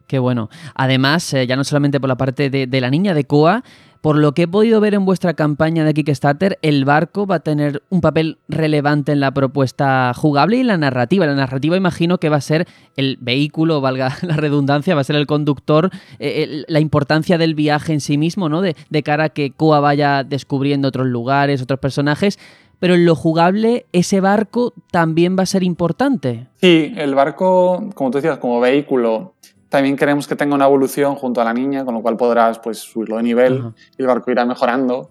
[0.07, 0.49] Qué bueno.
[0.75, 3.63] Además, eh, ya no solamente por la parte de, de la niña de Koa,
[4.01, 7.41] por lo que he podido ver en vuestra campaña de Kickstarter, el barco va a
[7.41, 11.27] tener un papel relevante en la propuesta jugable y la narrativa.
[11.27, 12.67] La narrativa imagino que va a ser
[12.97, 17.93] el vehículo, valga la redundancia, va a ser el conductor, eh, la importancia del viaje
[17.93, 18.61] en sí mismo, ¿no?
[18.61, 22.39] De, de cara a que Koa vaya descubriendo otros lugares, otros personajes.
[22.79, 26.47] Pero en lo jugable, ese barco también va a ser importante.
[26.61, 29.33] Sí, el barco, como tú decías, como vehículo,
[29.69, 32.79] también queremos que tenga una evolución junto a la niña, con lo cual podrás pues,
[32.79, 35.11] subirlo de nivel y el barco irá mejorando.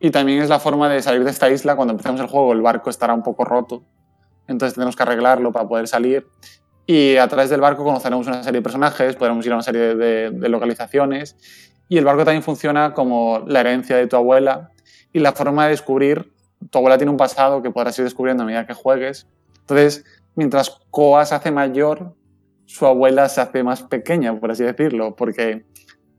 [0.00, 1.74] Y también es la forma de salir de esta isla.
[1.74, 3.82] Cuando empecemos el juego, el barco estará un poco roto,
[4.46, 6.26] entonces tenemos que arreglarlo para poder salir.
[6.86, 9.94] Y a través del barco conoceremos una serie de personajes, podremos ir a una serie
[9.94, 11.36] de, de localizaciones.
[11.88, 14.70] Y el barco también funciona como la herencia de tu abuela
[15.12, 16.32] y la forma de descubrir.
[16.70, 19.26] Tu abuela tiene un pasado que podrás ir descubriendo a medida que juegues.
[19.60, 20.04] Entonces,
[20.34, 22.14] mientras Koa se hace mayor,
[22.68, 25.64] su abuela se hace más pequeña, por así decirlo, porque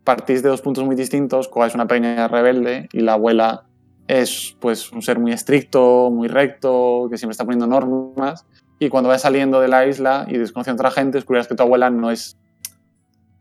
[0.04, 1.48] partís de dos puntos muy distintos.
[1.48, 3.66] Koa es una pequeña rebelde y la abuela
[4.08, 8.48] es pues un ser muy estricto, muy recto, que siempre está poniendo normas.
[8.80, 11.62] Y cuando vas saliendo de la isla y desconociendo a otra gente, descubrirás que tu
[11.62, 12.36] abuela no es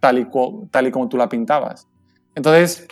[0.01, 0.26] tal y,
[0.70, 1.89] tal y como tú la pintabas.
[2.35, 2.86] Entonces,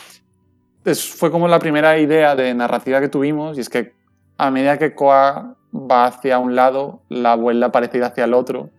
[0.83, 3.93] es- fue como la primera idea de narrativa que tuvimos, y es que
[4.39, 8.71] a medida que Koa va hacia un lado, la abuela parece ir hacia el otro,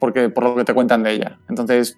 [0.00, 1.38] porque por lo que te cuentan de ella.
[1.48, 1.96] Entonces,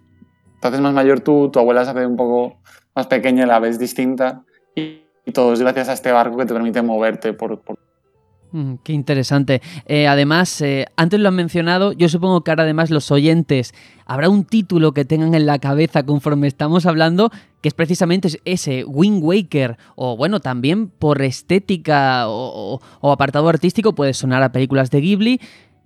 [0.61, 2.59] te haces más mayor tú, tu abuela se hace un poco
[2.95, 4.43] más pequeña, la ves distinta,
[4.77, 7.79] y, y todo es gracias a este barco que te permite moverte por, por
[8.55, 9.63] Mm, Qué interesante.
[9.87, 13.73] Eh, además, eh, antes lo han mencionado, yo supongo que ahora además los oyentes
[14.05, 17.31] habrá un título que tengan en la cabeza conforme estamos hablando,
[17.63, 23.49] que es precisamente ese Wind Waker, o bueno, también por estética o, o- o apartado
[23.49, 25.41] artístico puede sonar a películas de Ghibli.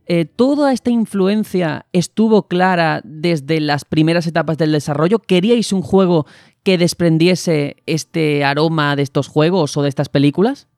[0.07, 5.19] Eh, ¿Toda esta influencia estuvo clara desde las primeras etapas del desarrollo?
[5.19, 6.27] ¿Queríais un juego
[6.63, 10.69] que desprendiese este aroma de estos juegos o de estas películas?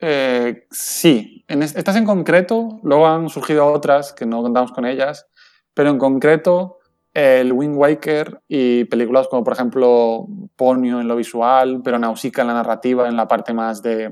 [0.00, 4.84] Eh, sí, en es- estas en concreto, luego han surgido otras que no contamos con
[4.84, 5.26] ellas,
[5.74, 6.78] pero en concreto
[7.14, 12.48] el Wind Waker y películas como por ejemplo Ponyo en lo visual, pero Nausicaa en
[12.48, 14.10] la narrativa, en la parte más de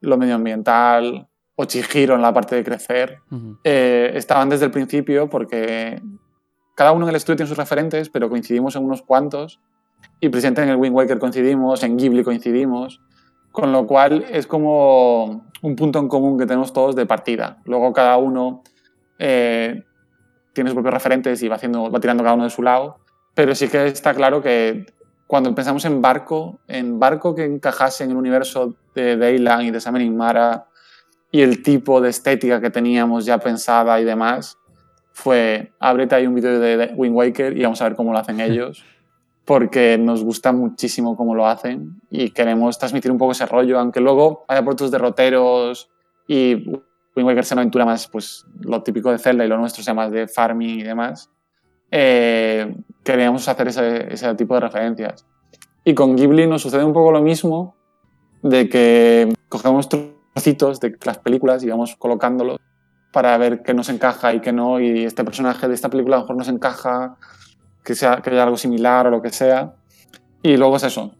[0.00, 3.58] lo medioambiental, o Chihiro en la parte de crecer, Ujú.
[3.64, 6.00] eh, estaban desde el principio porque
[6.74, 9.60] cada uno en el estudio tiene sus referentes, pero coincidimos en unos cuantos.
[10.20, 13.00] Y presidente en el Wind Waker coincidimos, en Ghibli coincidimos.
[13.52, 17.58] Con lo cual es como un punto en común que tenemos todos de partida.
[17.66, 18.62] Luego cada uno
[19.18, 19.84] eh,
[20.54, 22.98] tiene sus propios referentes y va, haciendo, va tirando cada uno de su lado.
[23.34, 24.86] Pero sí que está claro que
[25.26, 29.80] cuando pensamos en barco, en barco que encajase en el universo de Dayland y de
[29.80, 30.66] Summoning Mara
[31.32, 34.58] y el tipo de estética que teníamos ya pensada y demás,
[35.12, 38.38] fue ábrete ahí un vídeo de Wind Waker y vamos a ver cómo lo hacen
[38.40, 38.84] ellos,
[39.44, 44.00] porque nos gusta muchísimo cómo lo hacen y queremos transmitir un poco ese rollo, aunque
[44.00, 45.90] luego haya por derroteros
[46.28, 46.54] y
[47.16, 49.94] Wind Waker sea una aventura más, pues lo típico de Zelda y lo nuestro sea
[49.94, 51.30] más de farming y demás.
[51.90, 55.26] Eh, queríamos hacer ese, ese tipo de referencias.
[55.84, 57.74] Y con Ghibli nos sucede un poco lo mismo,
[58.42, 59.88] de que cogemos
[60.32, 62.58] trocitos de las películas y vamos colocándolos
[63.12, 66.18] para ver qué nos encaja y qué no, y este personaje de esta película a
[66.20, 67.16] lo mejor nos encaja,
[67.84, 69.74] que, sea, que haya algo similar o lo que sea.
[70.42, 71.14] Y luego es eso,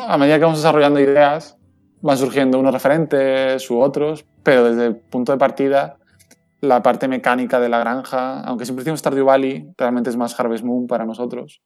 [0.00, 1.56] a medida que vamos desarrollando ideas,
[2.02, 5.96] van surgiendo unos referentes u otros, pero desde el punto de partida,
[6.60, 10.64] la parte mecánica de la granja, aunque siempre decimos Stardew Valley, realmente es más Harvest
[10.64, 11.62] Moon para nosotros.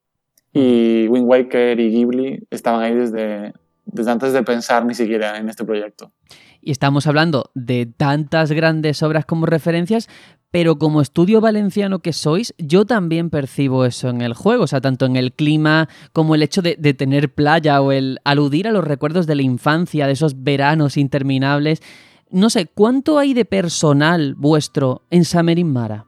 [0.53, 3.53] Y Wind Waker y Ghibli estaban ahí desde,
[3.87, 6.13] desde antes de pensar ni siquiera en este proyecto.
[6.61, 10.09] Y estamos hablando de tantas grandes obras como referencias,
[10.51, 14.81] pero como estudio valenciano que sois, yo también percibo eso en el juego, o sea,
[14.81, 18.85] tanto en el clima como el hecho de, tener playa o el aludir a los
[18.85, 21.83] recuerdos de la infancia, de esos veranos interminables.
[22.31, 26.07] No sé, ¿cuánto hay de personal vuestro en Samerin Mara?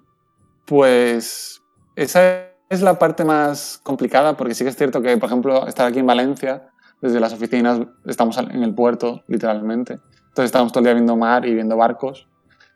[0.67, 1.63] Pues
[1.95, 5.87] esa es la parte más complicada, porque sí que es cierto que, por ejemplo, estar
[5.87, 9.95] aquí en Valencia, desde las oficinas estamos en el puerto, literalmente.
[10.29, 12.29] Entonces estamos todo el día viendo mar y viendo barcos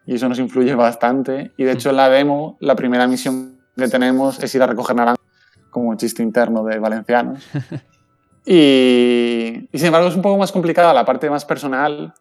[0.06, 1.52] y eso nos influye bastante.
[1.56, 4.96] Y de hecho en la demo, la primera misión que tenemos es ir a recoger
[4.96, 5.24] naranjas,
[5.70, 7.44] como un chiste interno de valencianos.
[8.44, 12.12] Y, y sin embargo es un poco más complicada la parte más personal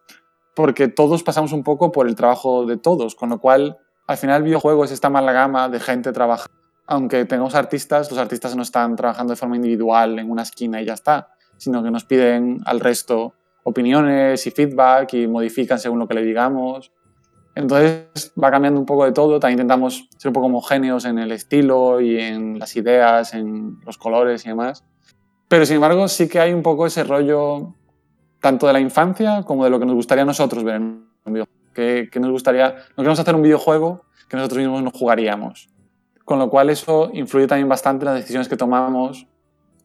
[0.54, 4.38] porque todos pasamos un poco por el trabajo de todos, con lo cual al final
[4.38, 6.52] el videojuego es esta mala gama de gente trabajando.
[6.86, 10.84] Aunque tengamos artistas, los artistas no están trabajando de forma individual en una esquina y
[10.84, 11.28] ya está,
[11.62, 16.24] sino que nos piden al resto opiniones y feedback y modifican según lo que le
[16.24, 16.90] digamos.
[17.54, 21.30] Entonces va cambiando un poco de todo, también intentamos ser un poco homogéneos en el
[21.30, 24.84] estilo y en las ideas, en los colores y demás.
[25.46, 27.76] Pero sin embargo sí que hay un poco ese rollo
[28.40, 31.32] tanto de la infancia como de lo que nos gustaría a nosotros ver en un
[31.32, 31.62] videojuego.
[31.72, 35.70] Que, que nos gustaría, no queremos hacer un videojuego que nosotros mismos no jugaríamos.
[36.24, 39.28] Con lo cual eso influye también bastante en las decisiones que tomamos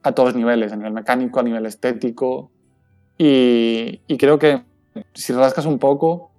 [0.04, 2.52] a todos niveles, a nivel mecánico, a nivel estético,
[3.18, 4.64] y, creo que
[5.14, 6.32] si rascas un poco,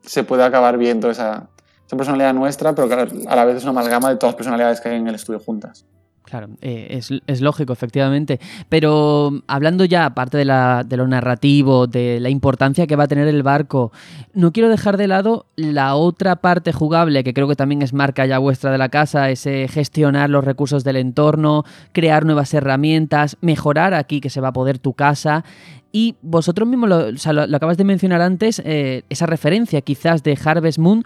[0.00, 1.50] se puede acabar viendo esa,
[1.86, 4.80] esa personalidad nuestra, pero que a la vez es una amalgama de todas las personalidades
[4.80, 5.86] que hay en el estudio juntas.
[6.24, 8.40] Claro, eh, es, lógico, efectivamente.
[8.68, 13.42] Pero hablando ya, aparte de, lo narrativo, de la importancia que va a tener el
[13.42, 13.92] barco,
[14.32, 18.24] no quiero dejar de lado la otra parte jugable, que creo que también es marca
[18.24, 23.92] ya vuestra de la casa, ese gestionar los recursos del entorno, crear nuevas herramientas, mejorar
[23.92, 25.44] aquí que se va a poder tu casa.
[25.90, 31.04] Y vosotros mismos lo, acabas de mencionar antes, eh, esa referencia quizás de Harvest Moon.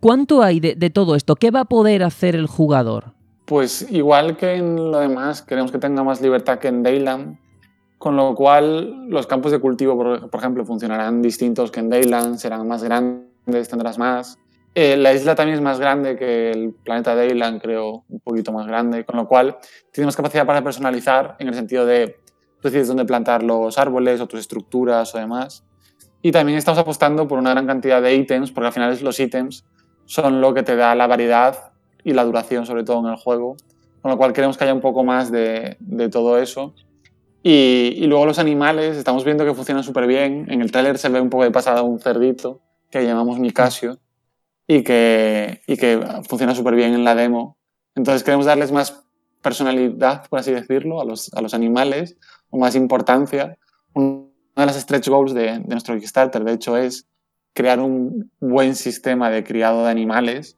[0.00, 1.36] ¿Cuánto hay de todo esto?
[1.36, 3.12] ¿Qué va a poder hacer el jugador?
[3.44, 7.38] Pues igual que en lo demás, queremos que tenga más libertad que en Dayland,
[7.98, 12.66] con lo cual los campos de cultivo, por, ejemplo, funcionarán distintos que en Dayland, serán
[12.66, 14.38] más grandes, tendrás más.
[14.74, 18.66] Eh, la isla también es más grande que el planeta Dayland, creo, un poquito más
[18.66, 19.58] grande, con lo cual
[19.92, 22.16] tenemos capacidad para personalizar en el sentido de
[22.60, 25.64] tú decides dónde plantar los árboles o tus estructuras o demás.
[26.22, 29.66] Y también estamos apostando por una gran cantidad de ítems, porque al final los ítems
[30.06, 31.73] son lo que te da la variedad
[32.04, 33.56] y la duración, sobre todo en el juego.
[34.02, 36.74] Con lo cual queremos que haya un poco más de, de todo eso.
[37.46, 40.46] Y, luego los animales, estamos viendo que funcionan súper bien.
[40.48, 43.98] En el tráiler se ve un poco de pasada un cerdito que llamamos Nicasio
[44.66, 47.58] y que, y que funciona súper bien en la demo.
[47.94, 49.04] Entonces queremos darles más
[49.42, 52.16] personalidad, por así decirlo, a los, a los animales,
[52.48, 53.58] o más importancia.
[53.92, 54.24] Una
[54.56, 57.06] de las stretch goals de, de nuestro Kickstarter, de hecho, es
[57.52, 60.56] crear un buen sistema de criado de animales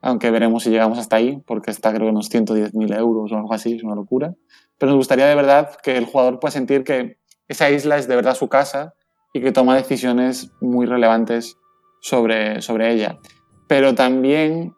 [0.00, 3.52] aunque veremos si llegamos hasta ahí, porque está creo que unos 110.000 euros o algo
[3.52, 4.34] así, es una locura.
[4.78, 7.18] Pero nos gustaría de verdad que el jugador pueda sentir que
[7.48, 8.94] esa isla es de verdad su casa
[9.32, 11.56] y que toma decisiones muy relevantes
[12.00, 13.18] sobre, sobre ella.
[13.66, 14.74] Pero también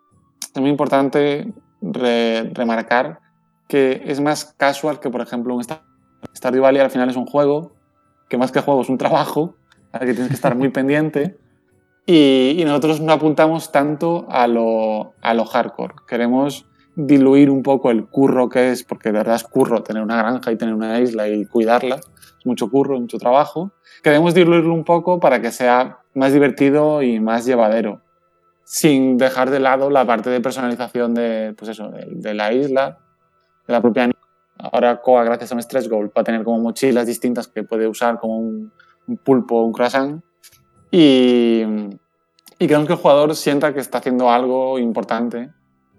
[0.54, 1.52] es muy importante
[1.82, 3.20] remarcar
[3.68, 7.72] que es más casual que, por ejemplo, un Stardew Valley al final es un juego,
[8.28, 9.56] que más que juego es un trabajo
[9.92, 11.38] al que tienes que estar muy pendiente
[12.06, 15.94] y, nosotros no apuntamos tanto a lo, a lo hardcore.
[16.08, 16.66] Queremos
[16.96, 20.52] diluir un poco el curro que es, porque de verdad es curro tener una granja
[20.52, 23.72] y tener una isla y cuidarla, es mucho curro, mucho trabajo.
[24.02, 28.00] Queremos diluirlo un poco para que sea más divertido y más llevadero,
[28.64, 32.98] sin dejar de lado la parte de personalización de, pues eso, de, la isla,
[33.66, 34.10] de la propia
[34.58, 37.88] Ahora Koa, gracias a un Stretch Goal, va a tener como mochilas distintas que puede
[37.88, 38.70] usar como un
[39.24, 40.22] pulpo o un croissant.
[40.90, 41.62] Y,
[42.58, 45.50] y queremos que el jugador sienta que está haciendo algo importante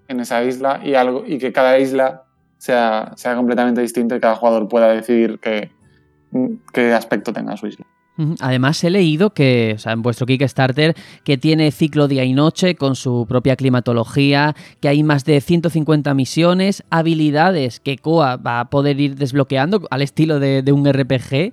[0.07, 2.23] en esa isla y, algo, y que cada isla
[2.57, 5.71] sea, sea completamente distinta y cada jugador pueda decidir qué,
[6.73, 7.85] qué aspecto tenga su isla.
[8.39, 13.25] Además he leído que, en vuestro Kickstarter, que tiene ciclo día y noche con su
[13.27, 19.15] propia climatología, que hay más de 150 misiones, habilidades que Koa va a poder ir
[19.15, 21.51] desbloqueando al estilo de un RPG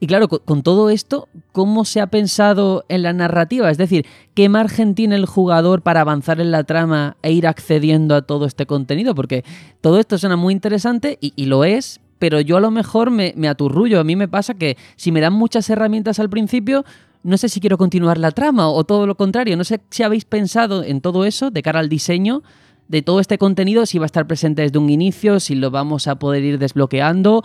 [0.00, 3.70] y claro, con, todo esto, ¿cómo se ha pensado en la narrativa?
[3.70, 4.04] Es decir,
[4.34, 8.44] ¿qué margen tiene el jugador para avanzar en la trama e ir accediendo a todo
[8.44, 9.14] este contenido?
[9.14, 9.44] Porque
[9.80, 13.48] todo esto suena muy interesante y, lo es, pero yo a lo mejor me, me
[13.48, 14.00] aturrullo.
[14.00, 16.84] A mí me pasa que si me dan muchas herramientas al principio,
[17.22, 19.56] no sé si quiero continuar la trama o todo lo contrario.
[19.56, 22.42] No sé si habéis pensado en todo eso de cara al diseño
[22.88, 26.06] de todo este contenido, si va a estar presente desde un inicio, si lo vamos
[26.06, 27.42] a poder ir desbloqueando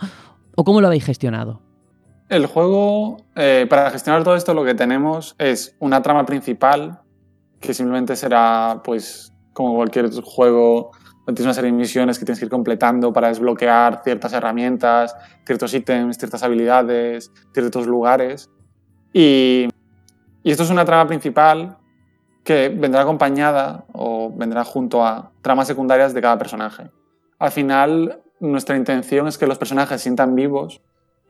[0.54, 1.62] o cómo lo habéis gestionado.
[2.30, 7.00] El juego, eh, para gestionar todo esto, lo que tenemos es una trama principal,
[7.58, 10.92] que simplemente será, pues, como cualquier juego,
[11.26, 15.74] tienes una serie de misiones que tienes que ir completando para desbloquear ciertas herramientas, ciertos
[15.74, 18.48] ítems, ciertas habilidades, ciertos lugares.
[19.12, 19.68] Y,
[20.44, 21.78] esto es una trama principal
[22.44, 26.90] que vendrá acompañada o vendrá junto a tramas secundarias de cada personaje.
[27.40, 30.80] Al final, nuestra intención es que los personajes sientan vivos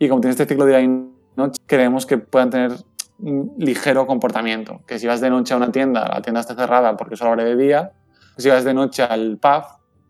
[0.00, 0.88] y como tiene este ciclo de día y
[1.36, 2.72] noche, queremos que puedan tener
[3.18, 4.80] un ligero comportamiento.
[4.86, 7.44] Que si vas de noche a una tienda, la tienda está cerrada porque solo abre
[7.44, 7.92] de día.
[8.38, 9.62] Si vas de noche al pub,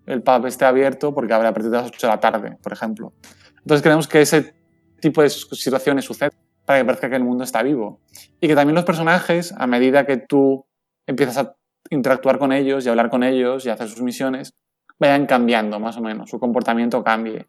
[0.07, 2.73] el pub esté abierto porque abre a partir de las 8 de la tarde, por
[2.73, 3.13] ejemplo.
[3.59, 4.55] Entonces queremos que ese
[5.01, 6.31] tipo de situaciones sucedan
[6.65, 8.01] para que parezca que el mundo está vivo.
[8.41, 10.67] Y que también los personajes, a medida que tú
[11.05, 11.57] empiezas a
[11.91, 14.55] interactuar con ellos y hablar con ellos y hacer sus misiones,
[15.01, 17.49] vayan cambiando más o menos, su comportamiento cambie.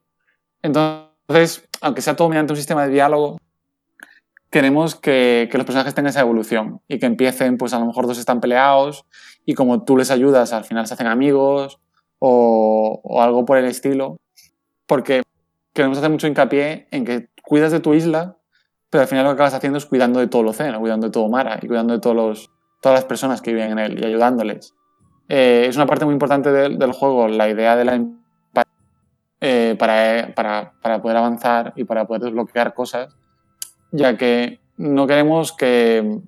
[0.64, 3.38] Entonces, entonces, aunque sea todo mediante un sistema de diálogo,
[4.50, 8.18] queremos que, los personajes tengan esa evolución y que empiecen, pues a lo mejor dos
[8.18, 9.06] están peleados
[9.46, 11.80] y como tú les ayudas, al final se hacen amigos
[12.20, 14.18] o, algo por el estilo.
[14.88, 15.24] Porque
[15.74, 18.38] queremos hacer mucho hincapié en que cuidas de tu isla,
[18.90, 21.12] pero al final lo que acabas haciendo es cuidando de todo el océano, cuidando de
[21.12, 22.52] todo Mara y cuidando de todos
[22.82, 24.74] todas las personas que viven en él y ayudándoles.
[25.30, 27.96] Eh, es una parte muy importante del juego, la idea de la
[29.44, 33.16] eh, para, para, para, poder avanzar y para poder desbloquear cosas,
[33.92, 36.20] ya que no queremos que...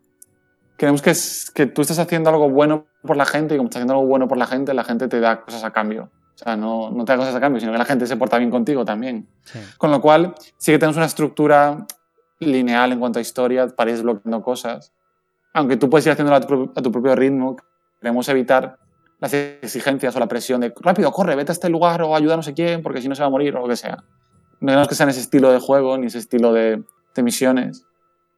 [0.77, 1.13] Queremos que,
[1.53, 4.27] que tú estés haciendo algo bueno por la gente y como estás haciendo algo bueno
[4.27, 6.09] por la gente, la gente te da cosas a cambio.
[6.33, 8.39] O sea, no, no te da cosas a cambio, sino que la gente se porta
[8.39, 9.27] bien contigo también.
[9.77, 11.85] Con lo cual, sí que tenemos una estructura
[12.39, 14.91] lineal en cuanto a historia para ir desbloqueando cosas.
[15.53, 17.55] Aunque tú puedes ir haciéndolo a tu, a tu propio ritmo,
[18.01, 18.79] queremos evitar
[19.23, 22.37] las exigencias o la presión de rápido, corre, vete a este lugar o ayuda a
[22.37, 24.03] no sé quién porque si no se va a morir o lo que sea.
[24.59, 26.83] No queremos que sea en ese estilo de juego ni ese estilo de,
[27.15, 27.85] de misiones,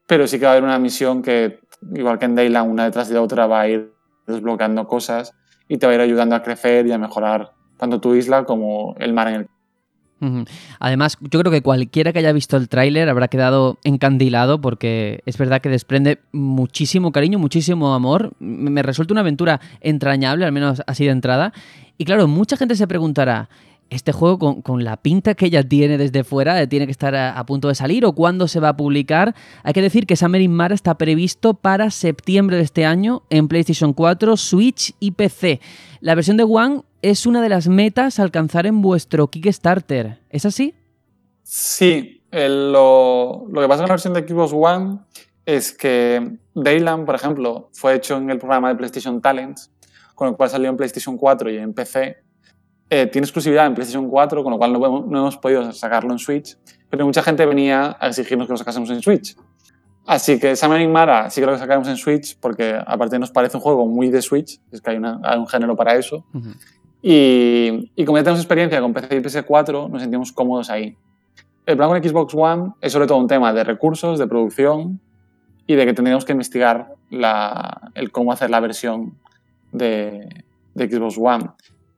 [0.06, 1.60] pero sí que va a haber una misión que,
[1.96, 3.96] igual que en Dayland, una detrás de otra va a ir
[4.28, 5.34] desbloqueando cosas
[5.68, 8.94] y te va a ir ayudando a crecer y a mejorar tanto tu isla como
[9.00, 9.50] el mar en el
[10.80, 15.38] Además, yo creo que cualquiera que haya visto el tráiler habrá quedado encandilado porque es
[15.38, 18.34] verdad que desprende muchísimo cariño, muchísimo amor.
[18.40, 21.54] Me resulta una aventura entrañable, al menos así de entrada.
[21.98, 23.50] Y claro, mucha gente se preguntará,
[23.90, 27.68] este juego con, la pinta que ella tiene desde fuera, tiene que estar a, punto
[27.68, 29.36] de salir o cuándo se va a publicar.
[29.64, 33.94] Hay que decir que Summer Mara está previsto para septiembre de este año en PlayStation
[33.94, 35.62] 4, Switch y PC.
[36.02, 40.20] La versión de One es una de las metas a alcanzar en vuestro Kickstarter.
[40.30, 40.74] ¿Es así?
[41.44, 42.24] Sí.
[42.32, 45.00] lo, lo, que pasa con la versión de Xbox One
[45.46, 49.72] es que Dayland, por ejemplo, fue hecho en el programa de PlayStation Talents,
[50.16, 52.25] con el cual salió en PlayStation 4 y en PC
[52.90, 56.58] eh, tiene exclusividad en PlayStation 4, con lo cual no, hemos podido sacarlo en Switch,
[56.90, 59.36] pero mucha gente venía a exigirnos que lo sacásemos en Switch.
[60.06, 63.64] Así que Summoning Mara sí que lo sacaremos en Switch, porque aparte nos parece un
[63.64, 66.26] juego muy de Switch, es que hay, un género para eso.
[67.02, 70.96] y, y, como ya tenemos experiencia con PC y PS4, nos sentimos cómodos ahí.
[71.66, 75.00] El plan con Xbox One es sobre todo un tema de recursos, de producción
[75.66, 79.18] y de que tendríamos que investigar la, el cómo hacer la versión
[79.72, 80.46] de,
[80.76, 81.50] de Xbox One.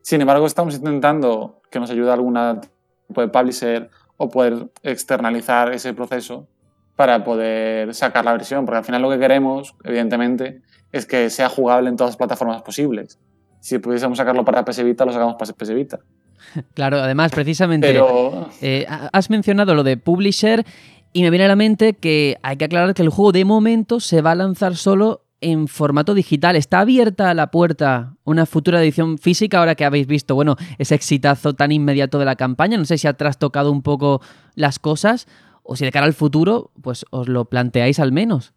[0.08, 2.62] Sin embargo, estamos intentando que nos ayude alguna
[3.10, 6.48] tipo de publisher o poder externalizar ese proceso
[6.96, 10.62] para poder sacar la versión, porque al final lo que queremos, evidentemente,
[10.94, 13.20] es que sea jugable en todas las plataformas posibles.
[13.60, 16.00] si pudiésemos sacarlo para PS Vita, lo sacamos para PS Vita.
[16.74, 20.66] Claro, además, precisamente, Pero eh, has mencionado lo de Publisher
[21.12, 24.00] y me viene a la mente que hay que aclarar que el juego de momento
[24.00, 26.56] se va a lanzar solo en formato digital.
[26.56, 31.54] ¿Está abierta la puerta una futura edición física ahora que habéis visto, bueno, ese exitazo
[31.54, 32.78] tan inmediato de la campaña?
[32.78, 34.22] No sé si ha trastocado un poco
[34.56, 35.28] las cosas
[35.64, 38.54] o si de cara al futuro, pues os lo planteáis al menos.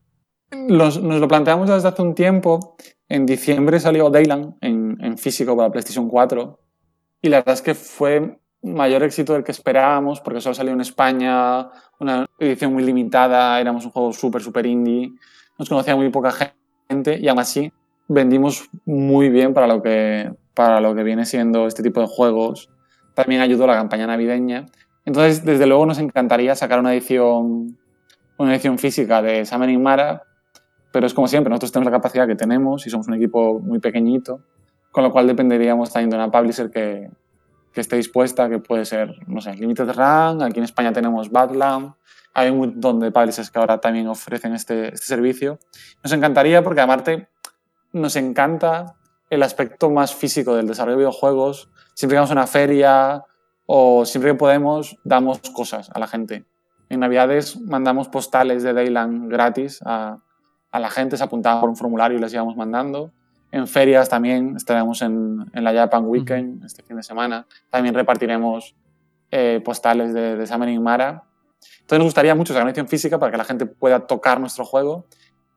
[0.69, 2.77] nos lo planteamos desde hace un tiempo.
[3.09, 6.61] En diciembre salió Dayland en, en físico para PlayStation 4
[7.23, 10.81] y la verdad es que fue mayor éxito del que esperábamos porque solo salió en
[10.81, 15.12] España, una edición muy limitada, éramos un juego súper, súper indie,
[15.59, 16.60] nos conocía muy poca gente
[16.91, 17.73] y aún así
[18.09, 22.69] vendimos muy bien para lo que, para lo que viene siendo este tipo de juegos.
[23.15, 24.67] También ayudó la campaña navideña.
[25.05, 27.79] Entonces, desde luego nos encantaría sacar una edición,
[28.39, 30.25] una edición física de Summoning Mara,
[30.91, 33.79] pero es como siempre, nosotros tenemos la capacidad que tenemos y somos un equipo muy
[33.79, 34.41] pequeñito,
[34.91, 37.09] con lo cual dependeríamos también de una publisher que,
[37.72, 41.94] que esté dispuesta, que puede ser, no sé, Limited Run, aquí en España tenemos Badland,
[42.34, 45.59] hay un montón de publishers que ahora también ofrecen este, este servicio.
[46.02, 47.28] Nos encantaría porque aparte
[47.92, 48.94] nos encanta
[49.30, 51.70] el aspecto más físico del desarrollo de videojuegos.
[51.94, 53.24] Siempre que vamos a una feria
[53.66, 56.44] o siempre que podemos, damos cosas a la gente.
[56.88, 60.18] En Navidades mandamos postales de Dayland gratis a,
[60.70, 63.12] a la gente, se apuntaban por un formulario y les íbamos mandando.
[63.52, 67.47] En ferias también estaremos en, en la Japan Weekend este fin de semana.
[67.70, 68.77] También repartiremos
[69.31, 71.24] eh, postales de, de Summoning Mara.
[71.81, 75.06] Entonces nos gustaría mucho una edición física para que la gente pueda tocar nuestro juego,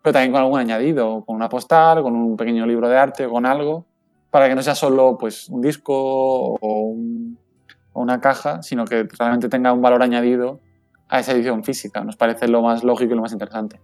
[0.02, 3.46] pero también con algún añadido, con una postal, con un pequeño libro de arte, con
[3.46, 3.86] algo,
[4.32, 6.58] para que no sea solo pues, un disco o,
[6.88, 7.38] un-
[7.94, 10.60] o una caja, sino que realmente tenga un valor añadido
[11.10, 12.04] a esa edición física.
[12.04, 13.80] Nos parece lo más lógico y lo más interesante.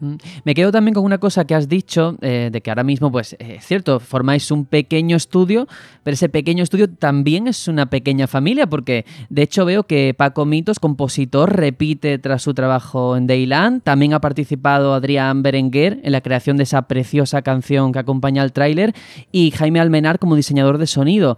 [0.00, 0.14] Mm.
[0.44, 3.34] Me quedo también con una cosa que has dicho, eh, de que ahora mismo, pues
[3.34, 5.68] eh, es cierto, formáis un pequeño estudio,
[6.02, 10.46] pero ese pequeño estudio también es una pequeña familia, porque de hecho veo que Paco
[10.46, 16.22] Mitos, compositor, repite tras su trabajo en Dayland, también ha participado Adrián Berenguer en la
[16.22, 18.94] creación de esa preciosa canción que acompaña al tráiler,
[19.30, 21.36] y Jaime Almenar como diseñador de sonido.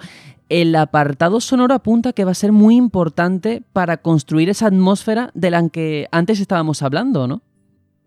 [0.48, 5.50] El apartado sonoro apunta que va a ser muy importante para construir esa atmósfera de
[5.50, 7.40] la que antes estábamos hablando, ¿no?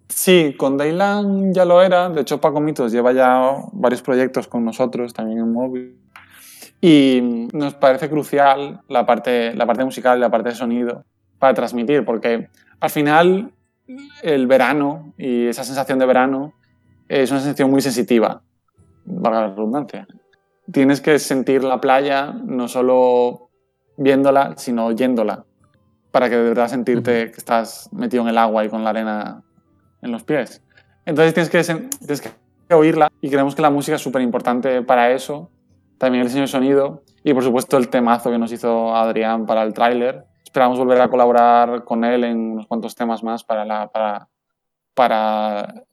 [0.07, 2.09] Sí, con Dayland ya lo era.
[2.09, 5.99] De hecho, Paco Mitos lleva ya varios proyectos con nosotros, también en móvil.
[6.81, 11.03] Y nos parece crucial la parte, la parte musical y la parte de sonido
[11.39, 12.49] para transmitir, porque
[12.79, 13.51] al final
[14.21, 16.53] el verano y esa sensación de verano
[17.07, 18.41] es una sensación muy sensitiva,
[19.05, 20.07] valga la redundancia.
[20.71, 23.49] Tienes que sentir la playa no solo
[23.97, 25.45] viéndola, sino oyéndola,
[26.11, 29.43] para que de verdad sentirte que estás metido en el agua y con la arena
[30.05, 30.61] en los pies.
[31.05, 31.61] Entonces tienes que,
[31.99, 35.49] tienes que oírla y creemos que la música es súper importante para eso.
[35.97, 39.63] También el diseño de sonido y por supuesto el temazo que nos hizo Adrián para
[39.63, 40.25] el tráiler.
[40.43, 44.29] Esperamos volver a colaborar con él en unos cuantos temas más para, la, para,
[44.93, 45.83] para,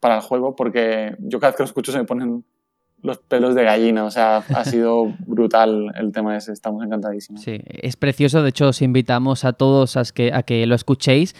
[0.00, 2.44] para el juego porque yo cada vez que lo escucho se me ponen
[3.02, 4.04] los pelos de gallina.
[4.04, 6.52] O sea, ha sido brutal el tema ese.
[6.52, 7.42] Estamos encantadísimos.
[7.42, 8.42] Sí, es precioso.
[8.42, 11.34] De hecho, os invitamos a todos a que, a que lo escuchéis.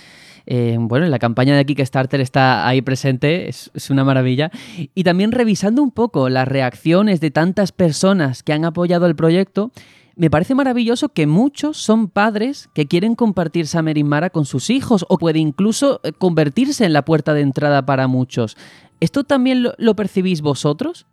[0.47, 4.51] Eh, bueno, la campaña de Kickstarter está ahí presente, es, una maravilla.
[4.95, 9.71] Y también revisando un poco las reacciones de tantas personas que han apoyado el proyecto,
[10.15, 15.07] me parece maravilloso que muchos son padres que quieren compartir Summer Mara con sus hijos
[15.09, 18.57] o puede incluso eh, convertirse en la puerta de entrada para muchos.
[19.01, 21.07] ¿Esto también lo, lo percibís vosotros?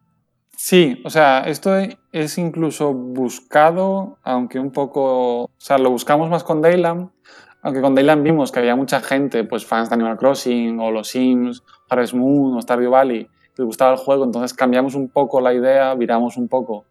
[0.62, 1.72] Sí, o sea, esto
[2.12, 7.12] es incluso buscado, aunque un poco, o sea, lo buscamos más con Dayland,
[7.62, 11.10] aunque con Dayland vimos que había mucha gente, pues fans de Animal Crossing o los
[11.10, 15.42] Sims, Harvest Moon o Stardew Valley, que les gustaba el juego, entonces cambiamos un poco
[15.42, 16.86] la idea, viramos un poco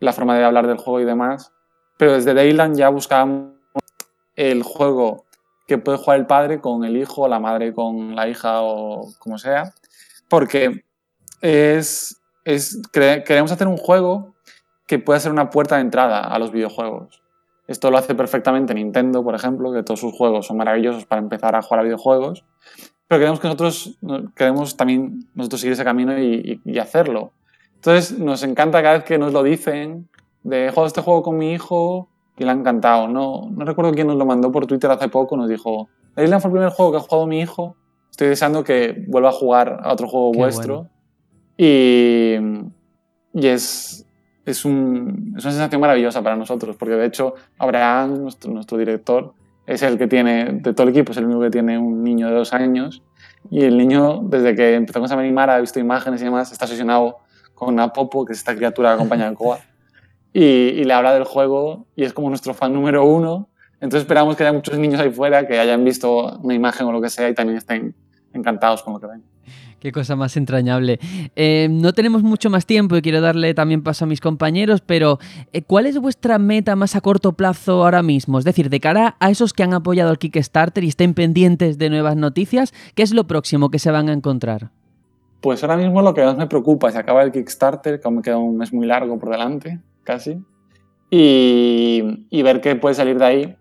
[0.00, 1.52] la forma de hablar del juego y demás,
[1.96, 3.54] pero desde Dayland ya buscábamos
[4.36, 5.24] el juego
[5.66, 9.38] que puede jugar el padre con el hijo, la madre con la hija o como
[9.38, 9.72] sea,
[10.28, 10.84] porque
[11.40, 14.34] es, es queremos hacer un juego
[14.86, 17.23] que pueda ser una puerta de entrada a los videojuegos.
[17.66, 21.56] Esto lo hace perfectamente Nintendo, por ejemplo, que todos sus juegos son maravillosos para empezar
[21.56, 22.44] a jugar a videojuegos.
[23.08, 23.98] Pero queremos que nosotros
[24.34, 27.32] queremos también nosotros seguir ese camino y, y, y, hacerlo.
[27.76, 30.08] Entonces nos encanta cada vez que nos lo dicen
[30.42, 33.08] de he jugado este juego con mi hijo y le ha encantado.
[33.08, 36.48] No, no recuerdo quién nos lo mandó por Twitter hace poco, nos dijo, Island fue
[36.50, 37.76] el primer juego que ha jugado mi hijo.
[38.10, 40.74] Estoy deseando que vuelva a jugar a otro juego Qué vuestro.
[40.76, 40.90] bueno.
[41.56, 42.36] Y,
[43.32, 44.06] y es,
[44.44, 49.34] es, un, es, una sensación maravillosa para nosotros, porque de hecho Abraham, nuestro, director,
[49.66, 52.28] es el que tiene, de todo el equipo, es el único que tiene un niño
[52.28, 53.02] de dos años.
[53.50, 56.64] Y el niño, desde que empezó con esa animar, ha visto imágenes y demás, está
[56.64, 57.18] obsesionado
[57.54, 59.58] con una Popo, que es esta criatura que acompaña al Koa,
[60.32, 63.48] y, y, le habla del juego y es como nuestro fan número uno.
[63.80, 67.00] Entonces esperamos que haya muchos niños ahí fuera que hayan visto una imagen o lo
[67.00, 67.94] que sea y también estén
[68.34, 69.22] encantados con lo que ven.
[69.84, 70.98] Qué cosa más entrañable.
[71.36, 75.18] Eh, no tenemos mucho más tiempo y quiero darle también paso a mis compañeros, pero
[75.52, 78.38] eh, ¿cuál es vuestra meta más a corto plazo ahora mismo?
[78.38, 81.90] Es decir, de cara a esos que han apoyado al Kickstarter y estén pendientes de
[81.90, 84.70] nuevas noticias, ¿qué es lo próximo que se van a encontrar?
[85.42, 88.22] Pues ahora mismo lo que más me preocupa es acabar el Kickstarter, que aún me
[88.22, 90.38] queda un mes muy largo por delante, casi,
[91.10, 93.56] y, y ver qué puede salir de ahí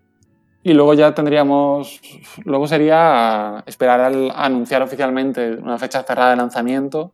[0.64, 2.00] y luego ya tendríamos,
[2.46, 7.12] luego sería esperar al anunciar oficialmente una fecha cerrada de lanzamiento,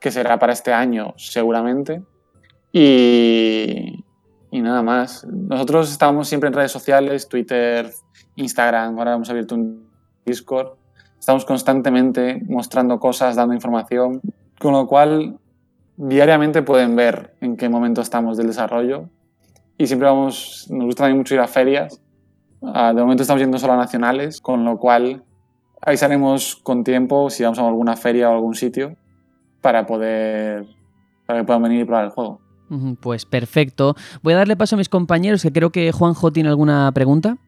[0.00, 2.02] que será para este año seguramente.
[2.72, 4.04] Y,
[4.50, 5.26] y nada más.
[5.26, 7.90] Nosotros estamos siempre en redes sociales, Twitter,
[8.36, 9.90] Instagram, ahora hemos abierto un
[10.24, 10.78] Discord.
[11.18, 14.22] Estamos constantemente mostrando cosas, dando información,
[14.58, 15.38] con lo cual
[15.96, 19.10] diariamente pueden ver en qué momento estamos del desarrollo.
[19.76, 22.00] Y siempre vamos, nos gusta también mucho ir a ferias
[22.62, 25.24] Ah, de momento estamos yendo solo a nacionales, con lo cual
[25.80, 28.96] avisaremos con tiempo si vamos a alguna feria o algún sitio
[29.60, 30.66] para poder
[31.26, 32.40] para que puedan venir y probar el juego.
[33.00, 33.94] Pues perfecto.
[34.22, 37.38] Voy a darle paso a mis compañeros, que creo que Juanjo tiene alguna pregunta.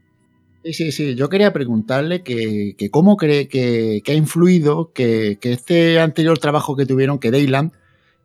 [0.65, 1.15] Sí, sí, sí.
[1.15, 6.87] Yo quería preguntarle que, cómo cree que, ha influido que, que, este anterior trabajo que
[6.87, 7.73] tuvieron, que Dayland,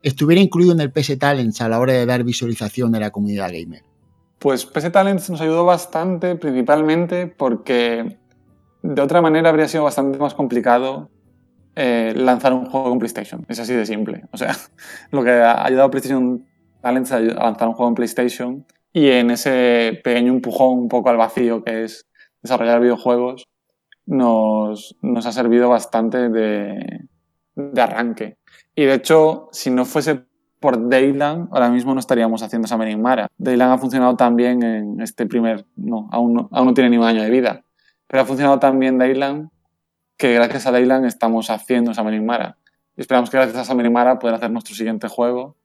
[0.03, 3.51] estuviera incluido en el PS Talents a la hora de dar visualización de la comunidad
[3.51, 3.83] gamer.
[4.39, 8.17] Pues PC Talents nos ayudó bastante, principalmente porque
[8.81, 11.09] de otra manera habría sido bastante más complicado
[11.75, 13.45] eh, lanzar un juego en PlayStation.
[13.49, 14.23] Es así de simple.
[14.31, 14.55] O sea,
[15.11, 16.45] lo que ha ayudado a PlayStation
[16.81, 21.17] Talents a lanzar un juego en PlayStation y en ese pequeño empujón un poco al
[21.17, 22.07] vacío que es
[22.41, 23.45] desarrollar videojuegos,
[24.05, 27.07] nos, nos ha servido bastante de,
[27.55, 28.37] de arranque.
[28.75, 30.25] Y de hecho, si no fuese
[30.65, 33.27] por Dayland, ahora mismo no estaríamos haciendo Summoning Mara.
[33.37, 35.67] Dayland ha funcionado tan bien en este primer.
[35.75, 37.63] No aún, no, aún no tiene ni un año de vida.
[38.07, 39.49] Pero ha funcionado tan bien Dayland
[40.17, 42.57] que gracias a Dayland estamos haciendo Summoning Mara.
[42.97, 45.55] Y esperamos que gracias a Summoning Mara poder hacer nuestro siguiente juego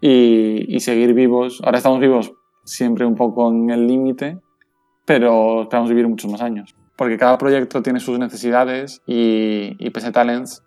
[0.00, 1.60] y, y seguir vivos.
[1.64, 2.32] Ahora estamos vivos
[2.64, 4.38] siempre un poco en el límite,
[5.06, 6.76] pero esperamos vivir muchos más años.
[6.96, 10.62] Porque cada proyecto tiene sus necesidades y, y PC Talents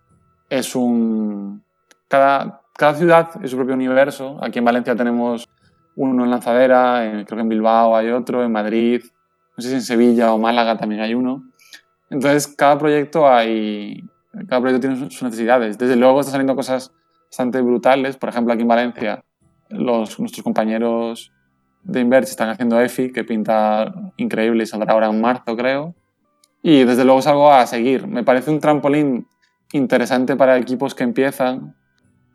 [0.49, 1.63] es un.
[2.09, 4.37] Cada, cada ciudad es su propio universo.
[4.41, 5.49] Aquí en Valencia tenemos
[5.97, 9.03] uno en Lanzadera, creo que en Bilbao hay otro, en Madrid,
[9.57, 11.43] no sé si en Sevilla o Málaga también hay uno.
[12.09, 14.01] Entonces, cada proyecto hay,
[14.47, 15.77] cada proyecto tiene sus necesidades.
[15.77, 16.93] Desde luego están saliendo cosas
[17.29, 18.15] bastante brutales.
[18.15, 19.25] Por ejemplo, aquí en Valencia,
[19.67, 21.33] los, nuestros compañeros
[21.83, 25.95] de Inverge están haciendo EFI, que pinta increíble y saldrá ahora en marzo, creo.
[26.61, 28.07] Y desde luego es algo a seguir.
[28.07, 29.27] Me parece un trampolín
[29.73, 31.75] interesante para equipos que empiezan,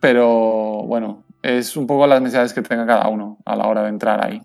[0.05, 3.89] pero bueno, es un poco las necesidades que tenga cada uno a la hora de
[3.89, 4.43] entrar ahí.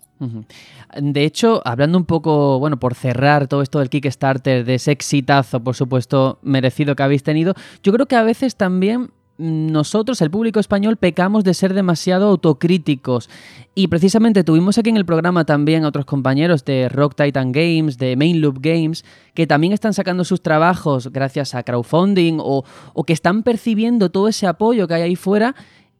[0.98, 5.62] De hecho, hablando un poco, bueno, por cerrar todo esto del Kickstarter, de ese exitazo,
[5.62, 9.10] por supuesto, merecido que habéis tenido, yo creo que a veces también
[9.40, 13.30] nosotros, el público español, pecamos de ser demasiado autocríticos.
[13.74, 17.96] Y precisamente tuvimos aquí en el programa también a otros compañeros de Rock Titan Games,
[17.96, 22.64] de Main Loop Games, que también están sacando sus trabajos gracias a crowdfunding o,
[23.06, 25.54] que están percibiendo todo ese apoyo que hay ahí fuera.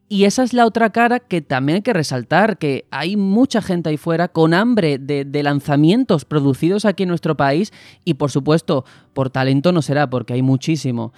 [0.07, 3.89] Y esa es la otra cara que también hay que resaltar, que hay mucha gente
[3.89, 7.73] ahí fuera con hambre de, de, lanzamientos producidos aquí en nuestro país
[8.05, 8.85] y por supuesto
[9.15, 11.12] por talento no será, porque hay muchísimo.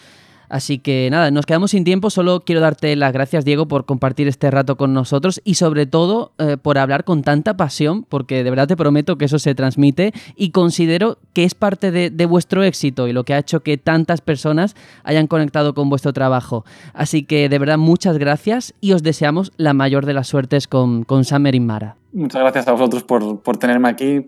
[0.53, 2.11] Así que nada, nos quedamos sin tiempo.
[2.11, 6.33] Solo quiero darte las gracias, Diego, por compartir este rato con nosotros y sobre todo
[6.37, 10.13] eh, por hablar con tanta pasión, porque de verdad te prometo que eso se transmite
[10.37, 14.21] y considero que es parte de, vuestro éxito y lo que ha hecho que tantas
[14.21, 16.67] personas hayan conectado con vuestro trabajo.
[16.93, 21.05] Así que de verdad muchas gracias y os deseamos la mayor de las suertes con,
[21.05, 21.97] con Summer in Mara.
[22.13, 24.21] Muchas gracias a vosotros por, tenerme aquí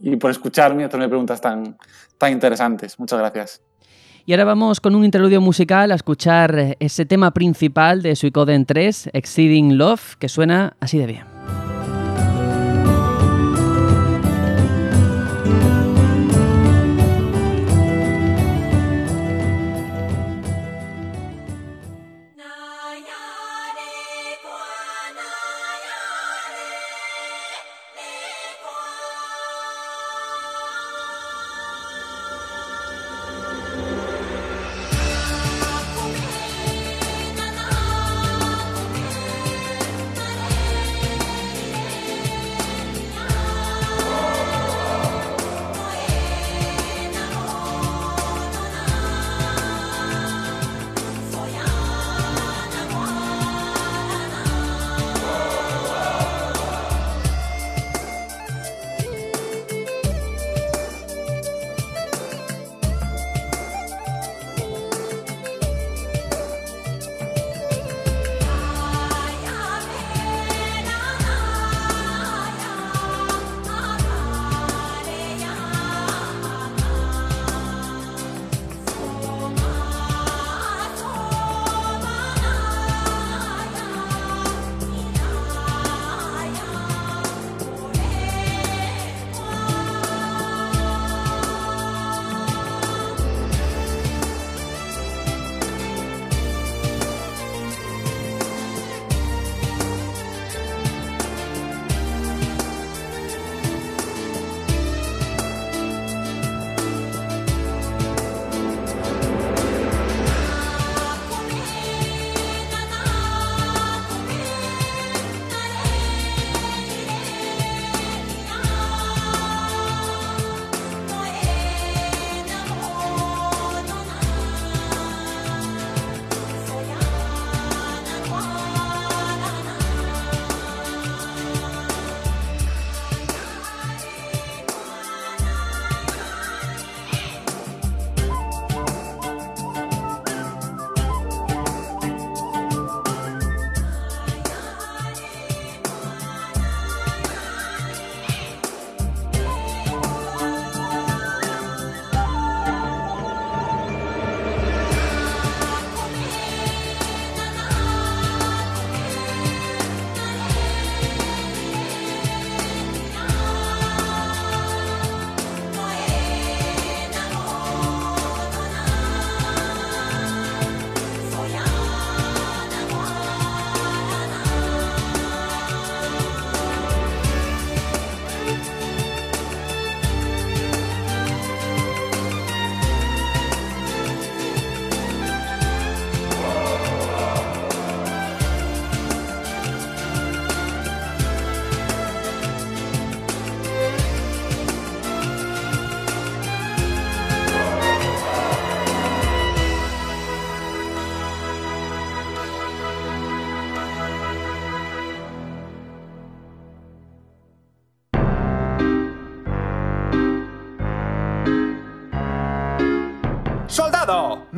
[0.00, 1.76] y por escucharme y hacerme preguntas tan,
[2.18, 2.98] tan interesantes.
[2.98, 3.62] Muchas gracias.
[4.28, 9.08] Y ahora vamos con un interludio musical a escuchar ese tema principal de Suicoden 3,
[9.14, 11.37] Exceeding Love, que suena así de bien.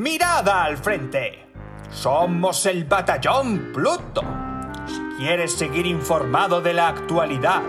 [0.01, 1.47] Mirada al frente.
[1.91, 4.23] Somos el Batallón Pluto.
[4.87, 7.63] Si quieres seguir informado de la actualidad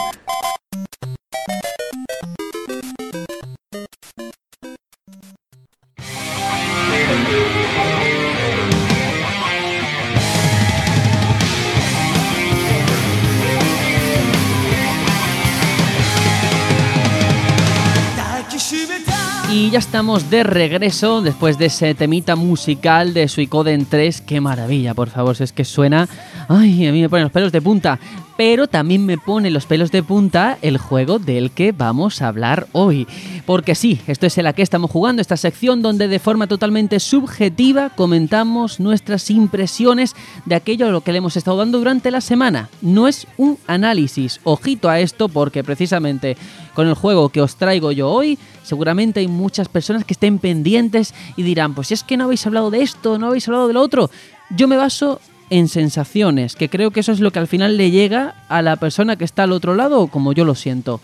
[19.70, 24.22] Y ya estamos de regreso después de ese temita musical de Suicoden 3.
[24.22, 26.10] Qué maravilla, por favor, si es que suena.
[26.52, 28.00] Ay, a mí me pone los pelos de punta.
[28.36, 32.66] Pero también me pone los pelos de punta el juego del que vamos a hablar
[32.72, 33.06] hoy.
[33.46, 37.00] Porque sí, esto es el a que estamos jugando, esta sección donde de forma totalmente
[37.00, 40.16] subjetiva comentamos nuestras impresiones
[40.46, 42.70] de aquello a lo que le hemos estado dando durante la semana.
[42.82, 44.40] No es un análisis.
[44.44, 46.36] Ojito a esto porque precisamente
[46.74, 51.14] con el juego que os traigo yo hoy, seguramente hay muchas personas que estén pendientes
[51.36, 53.84] y dirán, pues es que no habéis hablado de esto, no habéis hablado de lo
[53.84, 54.10] otro.
[54.50, 57.92] Yo me baso en sensaciones, que creo que eso es lo que al final le
[57.92, 61.02] llega a la persona que está al otro lado, como yo lo siento.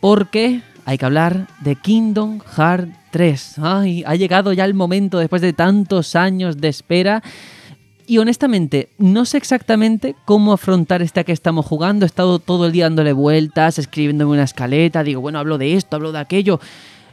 [0.00, 3.58] Porque hay que hablar de Kingdom Hearts 3.
[3.58, 7.22] Ay, ha llegado ya el momento después de tantos años de espera.
[8.06, 12.04] Y honestamente, no sé exactamente cómo afrontar este que estamos jugando.
[12.04, 15.02] He estado todo el día dándole vueltas, escribiéndome una escaleta.
[15.02, 16.60] Digo, bueno, hablo de esto, hablo de aquello.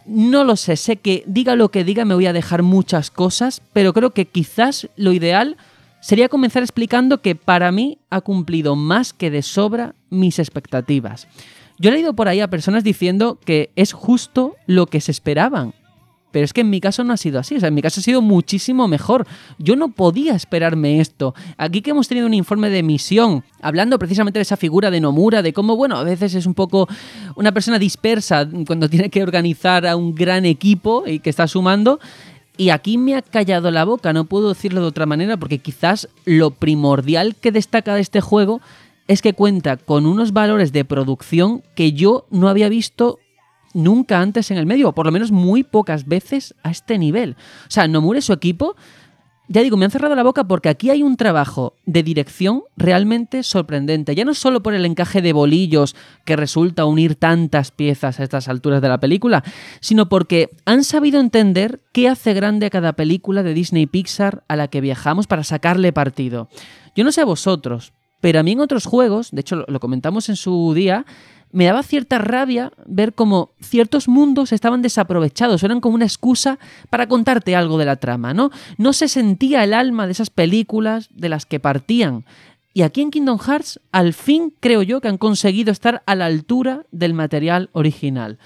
[0.06, 3.62] No lo sé, sé que diga lo que diga me voy a dejar muchas cosas,
[3.72, 5.58] pero creo que quizás lo ideal
[6.04, 11.30] sería comenzar explicando que para mí ha cumplido más que de sobra mis expectativas.
[11.80, 15.74] Yo he leído por ahí a personas diciendo que es justo lo que se esperaban.
[16.32, 18.00] Pero es que en mi caso no ha sido así, o sea, en mi caso
[18.00, 19.28] ha sido muchísimo mejor.
[19.60, 21.36] Yo no podía esperarme esto.
[21.58, 25.44] Aquí que hemos tenido un informe de misión, hablando precisamente de esa figura de Nomura,
[25.44, 26.90] de cómo, bueno, a veces es un poco
[27.36, 32.00] una persona dispersa cuando tiene que organizar a un gran equipo y que está sumando.
[32.58, 36.08] Y aquí me ha callado la boca, no puedo decirlo de otra manera, porque quizás
[36.26, 38.62] lo primordial que destaca de este juego
[39.08, 43.20] es que cuenta con unos valores de producción que yo no había visto
[43.74, 47.36] nunca antes en el medio, o por lo menos muy pocas veces a este nivel.
[47.68, 48.76] O sea, Nomura y su equipo,
[49.54, 53.44] ya digo, me han cerrado la boca porque aquí hay un trabajo de dirección realmente
[53.44, 54.16] sorprendente.
[54.16, 58.48] Ya no solo por el encaje de bolillos que resulta unir tantas piezas a estas
[58.48, 59.44] alturas de la película,
[59.80, 64.56] sino porque han sabido entender qué hace grande a cada película de Disney Pixar a
[64.56, 66.50] la que viajamos para sacarle partido.
[66.96, 70.30] Yo no sé a vosotros, pero a mí en otros juegos, de hecho lo comentamos
[70.30, 71.06] en su día,
[71.54, 76.60] me daba cierta rabia ver cómo ciertos mundos estaban desaprovechados, eran como una excusa
[76.90, 78.50] para contarte algo de la trama, ¿no?
[78.78, 82.26] No se sentía el alma de esas películas de las que partían.
[82.74, 86.26] Y aquí en Kingdom Hearts, al fin creo yo que han conseguido estar a la
[86.26, 88.40] altura del material original.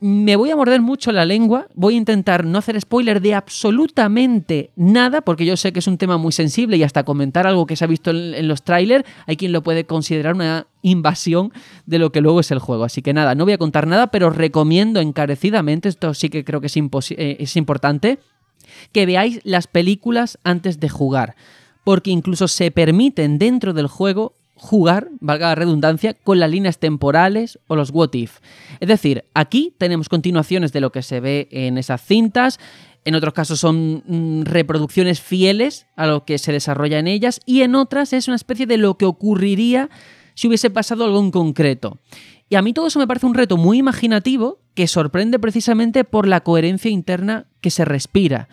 [0.00, 4.70] Me voy a morder mucho la lengua, voy a intentar no hacer spoiler de absolutamente
[4.76, 7.76] nada, porque yo sé que es un tema muy sensible y hasta comentar algo que
[7.76, 11.52] se ha visto en, los trailers, hay quien lo puede considerar una invasión
[11.86, 12.84] de lo que luego es el juego.
[12.84, 16.60] Así que nada, no voy a contar nada, pero recomiendo encarecidamente, esto sí que creo
[16.60, 18.18] que es, eh, es importante,
[18.92, 21.36] que veáis las películas antes de jugar,
[21.84, 24.34] porque incluso se permiten dentro del juego
[24.64, 28.38] jugar, valga la redundancia, con las líneas temporales o los what if.
[28.80, 32.58] Es decir, aquí tenemos continuaciones de lo que se ve en esas cintas,
[33.04, 37.60] en otros casos son mm, reproducciones fieles a lo que se desarrolla en ellas y
[37.60, 39.90] en otras es una especie de lo que ocurriría
[40.34, 41.98] si hubiese pasado algo en concreto.
[42.48, 46.26] Y a mí todo eso me parece un reto muy imaginativo que sorprende precisamente por
[46.26, 48.48] la coherencia interna que se respira.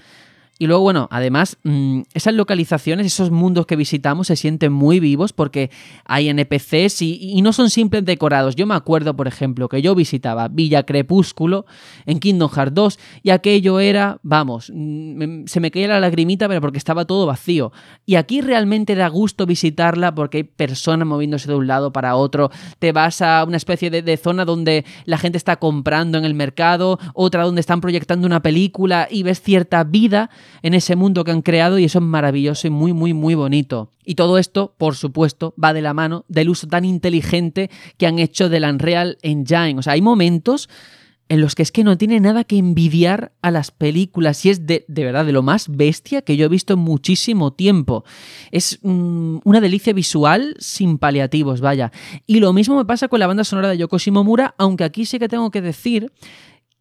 [0.61, 5.33] Y luego, bueno, además, mm, esas localizaciones, esos mundos que visitamos se sienten muy vivos
[5.33, 5.71] porque
[6.05, 8.55] hay NPCs y, no son simples decorados.
[8.55, 11.65] Yo me acuerdo, por ejemplo, que yo visitaba Villa Crepúsculo
[12.05, 16.61] en Kingdom Hearts 2 y aquello era, vamos, mm, se me caía la lagrimita, pero
[16.61, 17.71] porque estaba todo vacío.
[18.05, 22.51] Y aquí realmente da gusto visitarla porque hay personas moviéndose de un lado para otro.
[22.77, 26.99] Te vas a una especie de zona donde la gente está comprando en el mercado,
[27.15, 30.29] otra donde están proyectando una película y ves cierta vida
[30.61, 33.91] en ese mundo que han creado y eso es maravilloso y muy, muy, muy bonito.
[34.05, 38.19] Y todo esto, por supuesto, va de la mano del uso tan inteligente que han
[38.19, 39.77] hecho del Unreal Engine.
[39.77, 40.69] O sea, hay momentos
[41.31, 44.67] en los que es que no tiene nada que envidiar a las películas y es
[44.67, 48.03] de, de verdad de lo más bestia que yo he visto en muchísimo tiempo.
[48.51, 51.93] Es mm, una delicia visual sin paliativos, vaya.
[52.27, 55.19] Y lo mismo me pasa con la banda sonora de Yoko Shimomura, aunque aquí sí
[55.19, 56.11] que tengo que decir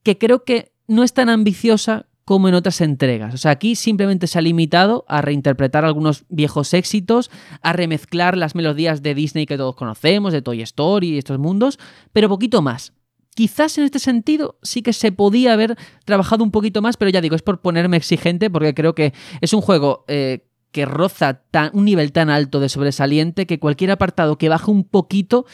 [0.02, 3.35] que creo que no es tan ambiciosa como en otras entregas.
[3.35, 7.28] O sea, aquí simplemente se ha limitado a reinterpretar algunos viejos éxitos,
[7.61, 11.81] a remezclar las melodías de Disney que todos conocemos, de Toy Story y estos mundos,
[12.12, 12.93] pero poquito más.
[13.35, 17.20] Quizás en este sentido sí que se podía haber trabajado un poquito más, pero ya
[17.20, 21.70] digo, es por ponerme exigente porque creo que es un juego eh, que roza tan,
[21.73, 25.47] un nivel tan alto de sobresaliente que cualquier apartado que baje un poquito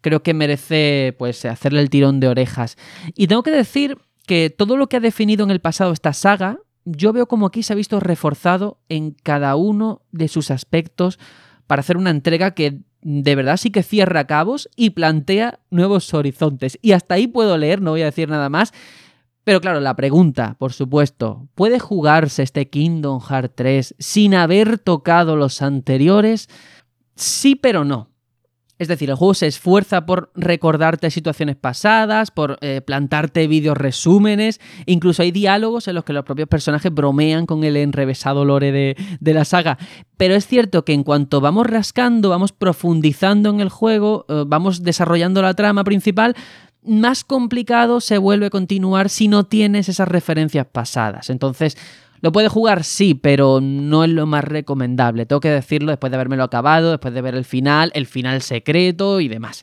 [0.00, 2.76] creo que merece pues hacerle el tirón de orejas.
[3.14, 6.58] Y tengo que decir que todo lo que ha definido en el pasado esta saga,
[6.84, 11.18] yo veo como aquí se ha visto reforzado en cada uno de sus aspectos
[11.66, 16.78] para hacer una entrega que de verdad sí que cierra cabos y plantea nuevos horizontes.
[16.82, 18.72] Y hasta ahí puedo leer, no voy a decir nada más.
[19.44, 25.36] Pero claro, la pregunta, por supuesto, ¿puede jugarse este Kingdom Hearts 3 sin haber tocado
[25.36, 26.48] los anteriores?
[27.14, 28.08] Sí, pero no.
[28.78, 34.60] Es decir, el juego se esfuerza por recordarte situaciones pasadas, por eh, plantarte vídeos resúmenes,
[34.86, 38.96] incluso hay diálogos en los que los propios personajes bromean con el enrevesado lore de,
[39.20, 39.78] de la saga.
[40.16, 44.82] Pero es cierto que en cuanto vamos rascando, vamos profundizando en el juego, eh, vamos
[44.82, 46.34] desarrollando la trama principal,
[46.82, 51.30] más complicado se vuelve a continuar si no tienes esas referencias pasadas.
[51.30, 51.78] Entonces,
[52.24, 52.84] ¿Lo puede jugar?
[52.84, 55.26] Sí, pero no es lo más recomendable.
[55.26, 59.20] Tengo que decirlo después de habérmelo acabado, después de ver el final, el final secreto
[59.20, 59.62] y demás.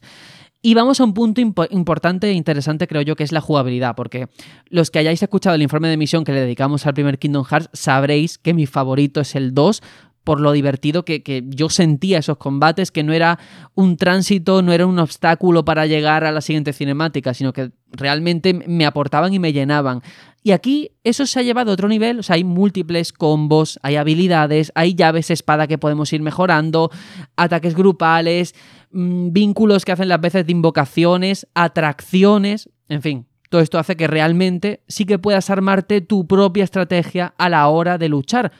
[0.61, 3.95] Y vamos a un punto impo importante e interesante, creo yo, que es la jugabilidad,
[3.95, 4.27] porque
[4.67, 7.71] los que hayáis escuchado el informe de misión que le dedicamos al primer Kingdom Hearts
[7.73, 9.81] sabréis que mi favorito es el 2
[10.23, 13.39] por lo divertido que, que, yo sentía esos combates, que no era
[13.73, 18.53] un tránsito, no era un obstáculo para llegar a la siguiente cinemática, sino que realmente
[18.53, 20.01] me aportaban y me llenaban.
[20.43, 23.95] Y aquí eso se ha llevado a otro nivel, o sea, hay múltiples combos, hay
[23.95, 26.89] habilidades, hay llaves espada que podemos ir mejorando,
[27.35, 28.55] ataques grupales,
[28.91, 33.27] mmm, vínculos que hacen las veces de invocaciones, atracciones, en fin.
[33.49, 37.97] Todo esto hace que realmente sí que puedas armarte tu propia estrategia a la hora
[37.97, 38.53] de luchar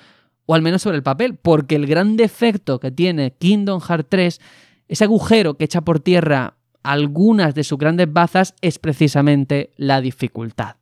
[0.52, 4.42] o al menos sobre el papel, porque el gran defecto que tiene Kingdom Hearts 3,
[4.90, 10.76] ese agujero que echa por tierra algunas de sus grandes bazas, es precisamente la dificultad.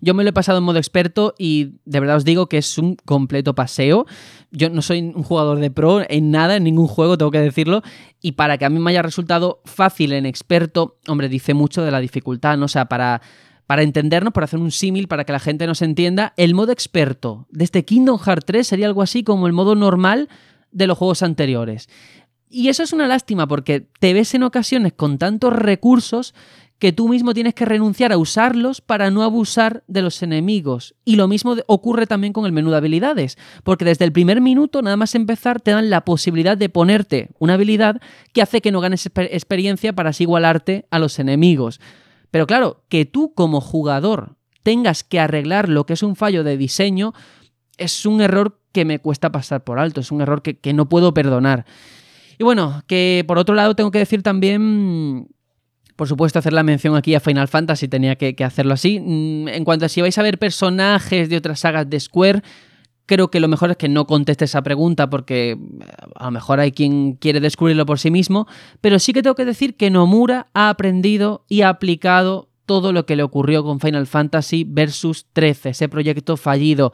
[0.00, 2.78] Yo me lo he pasado en modo experto y de verdad os digo que es
[2.78, 4.06] un completo paseo.
[4.50, 7.82] Yo no soy un jugador de pro en nada, en ningún juego, tengo que decirlo.
[8.20, 11.92] Y para que a mí me haya resultado fácil en experto, hombre, dice mucho de
[11.92, 12.64] la dificultad, ¿no?
[12.64, 13.22] O sea, para
[13.66, 17.46] para entendernos, para hacer un símil, para que la gente nos entienda, el modo experto
[17.50, 20.28] de este Kingdom Hearts 3 sería algo así como el modo normal
[20.70, 21.88] de los juegos anteriores.
[22.48, 26.34] Y eso es una lástima porque te ves en ocasiones con tantos recursos
[26.78, 30.94] que tú mismo tienes que renunciar a usarlos para no abusar de los enemigos.
[31.04, 34.82] Y lo mismo ocurre también con el menú de habilidades, porque desde el primer minuto,
[34.82, 38.00] nada más empezar, te dan la posibilidad de ponerte una habilidad
[38.32, 41.80] que hace que no ganes experiencia para así igualarte a los enemigos.
[42.30, 46.56] Pero claro, que tú como jugador tengas que arreglar lo que es un fallo de
[46.56, 47.12] diseño
[47.78, 50.88] es un error que me cuesta pasar por alto, es un error que, que no
[50.88, 51.66] puedo perdonar.
[52.38, 55.28] Y bueno, que por otro lado tengo que decir también
[55.96, 59.00] por supuesto, hacer la mención aquí a Final Fantasy, tenía que, que, hacerlo así.
[59.00, 62.42] Mm, en cuanto a si vais a ver personajes de otras sagas de Square,
[63.06, 65.58] creo que lo mejor es que no conteste esa pregunta porque eh,
[66.16, 68.46] a lo mejor hay quien quiere descubrirlo por sí mismo,
[68.80, 73.06] pero sí que tengo que decir que Nomura ha aprendido y ha aplicado todo lo
[73.06, 76.92] que le ocurrió con Final Fantasy Versus 13, ese proyecto fallido.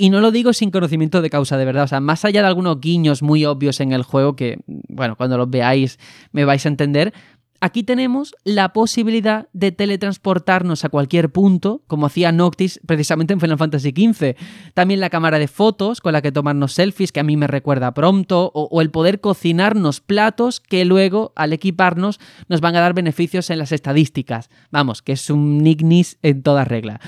[0.00, 1.82] Y no lo digo sin conocimiento de causa, de verdad.
[1.82, 5.36] O sea, más allá de algunos guiños muy obvios en el juego, que, bueno, cuando
[5.36, 5.98] los veáis
[6.30, 7.12] me vais a entender,
[7.60, 13.58] Aquí tenemos la posibilidad de teletransportarnos a cualquier punto, como hacía Noctis precisamente en Final
[13.58, 14.36] Fantasy XV.
[14.74, 17.94] También la cámara de fotos con la que tomarnos selfies, que a mí me recuerda
[17.94, 22.94] pronto, o, o, el poder cocinarnos platos que luego, al equiparnos, nos van a dar
[22.94, 24.50] beneficios en las estadísticas.
[24.70, 27.00] Vamos, que es un Nignis en toda regla.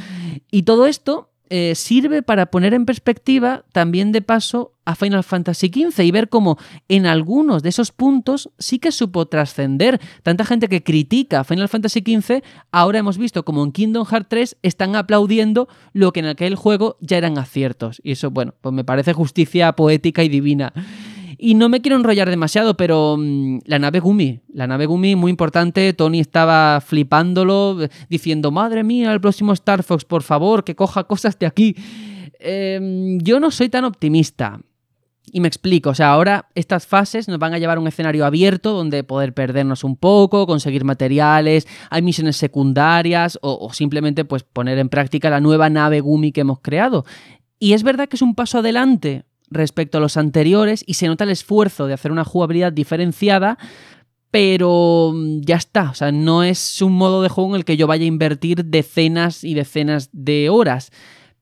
[0.51, 5.67] Y todo esto eh, sirve para poner en perspectiva también de paso a Final Fantasy
[5.67, 6.59] XV y ver cómo
[6.89, 10.01] en algunos de esos puntos sí que supo trascender.
[10.23, 14.57] Tanta gente que critica Final Fantasy XV, ahora hemos visto como en Kingdom Hearts 3
[14.63, 18.01] están aplaudiendo lo que en aquel juego ya eran aciertos.
[18.05, 20.73] Y eso, bueno, pues me parece justicia poética y divina.
[21.43, 25.31] Y no me quiero enrollar demasiado, pero mm, la nave Gumi, la nave Gumi muy
[25.31, 27.79] importante, Tony estaba flipándolo,
[28.11, 31.75] diciendo, madre mía, el próximo Star Fox, por favor, que coja cosas de aquí.
[32.41, 34.61] Em, yo no soy tan optimista.
[35.33, 38.27] Y me explico, o sea, ahora estas fases nos van a llevar a un escenario
[38.27, 44.43] abierto donde poder perdernos un poco, conseguir materiales, hay misiones secundarias o, o, simplemente pues
[44.43, 47.07] poner en práctica la nueva nave Gumi que hemos creado.
[47.59, 51.25] Y es verdad que es un paso adelante respecto a los anteriores y se nota
[51.25, 53.59] el esfuerzo de hacer una jugabilidad diferenciada,
[54.31, 57.77] pero mm, ya está, o sea, no es un modo de juego en el que
[57.77, 60.93] yo vaya a invertir decenas y decenas de horas.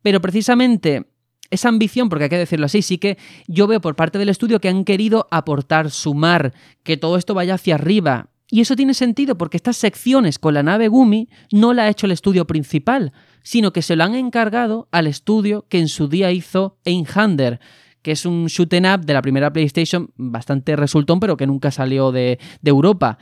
[0.03, 1.07] Pero precisamente
[1.51, 4.61] esa ambición, porque hay que decirlo así, sí que yo veo por parte del estudio
[4.61, 6.53] que han querido aportar, sumar,
[6.83, 8.31] que todo esto vaya hacia arriba.
[8.51, 12.07] Y eso tiene sentido porque estas secciones con la nave Gumi no la ha hecho
[12.07, 13.13] el estudio principal,
[13.43, 17.61] sino que se lo han encargado al estudio que en su día hizo Einhander
[18.09, 22.11] que es un shoot up de la primera PlayStation bastante resultón, pero que nunca salió
[22.11, 23.19] de, de Europa.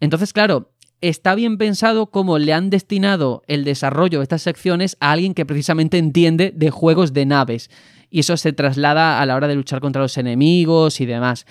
[0.00, 5.12] Entonces, claro, está bien pensado cómo le han destinado el desarrollo de estas secciones a
[5.12, 7.70] alguien que precisamente entiende de juegos de naves.
[8.10, 11.46] Y eso se traslada a la hora de luchar contra los enemigos y demás.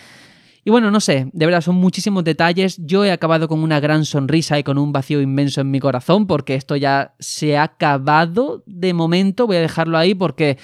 [0.66, 2.76] Y bueno, no sé, de verdad son muchísimos detalles.
[2.86, 6.28] Yo he acabado con una gran sonrisa y con un vacío inmenso en mi corazón
[6.28, 9.48] porque esto ya se ha acabado de momento.
[9.48, 10.58] Voy a dejarlo ahí porque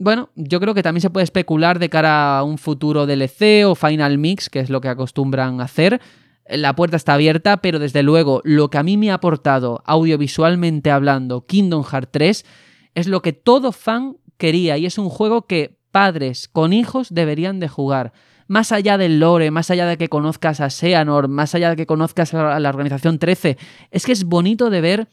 [0.00, 3.74] bueno, yo creo que también se puede especular de cara a un futuro DLC o
[3.74, 6.00] Final Mix, que es lo que acostumbran hacer.
[6.48, 10.90] La puerta está abierta, pero desde luego lo que a mí me ha aportado audiovisualmente
[10.90, 12.46] hablando Kingdom Hearts 3
[12.94, 17.60] es lo que todo fan quería y es un juego que padres con hijos deberían
[17.60, 18.14] de jugar.
[18.48, 21.86] Más allá del lore, más allá de que conozcas a Seanor, más allá de que
[21.86, 23.58] conozcas a la organización 13,
[23.90, 25.08] es que es bonito de ver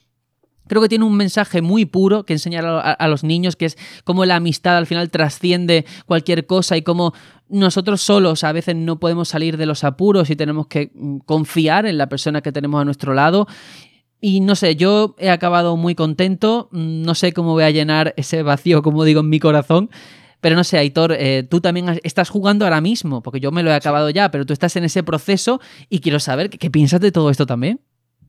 [0.67, 4.25] Creo que tiene un mensaje muy puro que enseñar a, los niños, que es cómo
[4.25, 7.13] la amistad al final trasciende cualquier cosa y cómo
[7.49, 11.85] nosotros solos a veces no podemos salir de los apuros y tenemos que mm, confiar
[11.85, 13.47] en la persona que tenemos a nuestro lado.
[14.19, 18.13] Y no sé, yo he acabado muy contento, mm, no sé cómo voy a llenar
[18.17, 19.89] ese vacío, como digo, en mi corazón.
[20.41, 23.71] Pero no sé, Aitor, eh, tú también estás jugando ahora mismo, porque yo me lo
[23.71, 27.11] he acabado ya, pero tú estás en ese proceso y quiero saber qué piensas de
[27.11, 27.81] todo esto también.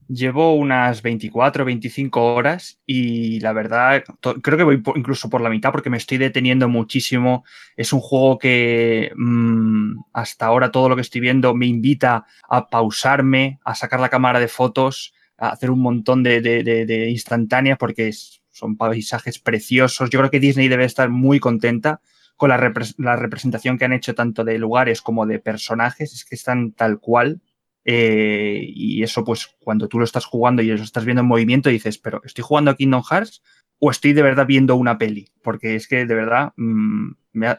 [0.08, 4.02] Llevo unas 24, 25 horas y la verdad
[4.40, 7.44] creo que voy incluso por la mitad porque me estoy deteniendo muchísimo.
[7.76, 12.70] Es un juego que mmm, hasta ahora todo lo que estoy viendo me invita a
[12.70, 18.10] pausarme, a sacar la cámara de fotos, a hacer un montón de, instantáneas porque
[18.50, 20.08] son paisajes preciosos.
[20.08, 22.00] Yo creo que Disney debe estar muy contenta
[22.38, 26.14] con la, la representación que han hecho tanto de lugares como de personajes.
[26.14, 27.42] Es que están tal cual
[27.90, 31.70] eh, y eso, pues, cuando tú lo estás jugando y lo estás viendo en movimiento,
[31.70, 33.42] dices, pero ¿estoy jugando a Kingdom Hearts
[33.78, 35.32] o estoy de verdad viendo una peli?
[35.42, 37.58] Porque es que de verdad mmm, me, ha,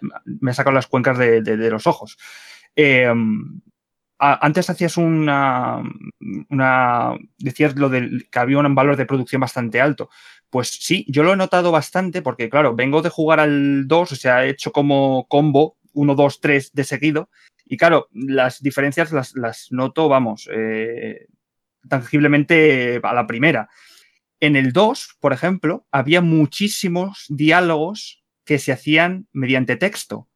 [0.54, 1.42] sacado las cuencas de,
[1.72, 2.20] los ojos.
[4.20, 5.82] A, antes hacías una,
[6.50, 7.18] una.
[7.40, 10.12] Decías lo del que había un valor de producción bastante alto.
[10.52, 14.16] Pues sí, yo lo he notado bastante porque, claro, vengo de jugar al 2, o
[14.16, 17.30] sea, he hecho como combo 1, 2, 3 de seguido
[17.70, 21.28] y claro, las diferencias las, las noto, vamos, eh,
[21.88, 23.70] tangiblemente a la primera.
[24.40, 30.28] En el 2, por ejemplo, había muchísimos diálogos que se hacían mediante texto.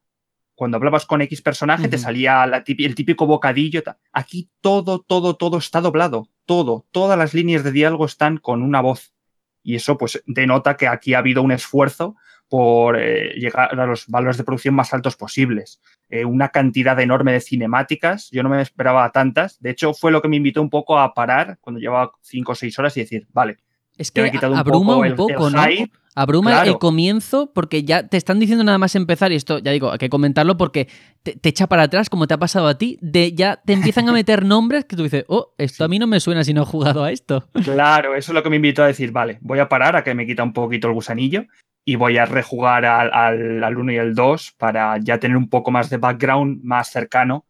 [0.53, 1.89] Cuando hablabas con X personaje, uh -huh.
[1.89, 3.81] te salía la, el típico bocadillo.
[4.11, 6.29] Aquí todo, todo, todo está doblado.
[6.45, 9.12] Todo, todas las líneas de diálogo están con una voz.
[9.63, 12.15] Y eso, pues, denota que aquí ha habido un esfuerzo
[12.49, 15.81] por eh, llegar a los valores de producción más altos posibles.
[16.09, 19.59] Eh, una cantidad enorme de cinemáticas, yo no me esperaba tantas.
[19.59, 22.55] De hecho, fue lo que me invitó un poco a parar cuando llevaba cinco o
[22.55, 23.57] seis horas y decir, vale.
[23.97, 25.61] Es que un abruma poco un poco, el, ¿no?
[26.15, 26.71] Abruma claro.
[26.71, 29.97] el comienzo porque ya te están diciendo nada más empezar, y esto ya digo, hay
[29.97, 30.87] que comentarlo porque
[31.23, 34.07] te, te, echa para atrás, como te ha pasado a ti, de ya te empiezan
[34.09, 36.63] a meter nombres que tú dices, oh, esto a mí no me suena si no
[36.63, 37.47] he jugado a esto.
[37.63, 40.13] Claro, eso es lo que me invitó a decir, vale, voy a parar a que
[40.13, 41.45] me quita un poquito el gusanillo
[41.85, 45.49] y voy a rejugar al, al, al 1 y el 2 para ya tener un
[45.49, 47.45] poco más de background más cercano.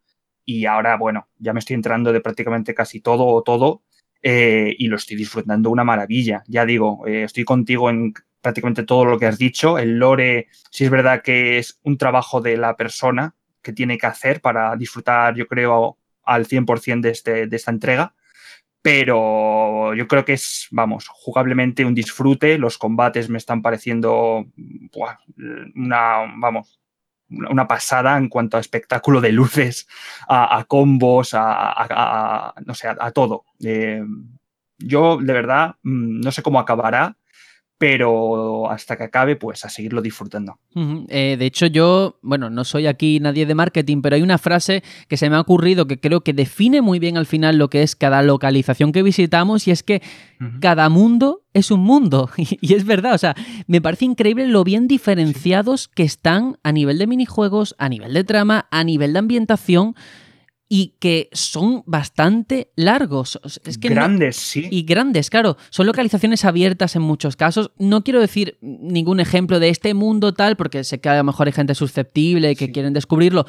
[0.46, 3.83] Y ahora, bueno, ya me estoy entrando de prácticamente casi todo o todo
[4.24, 6.44] eh, y lo estoy disfrutando una maravilla.
[6.48, 9.78] Ya digo, eh, estoy contigo en prácticamente todo lo que has dicho.
[9.78, 14.08] El lore, sí es verdad que es un trabajo de la persona que tiene que
[14.08, 18.16] hacer para disfrutar, yo creo, al 100% de, este, de esta entrega
[18.84, 22.58] pero yo creo que es, vamos, jugablemente un disfrute.
[22.58, 24.46] Los combates me están pareciendo
[25.74, 26.82] una, vamos,
[27.50, 29.88] una pasada en cuanto a espectáculo de luces,
[30.28, 33.46] a, combos, a, no sé, a, todo.
[33.64, 34.04] Eh,
[34.78, 37.16] yo, de verdad, mm, no sé cómo acabará,
[37.84, 40.58] pero hasta que acabe, pues a seguirlo disfrutando.
[40.74, 41.06] Uh -huh.
[41.10, 44.84] eh, de hecho, yo, bueno, no soy aquí nadie de marketing, pero hay una frase
[45.10, 47.84] que se me ha ocurrido que creo que define muy bien al final lo que
[47.84, 50.02] es cada localización que visitamos y es que
[50.40, 50.60] uh -huh.
[50.62, 52.30] cada mundo es un mundo.
[52.38, 53.36] Y, y, es verdad, o sea,
[53.68, 58.24] me parece increíble lo bien diferenciados que están a nivel de minijuegos, a nivel de
[58.24, 59.96] trama, a nivel de ambientación
[60.70, 63.40] y que son bastante largos.
[63.64, 64.68] Es que grandes, no, sí.
[64.72, 65.58] Y grandes, claro.
[65.70, 67.72] Son localizaciones abiertas en muchos casos.
[67.78, 71.48] No quiero decir ningún ejemplo de este mundo tal, porque sé que a lo mejor
[71.48, 72.72] hay gente susceptible que sí.
[72.72, 73.46] quieren descubrirlo.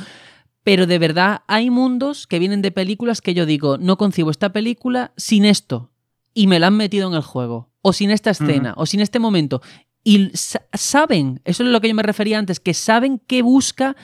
[0.65, 4.53] Pero de verdad hay mundos que vienen de películas que yo digo, no concibo esta
[4.53, 5.91] película sin esto.
[6.35, 7.70] Y me la han metido en el juego.
[7.81, 8.82] O sin esta escena, uh -huh.
[8.82, 9.62] o sin este momento.
[10.03, 10.31] Y
[10.74, 13.97] saben, eso es lo que yo me refería antes, que saben qué busca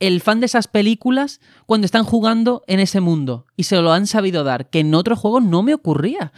[0.00, 4.06] el fan de esas películas cuando están jugando en ese mundo y se lo han
[4.06, 6.32] sabido dar, que en otros juegos no me ocurría.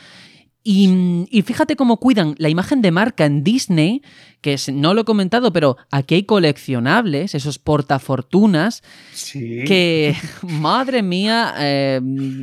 [0.62, 4.03] Y, y, fíjate cómo cuidan la imagen de marca en Disney,
[4.47, 9.64] que no lo he comentado, pero aquí hay coleccionables, esos portafortunas, sí.
[9.66, 12.01] que, madre mía, eh,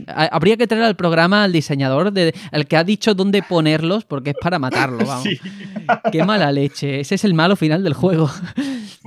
[0.07, 4.31] habría que traer al programa al diseñador, de, el que ha dicho dónde ponerlos, porque
[4.31, 5.23] es para matarlo, vamos.
[5.23, 5.39] Sí.
[6.11, 8.29] Qué mala leche, ese es el malo final del juego.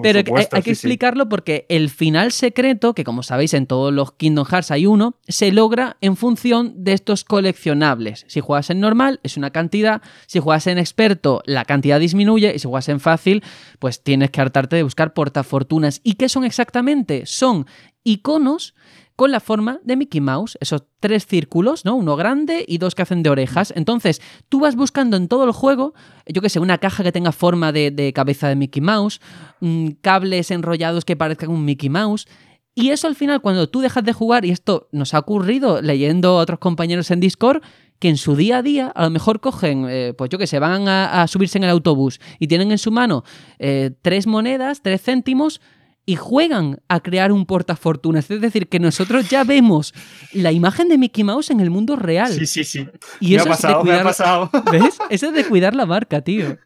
[0.02, 3.66] Pero supuesto, hay, hay, que sí, explicarlo porque el final secreto, que como sabéis en
[3.66, 8.24] todos los Kingdom Hearts hay uno, se logra en función de estos coleccionables.
[8.28, 12.58] Si juegas en normal es una cantidad, si juegas en experto la cantidad disminuye y
[12.58, 13.42] si juegas en fácil
[13.78, 16.00] pues tienes que hartarte de buscar portafortunas.
[16.02, 17.26] ¿Y qué son exactamente?
[17.26, 17.66] Son
[18.04, 18.74] iconos
[19.16, 21.94] con la forma de Mickey Mouse, esos tres círculos, ¿no?
[21.94, 23.72] Uno grande y dos que hacen de orejas.
[23.74, 25.94] Entonces, tú vas buscando en todo el juego,
[26.26, 29.20] yo que sé, una caja que tenga forma de, cabeza de Mickey Mouse,
[29.60, 32.28] mmm, cables enrollados que parezcan un Mickey Mouse.
[32.74, 36.38] Y eso al final, cuando tú dejas de jugar, y esto nos ha ocurrido leyendo
[36.38, 37.62] a otros compañeros en Discord,
[37.98, 40.58] que en su día a día a lo mejor cogen, eh, pues yo que sé,
[40.58, 43.24] van a, a, subirse en el autobús y tienen en su mano
[43.58, 45.60] eh, tres monedas, tres céntimos,
[46.06, 48.30] y juegan a crear un portafortunas.
[48.30, 49.92] Es decir, que nosotros ya vemos
[50.32, 52.32] la imagen de Mickey Mouse en el mundo real.
[52.32, 52.86] Sí, sí, sí.
[53.18, 54.50] Y me eso ha pasado, es de cuidar, me ha pasado.
[54.72, 54.98] ¿Ves?
[55.10, 56.56] Eso es de cuidar la marca, tío.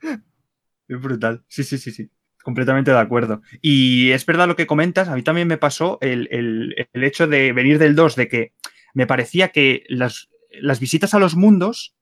[0.88, 1.42] Es brutal.
[1.48, 2.10] Sí, sí, sí, sí.
[2.42, 3.40] Completamente de acuerdo.
[3.62, 7.26] Y es verdad lo que comentas, a mí también me pasó el, el, el hecho
[7.26, 8.52] de venir del 2, de que
[8.92, 10.29] me parecía que las,
[10.60, 11.94] las visitas a los mundos,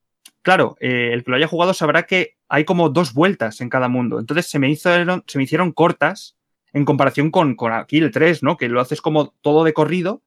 [0.42, 3.88] claro, eh, el que lo haya jugado sabrá que hay como dos vueltas en cada
[3.88, 4.18] mundo.
[4.18, 4.90] Entonces se me, hizo,
[5.26, 6.36] se me hicieron cortas
[6.72, 8.56] en comparación con, con aquí el 3, ¿no?
[8.56, 10.22] Que lo haces como todo de corrido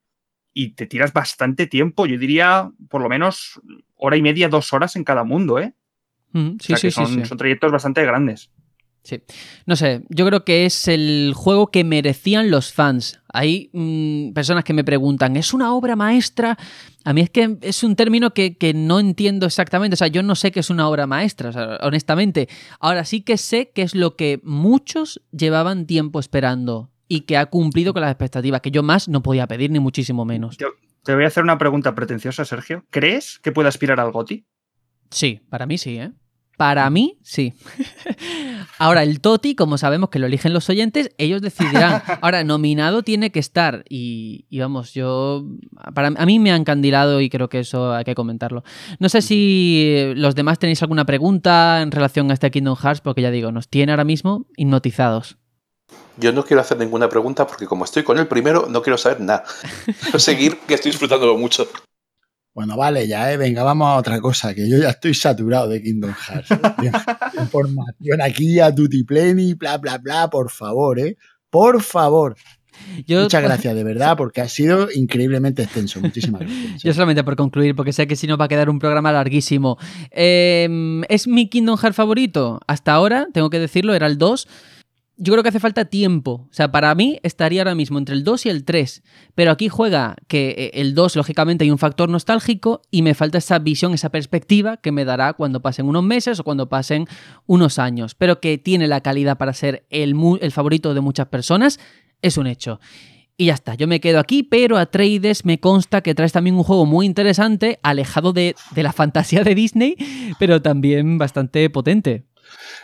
[0.54, 2.06] y te tiras bastante tiempo.
[2.06, 3.60] Yo diría por lo menos
[3.96, 5.74] hora y media, dos horas en cada mundo, ¿eh?
[6.34, 7.26] Mm, sí, o sea, sí, que son, sí, sí.
[7.26, 8.52] son trayectos bastante grandes.
[9.04, 9.20] Sí.
[9.66, 13.20] No sé, yo creo que es el juego que merecían los fans.
[13.34, 16.58] Hay mmm, personas que me preguntan, ¿es una obra maestra?
[17.04, 19.96] A mí es que es un término que, que, no entiendo exactamente.
[19.96, 22.48] O sea, yo no sé qué es una obra maestra, o sea, honestamente.
[22.80, 27.48] Ahora sí que sé que es lo que muchos llevaban tiempo esperando y que ha
[27.48, 30.58] cumplido con las expectativas, que yo más no podía pedir, ni muchísimo menos.
[30.58, 30.66] Te,
[31.04, 32.86] te voy a hacer una pregunta pretenciosa, Sergio.
[32.92, 34.46] ¿Crees que puede aspirar al GOTI?
[35.10, 36.12] Sí, para mí sí, ¿eh?
[36.62, 37.56] Para mí, sí.
[38.78, 42.04] Ahora, el Toti, como sabemos que lo eligen los oyentes, ellos decidirán.
[42.22, 43.84] Ahora, nominado tiene que estar.
[43.90, 45.44] Y, y, vamos, yo.
[45.96, 48.64] Para, a mí me ha encandilado y creo que eso hay que comentarlo.
[49.00, 53.24] No sé si los demás tenéis alguna pregunta en relación a este Kingdom Hearts, porque
[53.24, 55.40] ya digo, nos tiene ahora mismo hipnotizados.
[56.18, 59.20] Yo no quiero hacer ninguna pregunta porque, como estoy con el primero, no quiero saber
[59.20, 59.46] nada.
[60.04, 61.68] Quiero seguir que estoy disfrutándolo mucho.
[62.54, 63.38] Bueno, vale, ya, ¿eh?
[63.38, 66.52] venga, vamos a otra cosa, que yo ya estoy saturado de Kingdom Hearts.
[66.52, 66.92] ¿eh?
[67.40, 71.16] Información aquí a Tutipleni, bla, bla, bla, por favor, ¿eh?
[71.50, 72.36] Por favor.
[73.06, 73.22] Yo...
[73.22, 76.02] Muchas gracias, de verdad, porque ha sido increíblemente extenso.
[76.02, 76.84] Muchísimas gracias.
[76.84, 79.78] Yo solamente por concluir, porque sé que si no va a quedar un programa larguísimo.
[80.12, 82.60] Eh, ¿Es mi Kingdom Hearts favorito?
[82.68, 84.48] Hasta ahora, tengo que decirlo, era el 2
[85.24, 86.48] yo creo que hace falta tiempo.
[86.50, 89.04] O sea, para mí estaría ahora mismo entre el 2 y el 3.
[89.36, 93.38] Pero aquí juega que eh, el 2, lógicamente, hay un factor nostálgico y me falta
[93.38, 97.06] esa visión, esa perspectiva que me dará cuando pasen unos meses o cuando pasen
[97.46, 98.16] unos años.
[98.16, 100.16] Pero que tiene la calidad para ser el,
[100.52, 101.80] favorito de muchas personas,
[102.24, 102.80] es un hecho.
[103.38, 106.56] Y ya está, yo me quedo aquí, pero a Trades me consta que traes también
[106.56, 109.98] un juego muy interesante, alejado de, de la fantasía de Disney,
[110.40, 112.26] pero también bastante potente.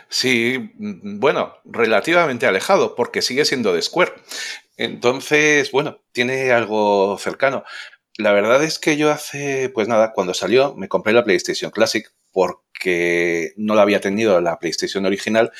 [0.08, 4.12] Sí, bueno, relativamente alejado, porque sigue siendo de Square.
[4.76, 7.64] Entonces, bueno, tiene algo cercano.
[8.16, 12.10] La verdad es que yo hace, pues nada, cuando salió me compré la PlayStation Classic
[12.32, 15.52] porque no la había tenido la PlayStation original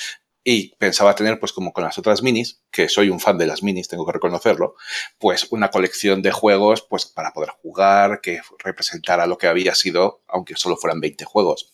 [0.44, 3.62] y pensaba tener, pues como con las otras minis, que soy un fan de las
[3.62, 4.76] minis, tengo que reconocerlo,
[5.18, 10.22] pues una colección de juegos pues para poder jugar, que representara lo que había sido,
[10.26, 11.70] aunque solo fueran 20 juegos.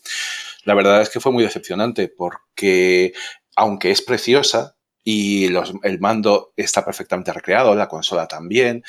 [0.65, 3.13] La verdad es que fue muy decepcionante porque,
[3.57, 5.47] aunque es preciosa y
[5.83, 8.83] el mando está perfectamente recreado, la consola también,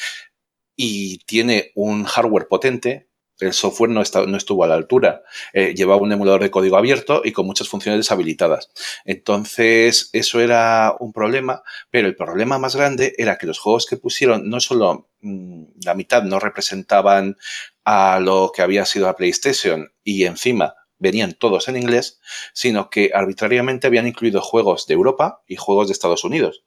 [0.75, 5.23] y tiene un hardware potente, el software no, estuvo a la altura.
[5.51, 8.71] Eh, llevaba un emulador de código abierto y con muchas funciones deshabilitadas.
[9.03, 13.97] Entonces, eso era un problema, pero el problema más grande era que los juegos que
[13.97, 17.35] pusieron, no solo mm, la mitad no representaban
[17.83, 22.19] a lo que había sido la PlayStation y encima venían todos en inglés,
[22.53, 26.63] sino que arbitrariamente habían incluido juegos de Europa y juegos de Estados Unidos.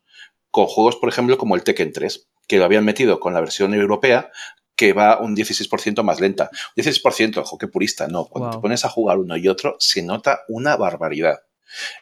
[0.51, 3.75] Con juegos, por ejemplo, como el Tekken 3, que lo habían metido con la versión
[3.75, 4.31] europea,
[4.77, 6.51] que va un 16% más lenta.
[6.77, 8.27] 16%, ojo, qué purista, no.
[8.27, 11.41] Cuando te pones a jugar uno y otro, se nota una barbaridad.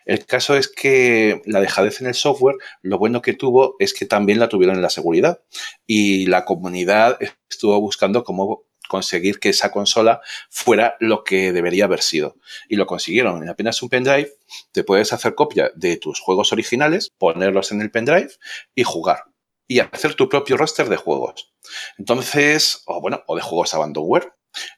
[0.04, 4.06] El caso es que la dejadez en el software, lo bueno que tuvo es que
[4.06, 5.40] también la tuvieron en la seguridad
[5.86, 7.18] y la comunidad
[7.50, 12.36] estuvo buscando cómo conseguir que esa consola fuera lo que debería haber sido.
[12.68, 13.42] Y lo consiguieron.
[13.42, 14.32] En apenas un pendrive
[14.72, 18.30] te puedes hacer copia de tus juegos originales, ponerlos en el pendrive
[18.74, 19.24] y jugar
[19.68, 21.52] y hacer tu propio roster de juegos.
[21.98, 24.32] Entonces, o bueno, o de juegos abandonware,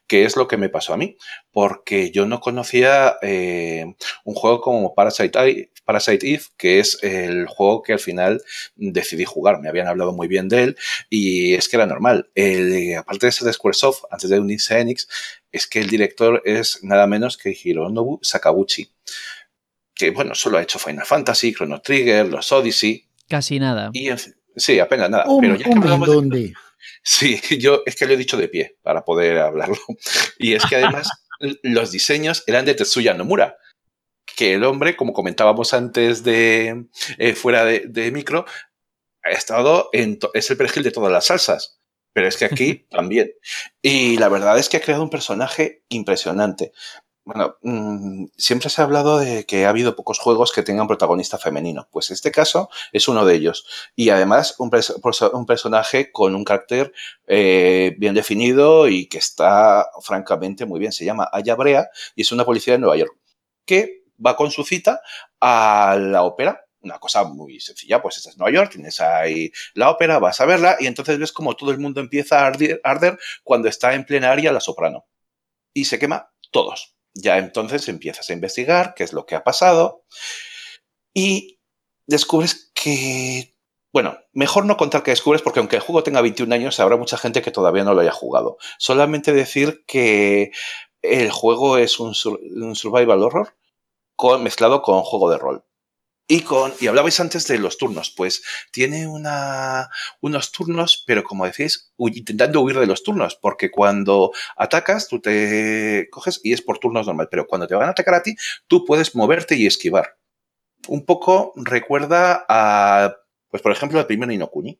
[0.06, 1.16] que es lo que me pasó a mí,
[1.52, 3.84] porque yo no conocía eh,
[4.24, 8.42] un juego como Parasite, Parasite Eve, que es el juego que al final
[8.76, 9.58] decidí jugar.
[9.62, 10.76] Me habían hablado muy bien de él
[11.08, 12.28] y es que era normal.
[12.98, 15.08] aparte de ser de Squaresoft, antes de unirse a Enix,
[15.50, 18.92] es que el director es nada menos que Hironobu Sakaguchi,
[19.94, 23.08] que bueno, solo ha hecho Final Fantasy, Chrono Trigger, los Odyssey.
[23.26, 23.88] Casi nada.
[23.94, 24.10] Y
[24.56, 25.24] Sí, apenas nada.
[25.40, 26.54] pero ya un
[27.02, 29.78] Sí, yo es que lo he dicho de pie para poder hablarlo.
[30.38, 31.08] Y es que además
[31.62, 33.56] los diseños eran de Tetsuya Nomura,
[34.38, 36.86] que el hombre, como comentábamos antes de
[37.18, 38.46] eh, fuera de, micro,
[39.24, 41.80] ha estado en es el perejil de todas las salsas.
[42.12, 43.32] Pero es que aquí también.
[43.82, 46.70] Y la verdad es que ha creado un personaje impresionante.
[47.24, 51.36] Bueno, mm, siempre se ha hablado de que ha habido pocos juegos que tengan protagonista
[51.36, 51.88] femenino.
[51.90, 53.66] Pues este caso es uno de ellos.
[53.96, 56.92] Y además un, personaje con un carácter
[57.26, 60.92] eh, bien definido y que está francamente muy bien.
[60.92, 63.18] Se llama Aya Brea y es una policía de Nueva York
[63.68, 65.00] que va con su cita
[65.40, 69.90] a la ópera una cosa muy sencilla, pues estás en Nueva York, tienes ahí la
[69.90, 73.68] ópera, vas a verla y entonces ves como todo el mundo empieza a arder, cuando
[73.68, 75.04] está en plenaria la soprano.
[75.74, 80.04] Y se quema todos ya entonces empiezas a investigar qué es lo que ha pasado
[81.12, 81.58] y
[82.06, 83.56] descubres que,
[83.92, 87.18] bueno, mejor no contar que descubres porque aunque el juego tenga 21 años, habrá mucha
[87.18, 88.58] gente que todavía no lo haya jugado.
[88.78, 90.52] Solamente decir que
[91.02, 93.56] el juego es un, survival horror
[94.38, 95.64] mezclado con juego de rol.
[96.30, 99.88] Y, con, y hablabais antes de los turnos, pues tiene una,
[100.20, 106.06] unos turnos, pero como decís, intentando huir de los turnos, porque cuando atacas, tú te
[106.10, 108.36] coges y es por turnos normal, pero cuando te van a atacar a ti,
[108.66, 110.18] tú puedes moverte y esquivar.
[110.86, 113.16] Un poco recuerda a,
[113.48, 114.78] pues por ejemplo, al primer Inokuni,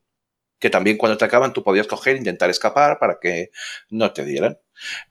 [0.59, 3.51] que también cuando te acaban tú podías coger intentar escapar para que
[3.89, 4.59] no te dieran.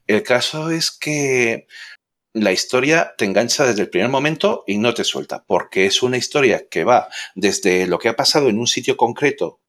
[0.05, 1.67] El caso es que
[2.41, 6.17] la historia te engancha desde el primer momento y no te suelta, porque es una
[6.17, 9.59] historia que va desde lo que ha pasado en un sitio concreto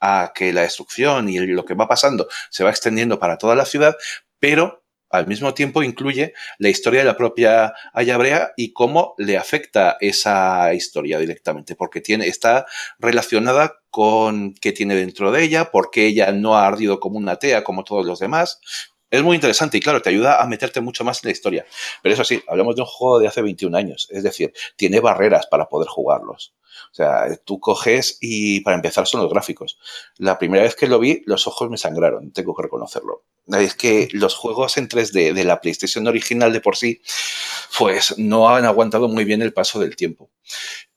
[0.00, 3.66] a que la destrucción y lo que va pasando se va extendiendo para toda la
[3.66, 3.96] ciudad,
[4.38, 9.96] pero al mismo tiempo incluye la historia de la propia Ayabrea y cómo le afecta
[10.00, 12.64] esa historia directamente, porque tiene, está
[12.98, 17.64] relacionada con qué tiene dentro de ella, porque ella no ha ardido como una tea
[17.64, 18.60] como todos los demás,
[19.10, 21.66] es muy interesante y claro, te ayuda a meterte mucho más en la historia.
[22.02, 25.46] Pero eso sí, hablamos de un juego de hace 21 años, es decir, tiene barreras
[25.46, 26.54] para poder jugarlos.
[26.92, 29.78] O sea, tú coges y para empezar son los gráficos.
[30.16, 33.24] La primera vez que lo vi, los ojos me sangraron, tengo que reconocerlo.
[33.48, 37.02] Es que los juegos en 3D de la PlayStation original de por sí,
[37.78, 40.30] pues no han aguantado muy bien el paso del tiempo.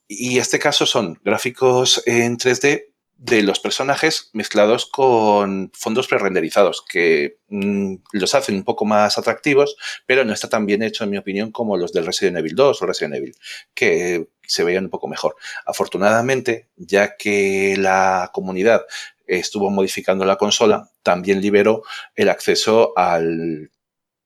[0.08, 2.93] Y este caso son gráficos en 3D
[3.24, 9.78] de los personajes mezclados con fondos prerenderizados que mm, los hacen un poco más atractivos,
[10.06, 12.82] pero no está tan bien hecho, en mi opinión, como los del Resident Evil 2
[12.82, 13.36] o Resident Evil,
[13.74, 15.38] que se veían un poco mejor.
[15.66, 18.82] Afortunadamente, ya que la comunidad
[19.26, 21.84] estuvo modificando la consola, también liberó
[22.16, 23.72] el acceso al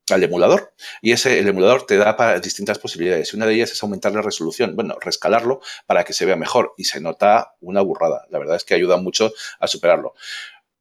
[0.10, 0.74] al emulador.
[1.02, 3.34] Y ese, el emulador te da para distintas posibilidades.
[3.34, 6.86] Una de ellas es aumentar la resolución, bueno, rescalarlo para que se vea mejor y
[6.86, 8.26] se nota una burrada.
[8.30, 10.14] La verdad es que ayuda mucho a superarlo.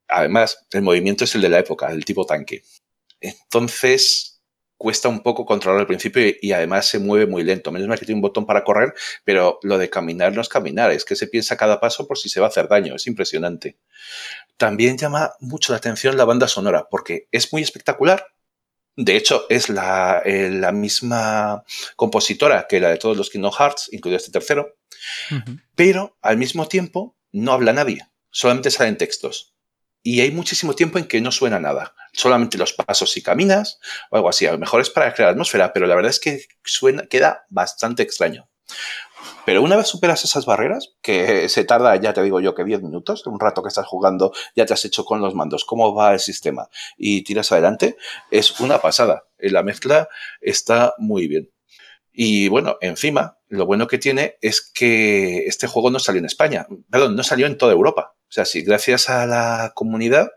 [0.08, 2.62] Además, el movimiento es el de la época, el tipo tanque.
[3.20, 4.40] Entonces,
[4.76, 7.72] cuesta un poco controlar al principio y, y, además se mueve muy lento.
[7.72, 8.94] Menos mal que tiene un botón para correr,
[9.24, 12.28] pero lo de caminar no es caminar, es que se piensa cada paso por si
[12.28, 12.94] se va a hacer daño.
[12.94, 13.78] Es impresionante.
[14.56, 18.26] También llama mucho la atención la banda sonora, porque es muy espectacular.
[18.96, 21.64] De hecho, es la, eh, la misma
[21.96, 24.78] compositora que la de todos los Kingdom Hearts, incluido este tercero,
[25.74, 28.00] pero al mismo tiempo no habla nadie,
[28.30, 29.54] solamente salen textos.
[30.02, 34.16] Y hay muchísimo tiempo en que no suena nada, solamente los pasos si caminas o
[34.16, 34.46] algo así.
[34.46, 38.02] A lo mejor es para crear atmósfera, pero la verdad es que suena, queda bastante
[38.02, 38.48] extraño.
[39.44, 42.82] Pero una vez superas esas barreras, que se tarda, ya te digo yo, que 10
[42.82, 46.12] minutos, un rato que estás jugando, ya te has hecho con los mandos, cómo va
[46.12, 47.96] el sistema y tiras adelante,
[48.30, 49.24] es una pasada.
[49.38, 50.08] La mezcla
[50.40, 51.50] está muy bien.
[52.12, 56.66] Y bueno, encima, lo bueno que tiene es que este juego no salió en España,
[56.90, 58.14] perdón, no salió en toda Europa.
[58.28, 60.30] O sea, si gracias a la comunidad,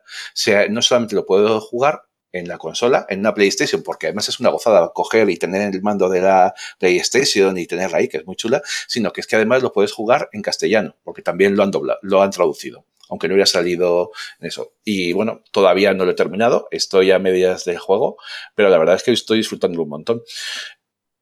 [0.69, 4.49] no solamente lo puedo jugar en la consola, en una PlayStation, porque además es una
[4.49, 8.35] gozada coger y tener el mando de la PlayStation y tenerla ahí, que es muy
[8.35, 11.71] chula, sino que es que además lo puedes jugar en castellano, porque también lo han
[11.71, 14.73] doblado, lo han traducido, aunque no hubiera salido en eso.
[14.83, 18.17] Y bueno, todavía no lo he terminado, estoy a medias del juego,
[18.55, 20.21] pero la verdad es que estoy disfrutando un montón.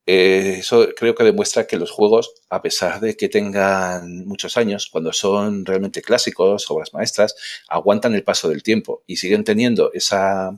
[0.09, 4.87] Eh, eso creo que demuestra que los juegos, a pesar de que tengan muchos años,
[4.89, 7.35] cuando son realmente clásicos, obras maestras,
[7.67, 10.57] aguantan el paso del tiempo y siguen teniendo esa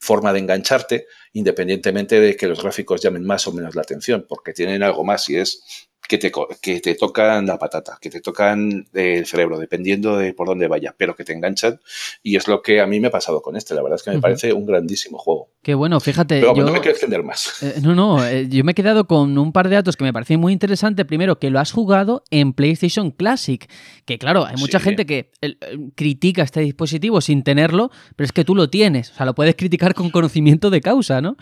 [0.00, 4.52] forma de engancharte independientemente de que los gráficos llamen más o menos la atención, porque
[4.52, 8.84] tienen algo más y es que te, que te tocan la patata, que te tocan
[8.92, 11.78] el cerebro, dependiendo de por dónde vaya, pero que te enganchan.
[12.24, 13.76] Y es lo que a mí me ha pasado con este.
[13.76, 14.22] La verdad es que me uh -huh.
[14.22, 15.50] parece un grandísimo juego.
[15.62, 16.40] Qué bueno, fíjate.
[16.40, 17.58] Pero yo, no me quiero extender más.
[17.70, 20.12] Eh, no, no, eh, yo me he quedado con un par de datos que me
[20.12, 21.04] parecen muy interesantes.
[21.04, 23.70] Primero, que lo has jugado en PlayStation Classic.
[24.06, 24.84] Que claro, hay mucha sí.
[24.84, 25.56] gente que eh,
[25.94, 29.10] critica este dispositivo sin tenerlo, pero es que tú lo tienes.
[29.10, 31.36] O sea, lo puedes criticar con conocimiento de causa, ¿no?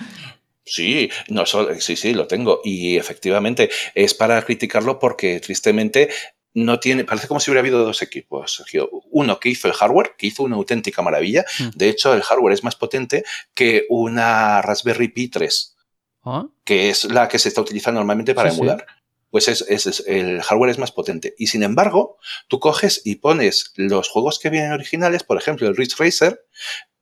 [0.69, 2.61] Sí, no solo, sí, sí, lo tengo.
[2.65, 6.11] Y efectivamente es para criticarlo porque tristemente
[6.55, 8.91] no tiene, parece como si hubiera habido dos equipos, Sergio.
[9.11, 11.45] Uno que hizo el hardware, que hizo una auténtica maravilla.
[11.59, 11.69] Mm.
[11.77, 13.25] De hecho, el hardware es más potente
[13.55, 15.77] que una Raspberry Pi 3,
[16.23, 16.51] ¿Oh?
[16.65, 18.85] que es la que se está utilizando normalmente para sí, emular.
[18.87, 18.95] Sí.
[19.31, 21.35] Pues es, es, es, el hardware es más potente.
[21.39, 22.17] Y sin embargo,
[22.49, 26.47] tú coges y pones los juegos que vienen originales, por ejemplo, el Ridge Racer,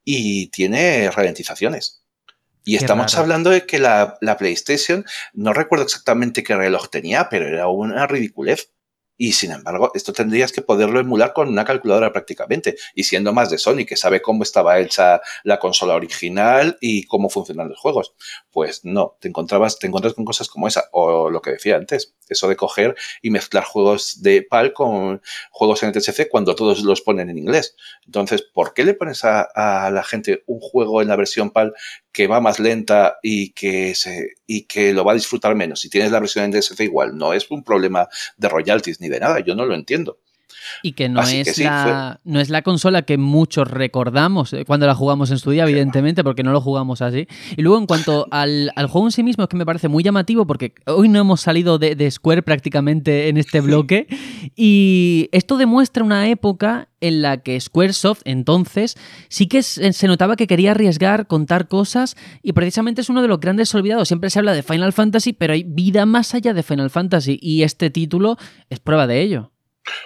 [0.05, 2.03] y tiene ralentizaciones.
[2.67, 3.23] Y qué estamos raro.
[3.23, 8.07] hablando de que la, la, PlayStation, no recuerdo exactamente qué reloj tenía, pero era una
[8.09, 8.73] ridiculez.
[9.19, 12.77] Y sin embargo, esto tendrías que poderlo emular con una calculadora prácticamente.
[12.95, 17.31] Y siendo más de Sony, que sabe cómo estaba hecha la consola original y cómo
[17.31, 18.15] funcionan los juegos.
[18.51, 20.89] Pues no, te encontrabas, te encuentras con cosas como esa.
[20.93, 25.83] O lo que decía antes, eso de coger y mezclar juegos de PAL con juegos
[25.83, 27.75] en el TCC cuando todos los ponen en inglés.
[28.05, 31.73] Entonces, ¿por qué le pones a, a la gente un juego en la versión PAL
[32.17, 35.81] que va más lenta y que, se, y que lo va a disfrutar menos.
[35.81, 39.21] Si tienes la versión en DSC igual, no es un problema de royalties ni de
[39.21, 40.19] nada, yo no lo entiendo.
[40.83, 44.65] Y que no, es, que sí, la, no es la consola que muchos recordamos eh,
[44.65, 47.27] cuando la jugamos en su día, evidentemente, porque no lo jugamos así.
[47.57, 50.03] Y luego, en cuanto al, al juego en sí mismo, es que me parece muy
[50.03, 54.07] llamativo, porque hoy no hemos salido de, de Square prácticamente en este bloque.
[54.55, 58.97] Y esto demuestra una época en la que Squaresoft entonces
[59.29, 63.41] sí que se notaba que quería arriesgar, contar cosas y precisamente es uno de los
[63.41, 64.09] grandes olvidados.
[64.09, 67.63] Siempre se habla de Final Fantasy, pero hay vida más allá de Final Fantasy y
[67.63, 68.37] este título
[68.71, 69.53] es prueba de ello.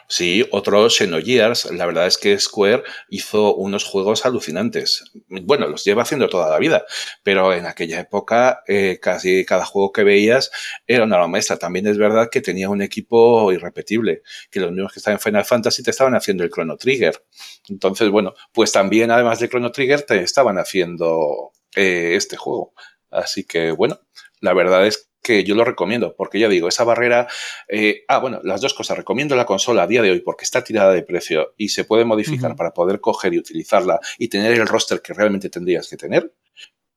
[0.09, 1.71] Sí, otro Xenogears.
[1.73, 5.05] La verdad es que Square hizo unos juegos alucinantes.
[5.29, 6.85] Bueno, los lleva haciendo toda la vida,
[7.23, 10.51] pero en aquella época eh, casi cada juego que veías
[10.87, 11.57] era una maestra.
[11.59, 15.45] También es verdad que tenía un equipo irrepetible, que los mismos que estaban en Final
[15.45, 17.23] Fantasy te estaban haciendo el Chrono Trigger.
[17.69, 22.75] Entonces, bueno, pues también además de Chrono Trigger te estaban haciendo eh, este juego.
[23.11, 24.01] Así que, bueno,
[24.41, 27.29] la verdad es que yo lo recomiendo, porque ya digo, esa barrera...
[27.69, 28.97] Eh, ah, bueno, las dos cosas.
[28.97, 32.05] Recomiendo la consola a día de hoy porque está tirada de precio y se puede
[32.05, 32.59] modificar uh -huh.
[32.59, 36.33] para poder coger y utilizarla y tener el roster que realmente tendrías que tener.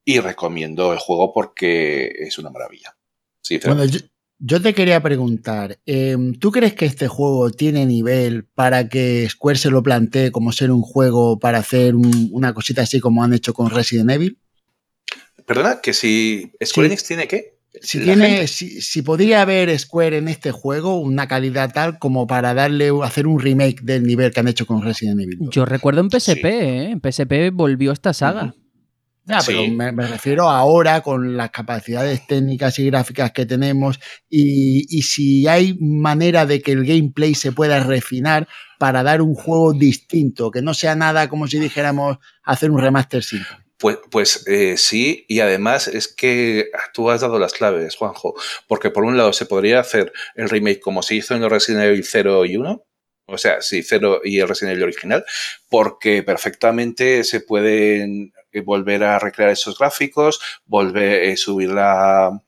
[0.05, 2.97] Y recomiendo el juego porque es una maravilla.
[3.41, 3.99] Sí, bueno, yo,
[4.39, 9.57] yo, te quería preguntar, eh, ¿tú crees que este juego tiene nivel para que Square
[9.57, 13.33] se lo plantee como ser un juego para hacer un, una cosita así como han
[13.33, 14.39] hecho con Resident Evil?
[15.45, 17.52] Perdona, que si Square Enix tiene qué?
[17.81, 22.53] Si, tiene, si, si, podría haber Square en este juego una calidad tal como para
[22.53, 25.39] darle hacer un remake del nivel que han hecho con Resident Evil.
[25.39, 25.49] 2.
[25.49, 26.47] Yo recuerdo en PSP, sí.
[26.47, 26.91] ¿eh?
[26.91, 28.43] en PSP volvió esta saga.
[28.43, 28.63] Uh -huh.
[29.25, 29.53] Ya, Sí.
[29.53, 33.97] pero me, me refiero ahora con las capacidades técnicas y gráficas que tenemos
[34.29, 38.47] y, y si hay manera de que el gameplay se pueda refinar
[38.79, 43.23] para dar un juego distinto, que no sea nada como si dijéramos hacer un remaster
[43.23, 43.62] simple.
[43.83, 48.33] Pues, pues eh, sí, y además es que tú has dado las claves, Juanjo,
[48.65, 51.83] porque por un lado se podría hacer el remake como se hizo en los Resident
[51.83, 52.81] Evil 0 y 1,
[53.25, 55.25] o sea, sí, 0 y el Resident Evil original,
[55.69, 62.41] porque perfectamente se pueden eh, volver a recrear esos gráficos, volver a subir la,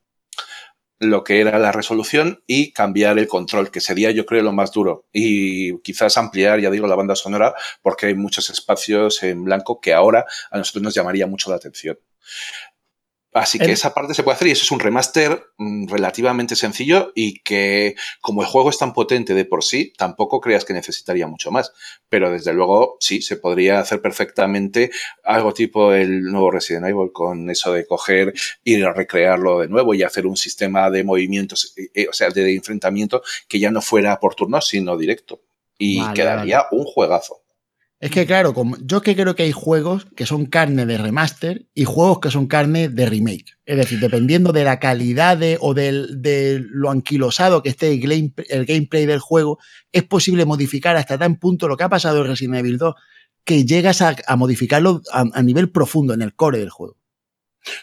[0.99, 4.71] lo que era la resolución y cambiar el control, que sería yo creo lo más
[4.71, 5.07] duro.
[5.11, 9.93] Y quizás ampliar, ya digo, la banda sonora, porque hay muchos espacios en blanco que
[9.93, 11.97] ahora a nosotros nos llamaría mucho la atención.
[13.35, 16.55] Así que El- esa parte se puede hacer y eso es un remaster mm, relativamente
[16.55, 20.71] sencillo y que como el juego es tan potente de por sí, tampoco creas que
[20.73, 21.73] necesitaría mucho más.
[22.07, 24.89] Pero desde luego sí, se podría hacer perfectamente
[25.25, 28.33] algo tipo el nuevo Resident Evil con eso de coger
[28.63, 32.55] y recrearlo de nuevo y hacer un sistema de movimientos, eh, eh, o sea, de
[32.55, 35.41] enfrentamiento que ya no fuera por turnos, sino directo.
[35.77, 37.44] Y Vale, quedaría un juegazo.
[38.05, 38.53] Es que claro,
[38.83, 42.45] yo que creo que hay juegos que son carne de remaster y juegos que son
[42.45, 43.57] carne de remake.
[43.65, 48.31] Es decir, dependiendo de la calidad o del- de lo anquilosado que esté el, game-
[48.49, 49.57] el gameplay del juego,
[49.91, 52.93] es posible modificar hasta tan punto lo que ha pasado en Resident Evil 2,
[53.43, 56.97] que llegas a, modificarlo a nivel profundo en el core del juego.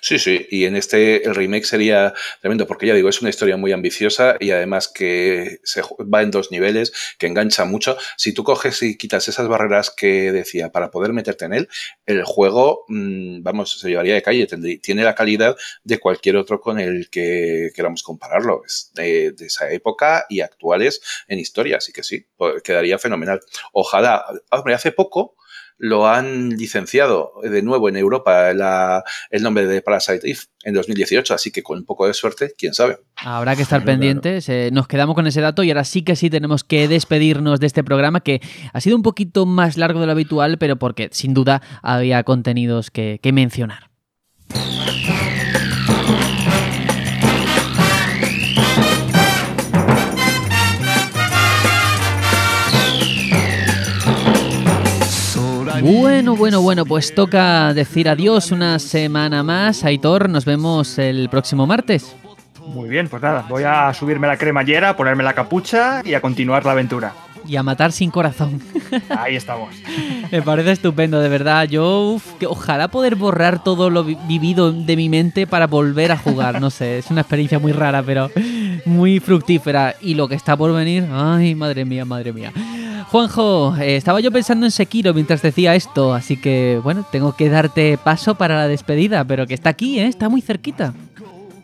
[0.00, 3.56] Sí, sí, y en este el remake sería tremendo, porque ya digo, es una historia
[3.56, 7.96] muy ambiciosa y además que se va en dos niveles, que engancha mucho.
[8.16, 11.68] Si tú coges y quitas esas barreras que decía para poder meterte en él,
[12.06, 14.46] el juego, mm, vamos, se llevaría de calle,
[14.80, 18.62] tiene la calidad de cualquier otro con el que queramos compararlo.
[18.64, 22.26] Es de, de esa época y actuales en historia, así que sí,
[22.62, 23.40] quedaría fenomenal.
[23.72, 25.34] Ojalá, hombre, hace poco
[25.84, 31.34] lo han licenciado de nuevo en Europa la, el nombre de Parasite Eve en 2018,
[31.34, 32.98] así que con un poco de suerte, quién sabe.
[33.16, 34.48] Habrá que estar Claro, pendientes.
[34.48, 37.66] eh, nos quedamos con ese dato y ahora sí que sí tenemos que despedirnos de
[37.66, 38.40] este programa que
[38.72, 42.92] ha sido un poquito más largo de lo habitual, pero porque sin duda había contenidos
[42.92, 43.90] que, que mencionar.
[55.82, 59.84] Bueno, bueno, bueno, pues toca decir adiós una semana más.
[59.84, 62.14] Aitor, nos vemos el próximo martes.
[62.68, 66.64] Muy bien, pues nada, voy a subirme la cremallera, ponerme la capucha y a continuar
[66.64, 67.12] la aventura.
[67.44, 68.60] Y a matar sin corazón.
[69.08, 69.74] Ahí estamos.
[70.30, 71.64] Me parece estupendo, de verdad.
[71.68, 76.12] Yo, uf, que ojalá poder borrar todo lo vi- vivido de mi mente para volver
[76.12, 76.60] a jugar.
[76.60, 78.30] No sé, es una experiencia muy rara, pero
[78.84, 79.96] muy fructífera.
[80.00, 82.52] Y lo que está por venir, ay, madre mía, madre mía.
[83.10, 87.48] Juanjo, eh, estaba yo pensando en Sekiro mientras decía esto, así que bueno, tengo que
[87.48, 90.06] darte paso para la despedida, pero que está aquí, ¿eh?
[90.06, 90.94] está muy cerquita.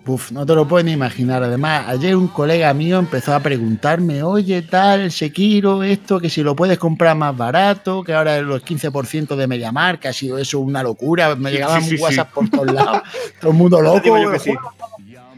[0.04, 1.42] Puf, no te lo puedes ni imaginar.
[1.42, 6.56] Además, ayer un colega mío empezó a preguntarme, oye, tal, Sekiro, esto, que si lo
[6.56, 10.82] puedes comprar más barato, que ahora los 15% de Mediamar, que ha sido eso una
[10.82, 11.34] locura.
[11.36, 13.02] Me Sí, llegaban sí, sí, WhatsApp por todos lados,
[13.40, 14.00] todo el mundo loco.
[14.00, 14.54] digo yo que sí.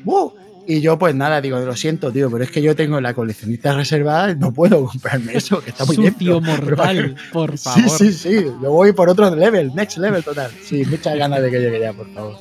[0.04, 0.30] ¡Uh!
[0.66, 3.74] Y yo, pues nada, digo, lo siento, tío, pero es que yo tengo la coleccionista
[3.74, 6.12] reservada, no puedo comprarme eso, que está muy bien.
[6.12, 7.90] Sucio mortal, por Sí, favor.
[7.90, 10.50] sí, sí, yo voy por otro level, next level total.
[10.64, 12.36] Sí, muchas ganas de que llegue ya, por favor.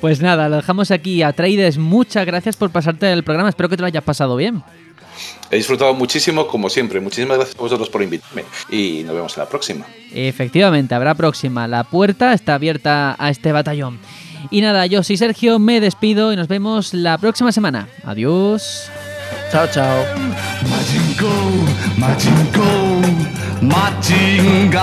[0.00, 1.22] Pues nada, lo dejamos aquí.
[1.22, 3.48] Atreides, muchas gracias por pasarte el programa.
[3.50, 4.62] Espero que te lo hayas pasado bien.
[5.50, 7.00] He disfrutado muchísimo, como siempre.
[7.00, 9.84] Muchísimas gracias a vosotros por invitarme y nos vemos en la próxima.
[10.12, 11.68] Efectivamente, habrá próxima.
[11.68, 13.98] La puerta está abierta a este batallón.
[14.50, 17.88] Y nada, yo soy Sergio, me despido y nos vemos la próxima semana.
[18.04, 18.90] Adiós.
[19.50, 20.04] Chao, chao.
[20.68, 21.30] Majingo,
[21.96, 23.00] Majingo,
[23.62, 24.82] Majinga.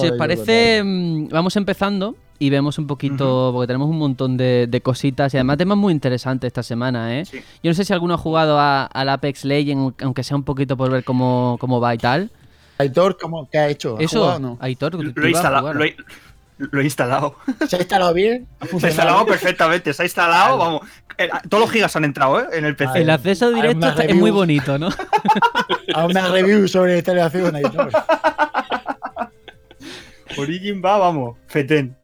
[0.00, 4.66] Si os parece, mm, vamos empezando y vemos un poquito, porque tenemos un montón de,
[4.68, 7.24] de cositas y además temas muy interesantes esta semana, ¿eh?
[7.24, 7.38] Sí.
[7.62, 10.76] Yo no sé si alguno ha jugado a- al Apex Legends, aunque sea un poquito
[10.76, 12.30] por ver cómo, cómo va y tal.
[12.78, 13.96] Aitor, ¿cómo, ¿qué ha hecho?
[13.98, 14.58] ¿Ha Eso, jugado o no?
[14.60, 15.74] Aitor, tú Lo he instalado.
[15.74, 15.96] Lo he,
[16.58, 17.34] lo he instalado.
[17.68, 18.46] ¿Se ha instalado bien?
[18.60, 19.26] ¿Ha Se ha instalado bien?
[19.38, 19.92] perfectamente.
[19.92, 20.82] Se ha instalado, vamos.
[21.18, 22.44] eh, Todos los gigas han entrado, ¿eh?
[22.52, 23.00] En el PC.
[23.00, 24.90] El acceso directo es muy bonito, ¿no?
[25.94, 27.90] A una review sobre instalación, Aitor.
[30.38, 31.36] Origin va, vamos.
[31.46, 31.96] Fetén.